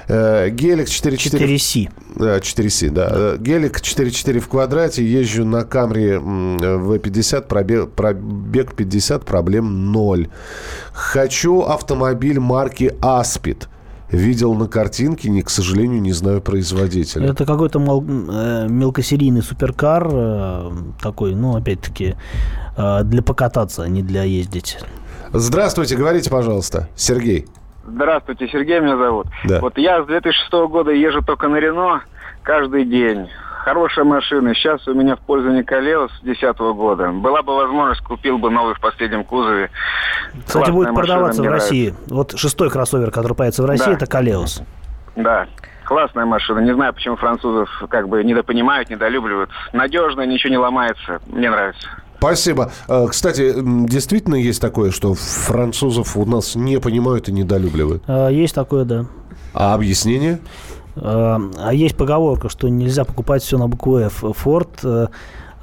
Э, 0.07 0.49
Гелик 0.49 0.87
4.4. 0.87 1.39
4C. 1.55 1.89
Да, 2.15 2.37
4C, 2.37 2.89
да. 2.89 3.07
Э, 3.11 3.37
Гелик 3.39 3.79
4.4 3.79 4.39
в 4.39 4.47
квадрате, 4.47 5.03
езжу 5.05 5.45
на 5.45 5.63
Камри 5.63 6.11
м, 6.11 6.57
V50, 6.57 7.41
пробег, 7.47 7.91
пробег 7.91 8.75
50, 8.75 9.25
проблем 9.25 9.91
0. 9.91 10.27
Хочу 10.93 11.61
автомобиль 11.61 12.39
марки 12.39 12.93
Аспид. 13.01 13.67
Видел 14.11 14.53
на 14.55 14.67
картинке, 14.67 15.29
не, 15.29 15.41
к 15.41 15.49
сожалению, 15.49 16.01
не 16.01 16.11
знаю 16.11 16.41
производителя. 16.41 17.29
Это 17.29 17.45
какой-то 17.45 17.79
мал- 17.79 18.03
э, 18.03 18.67
мелкосерийный 18.67 19.41
суперкар, 19.41 20.07
э, 20.11 20.71
такой, 21.01 21.33
ну, 21.33 21.55
опять-таки, 21.55 22.15
э, 22.77 23.03
для 23.03 23.21
покататься, 23.21 23.83
а 23.83 23.87
не 23.87 24.03
для 24.03 24.23
ездить. 24.23 24.79
Здравствуйте, 25.31 25.95
говорите, 25.95 26.29
пожалуйста, 26.29 26.89
Сергей. 26.95 27.47
Здравствуйте, 27.87 28.47
Сергей 28.49 28.81
меня 28.81 28.97
зовут. 28.97 29.27
Да. 29.45 29.59
Вот 29.61 29.77
я 29.77 30.03
с 30.03 30.05
2006 30.05 30.67
года 30.67 30.91
езжу 30.91 31.21
только 31.21 31.47
на 31.47 31.55
Рено 31.57 32.01
каждый 32.43 32.85
день. 32.85 33.27
Хорошая 33.63 34.05
машина. 34.05 34.55
Сейчас 34.55 34.87
у 34.87 34.93
меня 34.95 35.15
в 35.15 35.19
пользовании 35.19 35.61
Калеус 35.61 36.11
с 36.17 36.21
2010 36.23 36.73
года. 36.73 37.11
Была 37.11 37.43
бы 37.43 37.55
возможность, 37.55 38.01
купил 38.01 38.39
бы 38.39 38.49
новый 38.49 38.73
в 38.73 38.79
последнем 38.81 39.23
кузове. 39.23 39.69
Кстати, 40.45 40.51
Классная 40.53 40.73
будет 40.73 40.95
продаваться 40.95 41.41
в 41.43 41.47
России. 41.47 41.93
Вот 42.07 42.37
шестой 42.37 42.69
кроссовер, 42.69 43.11
который 43.11 43.33
появится 43.33 43.63
в 43.63 43.65
России, 43.65 43.85
Да. 43.85 43.91
это 43.93 44.05
Калеус. 44.05 44.61
Да, 45.15 45.47
классная 45.85 46.25
машина. 46.25 46.59
Не 46.59 46.73
знаю, 46.73 46.93
почему 46.93 47.15
французов 47.17 47.69
как 47.89 48.07
бы 48.07 48.23
недопонимают, 48.23 48.89
недолюбливают. 48.89 49.49
Надежная, 49.73 50.25
ничего 50.25 50.51
не 50.51 50.57
ломается. 50.57 51.19
Мне 51.27 51.49
нравится. 51.49 51.87
Спасибо. 52.17 52.71
Э, 52.87 53.07
Кстати, 53.09 53.53
действительно 53.87 54.35
есть 54.35 54.61
такое, 54.61 54.91
что 54.91 55.15
французов 55.15 56.15
у 56.15 56.25
нас 56.25 56.55
не 56.55 56.79
понимают 56.79 57.27
и 57.29 57.31
недолюбливают. 57.31 58.03
А, 58.07 58.29
Есть 58.29 58.53
такое, 58.55 58.85
да. 58.85 59.05
А 59.53 59.73
объяснение? 59.73 60.39
А 60.95 61.39
а 61.57 61.73
есть 61.73 61.97
поговорка, 61.97 62.47
что 62.49 62.67
нельзя 62.69 63.05
покупать 63.05 63.41
все 63.43 63.57
на 63.57 63.67
букву 63.67 63.97
F. 63.97 64.23
Форд, 64.37 64.69
а, 64.83 65.07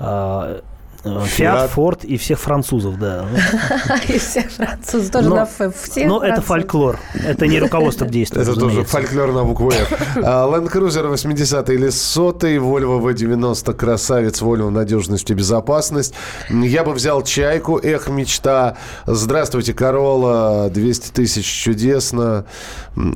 э, 0.00 0.60
Фиат, 1.04 1.70
Форд 1.70 2.04
и 2.04 2.16
всех 2.16 2.40
французов, 2.40 2.98
да. 2.98 3.26
И 4.08 4.18
всех 4.18 4.50
французов 4.50 5.10
тоже 5.10 5.28
Но- 5.28 5.36
на 5.36 5.42
Ф. 5.42 5.88
Но 5.96 6.24
это 6.24 6.40
фольклор. 6.42 6.98
Это 7.14 7.46
не 7.46 7.60
руководство 7.60 8.04
к 8.04 8.10
действию. 8.10 8.42
Это 8.42 8.54
тоже 8.54 8.84
фольклор 8.84 9.32
на 9.32 9.44
букву 9.44 9.70
F. 9.70 9.92
А, 10.16 10.46
Land 10.48 10.72
Cruiser 10.72 11.06
80 11.06 11.70
или 11.70 11.88
100, 11.90 12.30
Volvo 12.58 13.00
V90, 13.00 13.74
красавец, 13.74 14.42
Volvo 14.42 14.70
надежность 14.70 15.30
и 15.30 15.34
безопасность. 15.34 16.14
Я 16.50 16.82
бы 16.82 16.92
взял 16.92 17.22
чайку, 17.22 17.78
эх, 17.78 18.08
мечта. 18.08 18.76
Здравствуйте, 19.06 19.72
Corolla, 19.72 20.68
200 20.70 21.12
тысяч, 21.12 21.46
чудесно. 21.46 22.44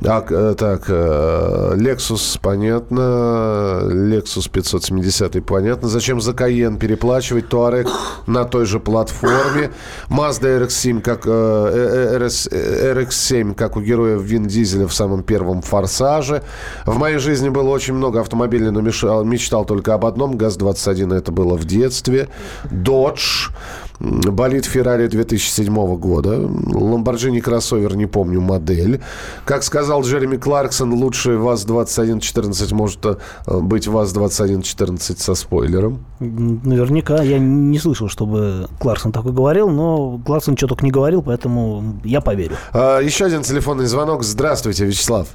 А, 0.05 0.25
э, 0.29 0.55
так, 0.57 0.85
э, 0.87 1.73
Lexus, 1.75 2.39
понятно. 2.41 3.81
Lexus 3.91 4.49
570, 4.49 5.45
понятно. 5.45 5.89
Зачем 5.89 6.21
за 6.21 6.31
Cayenne 6.31 6.77
переплачивать? 6.77 7.49
Touareg 7.73 7.87
на 8.27 8.45
той 8.45 8.65
же 8.65 8.79
платформе. 8.79 9.71
Mazda 10.09 10.59
RX-7, 10.59 11.01
как, 11.01 11.25
э, 11.25 11.29
э, 11.29 12.17
RS, 12.17 12.47
э, 12.51 12.93
RX-7, 12.93 13.53
как 13.55 13.75
у 13.77 13.81
героя 13.81 14.17
Вин 14.17 14.45
Дизеля 14.47 14.87
в 14.87 14.93
самом 14.93 15.23
первом 15.23 15.61
«Форсаже». 15.61 16.41
В 16.85 16.97
моей 16.97 17.17
жизни 17.17 17.49
было 17.49 17.69
очень 17.69 17.93
много 17.93 18.19
автомобилей, 18.19 18.71
но 18.71 18.81
мешал- 18.81 19.23
мечтал 19.25 19.65
только 19.65 19.93
об 19.93 20.05
одном. 20.05 20.37
ГАЗ-21 20.37 21.13
это 21.13 21.31
было 21.31 21.55
в 21.55 21.65
детстве. 21.65 22.27
Dodge. 22.71 23.51
Болит 23.99 24.65
Феррари 24.65 25.07
2007 25.07 25.95
года. 25.97 26.39
Ламборджини 26.39 27.39
кроссовер, 27.39 27.95
не 27.95 28.05
помню 28.05 28.41
модель. 28.41 29.01
Как 29.45 29.63
сказал 29.63 30.03
Джереми 30.03 30.37
Кларксон, 30.37 30.93
лучший 30.93 31.37
ВАЗ-2114 31.37 32.73
может 32.73 33.05
э, 33.05 33.15
быть 33.47 33.87
ВАЗ-2114 33.87 35.17
со 35.17 35.35
спойлером. 35.35 36.05
Наверняка. 36.19 37.21
Я 37.21 37.39
не 37.39 37.79
слышал, 37.79 38.09
чтобы 38.09 38.67
Кларксон 38.79 39.11
такой 39.11 39.31
говорил, 39.31 39.69
но 39.69 40.19
Кларксон 40.25 40.57
что 40.57 40.67
только 40.67 40.83
не 40.85 40.91
говорил, 40.91 41.21
поэтому 41.21 41.99
я 42.03 42.21
поверю. 42.21 42.55
А, 42.73 42.99
Еще 42.99 43.25
один 43.25 43.43
телефонный 43.43 43.85
звонок. 43.85 44.23
Здравствуйте, 44.23 44.85
Вячеслав. 44.85 45.27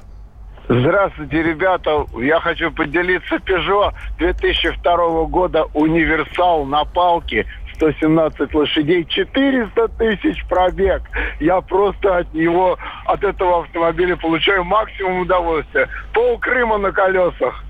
Здравствуйте, 0.71 1.41
ребята. 1.41 2.05
Я 2.21 2.39
хочу 2.39 2.71
поделиться 2.71 3.37
Peugeot 3.37 3.91
2002 4.19 5.25
года 5.25 5.65
универсал 5.73 6.63
на 6.63 6.85
палке 6.85 7.47
117 7.79 8.53
лошадей, 8.53 9.05
400 9.05 9.87
тысяч 9.97 10.45
пробег. 10.47 11.01
Я 11.39 11.61
просто 11.61 12.17
от 12.17 12.33
него, 12.33 12.77
от 13.05 13.23
этого 13.23 13.63
автомобиля 13.63 14.17
получаю 14.17 14.63
максимум 14.65 15.21
удовольствия. 15.21 15.87
Пол 16.13 16.37
Крыма 16.39 16.77
на 16.77 16.91
колесах. 16.91 17.63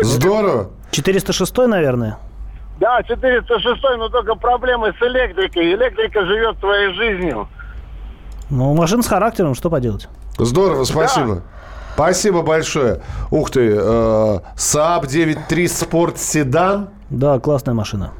Здорово. 0.00 0.70
406, 0.90 1.56
наверное? 1.68 2.18
Да, 2.80 3.02
406, 3.02 3.82
но 3.98 4.08
только 4.08 4.34
проблемы 4.34 4.92
с 4.98 5.02
электрикой. 5.02 5.74
Электрика 5.74 6.24
живет 6.24 6.58
своей 6.58 6.92
жизнью. 6.94 7.48
Ну, 8.50 8.74
машина 8.74 9.02
с 9.02 9.06
характером, 9.06 9.54
что 9.54 9.70
поделать? 9.70 10.08
Здорово, 10.38 10.84
спасибо. 10.84 11.42
Спасибо 11.94 12.42
большое. 12.42 13.02
Ух 13.30 13.50
ты, 13.50 13.74
э, 13.74 14.38
Saab 14.56 15.06
9.3 15.06 15.66
Sport 15.66 16.14
Sedan. 16.14 16.88
Да, 17.12 17.38
классная 17.38 17.74
машина. 17.74 18.12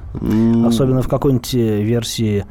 Особенно 0.66 1.02
в 1.02 1.08
какой-нибудь 1.08 1.54
э, 1.54 1.82
версии 1.82 2.44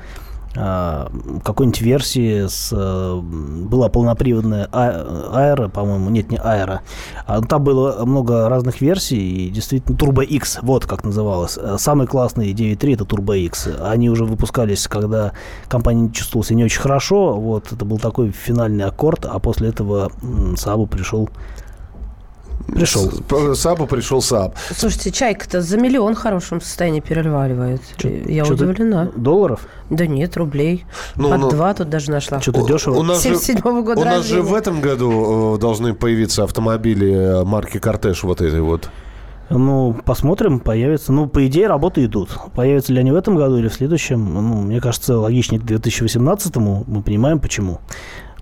а, 0.54 1.10
какой-нибудь 1.46 1.82
версии 1.82 2.46
с, 2.48 2.74
э, 2.74 3.20
была 3.22 3.88
полноприводная 3.88 4.68
а- 4.74 5.30
аэро, 5.34 5.70
по-моему, 5.70 6.10
нет, 6.10 6.30
не 6.30 6.38
аэро. 6.38 6.82
А, 7.26 7.42
там 7.42 7.64
было 7.64 8.04
много 8.04 8.50
разных 8.50 8.82
версий, 8.82 9.48
и 9.48 9.50
действительно 9.50 9.96
Turbo 9.96 10.26
X, 10.26 10.60
вот 10.62 10.86
как 10.86 11.06
называлось. 11.06 11.58
Э, 11.58 11.78
Самый 11.78 12.06
классный 12.06 12.52
9.3 12.52 12.96
это 12.96 13.06
Turbo 13.06 13.38
X. 13.38 13.70
Они 13.82 14.10
уже 14.10 14.26
выпускались, 14.26 14.88
когда 14.88 15.32
компания 15.70 16.12
чувствовала 16.12 16.46
себя 16.46 16.58
не 16.58 16.66
очень 16.66 16.82
хорошо. 16.82 17.36
Вот 17.36 17.72
это 17.72 17.86
был 17.86 17.98
такой 17.98 18.32
финальный 18.32 18.84
аккорд, 18.84 19.26
а 19.26 19.40
после 19.40 19.70
этого 19.70 20.12
Saab 20.56 20.88
пришел 20.88 21.30
Пришел. 22.68 23.12
С- 23.12 23.22
по- 23.22 23.56
Сабу 23.56 23.88
пришел 23.88 24.22
Саб. 24.22 24.56
Слушайте, 24.76 25.12
чайка-то 25.12 25.62
за 25.62 25.78
миллион 25.78 26.16
в 26.16 26.20
хорошем 26.20 26.62
состоянии 26.62 27.00
переваливает. 27.00 27.82
Я 28.04 28.46
чё-то 28.46 28.66
удивлена. 28.66 29.10
Долларов? 29.16 29.62
Да 29.90 30.08
нет, 30.08 30.38
рублей. 30.38 30.86
Ну, 31.16 31.30
Под 31.30 31.40
ну, 31.42 31.50
два 31.50 31.74
тут 31.74 31.90
даже 31.90 32.12
нашла. 32.12 32.40
Что-то 32.42 32.66
дешево. 32.66 32.98
У 32.98 33.04
нас, 33.04 33.24
же, 33.24 33.34
77-го 33.34 33.84
года 33.84 34.02
у 34.02 34.06
нас 34.06 34.26
же 34.26 34.42
в 34.42 34.54
этом 34.54 34.82
году 34.82 35.56
э, 35.56 35.60
должны 35.60 35.94
появиться 35.94 36.44
автомобили 36.44 37.12
э, 37.12 37.44
марки 37.44 37.78
Кортеж 37.78 38.24
вот 38.24 38.42
этой 38.42 38.62
вот. 38.62 38.90
Ну, 39.50 39.98
посмотрим, 40.06 40.62
появится. 40.62 41.12
Ну, 41.12 41.28
по 41.28 41.46
идее, 41.46 41.68
работы 41.68 42.06
идут. 42.06 42.30
Появятся 42.56 42.94
ли 42.94 43.00
они 43.00 43.12
в 43.12 43.16
этом 43.16 43.36
году 43.36 43.58
или 43.58 43.68
в 43.68 43.74
следующем, 43.74 44.34
ну, 44.34 44.62
мне 44.62 44.80
кажется, 44.80 45.18
логичнее 45.18 45.60
к 45.60 45.66
2018-му. 45.66 46.86
Мы 46.88 47.02
понимаем, 47.02 47.40
почему. 47.40 47.82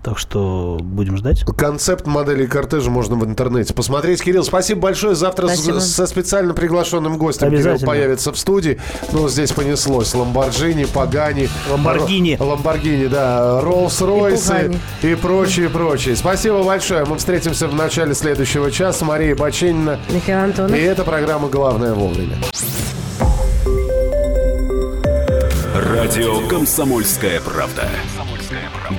Так 0.01 0.17
что 0.17 0.77
будем 0.81 1.17
ждать. 1.17 1.43
Концепт 1.57 2.07
модели 2.07 2.45
кортежа 2.45 2.89
можно 2.89 3.15
в 3.15 3.25
интернете 3.25 3.73
посмотреть. 3.73 4.23
Кирилл, 4.23 4.45
спасибо 4.45 4.79
большое. 4.81 5.13
Завтра 5.13 5.47
с- 5.47 5.55
Спасибо. 5.55 5.79
со 5.79 6.07
специально 6.07 6.53
приглашенным 6.53 7.17
гостем 7.17 7.49
Кирилл 7.51 7.79
появится 7.79 8.31
в 8.31 8.37
студии. 8.39 8.79
Ну, 9.11 9.27
здесь 9.27 9.51
понеслось. 9.51 10.13
Ламборджини, 10.15 10.85
Пагани. 10.85 11.49
Ламборгини. 11.69 12.37
Ламборгини, 12.39 13.07
да. 13.07 13.59
Роллс-Ройсы 13.61 14.79
И 15.03 15.11
и, 15.11 15.15
прочее, 15.15 15.67
прочее. 15.69 16.15
Спасибо 16.15 16.63
большое. 16.63 17.03
Мы 17.03 17.17
встретимся 17.17 17.67
в 17.67 17.75
начале 17.75 18.13
следующего 18.15 18.71
часа. 18.71 19.03
Мария 19.03 19.35
Баченина. 19.35 19.99
Михаил 20.09 20.39
Антонов. 20.45 20.77
И 20.77 20.81
эта 20.81 21.03
программа 21.03 21.49
«Главное 21.49 21.93
вовремя». 21.93 22.37
Радио 25.75 26.47
«Комсомольская 26.47 27.41
правда». 27.41 27.89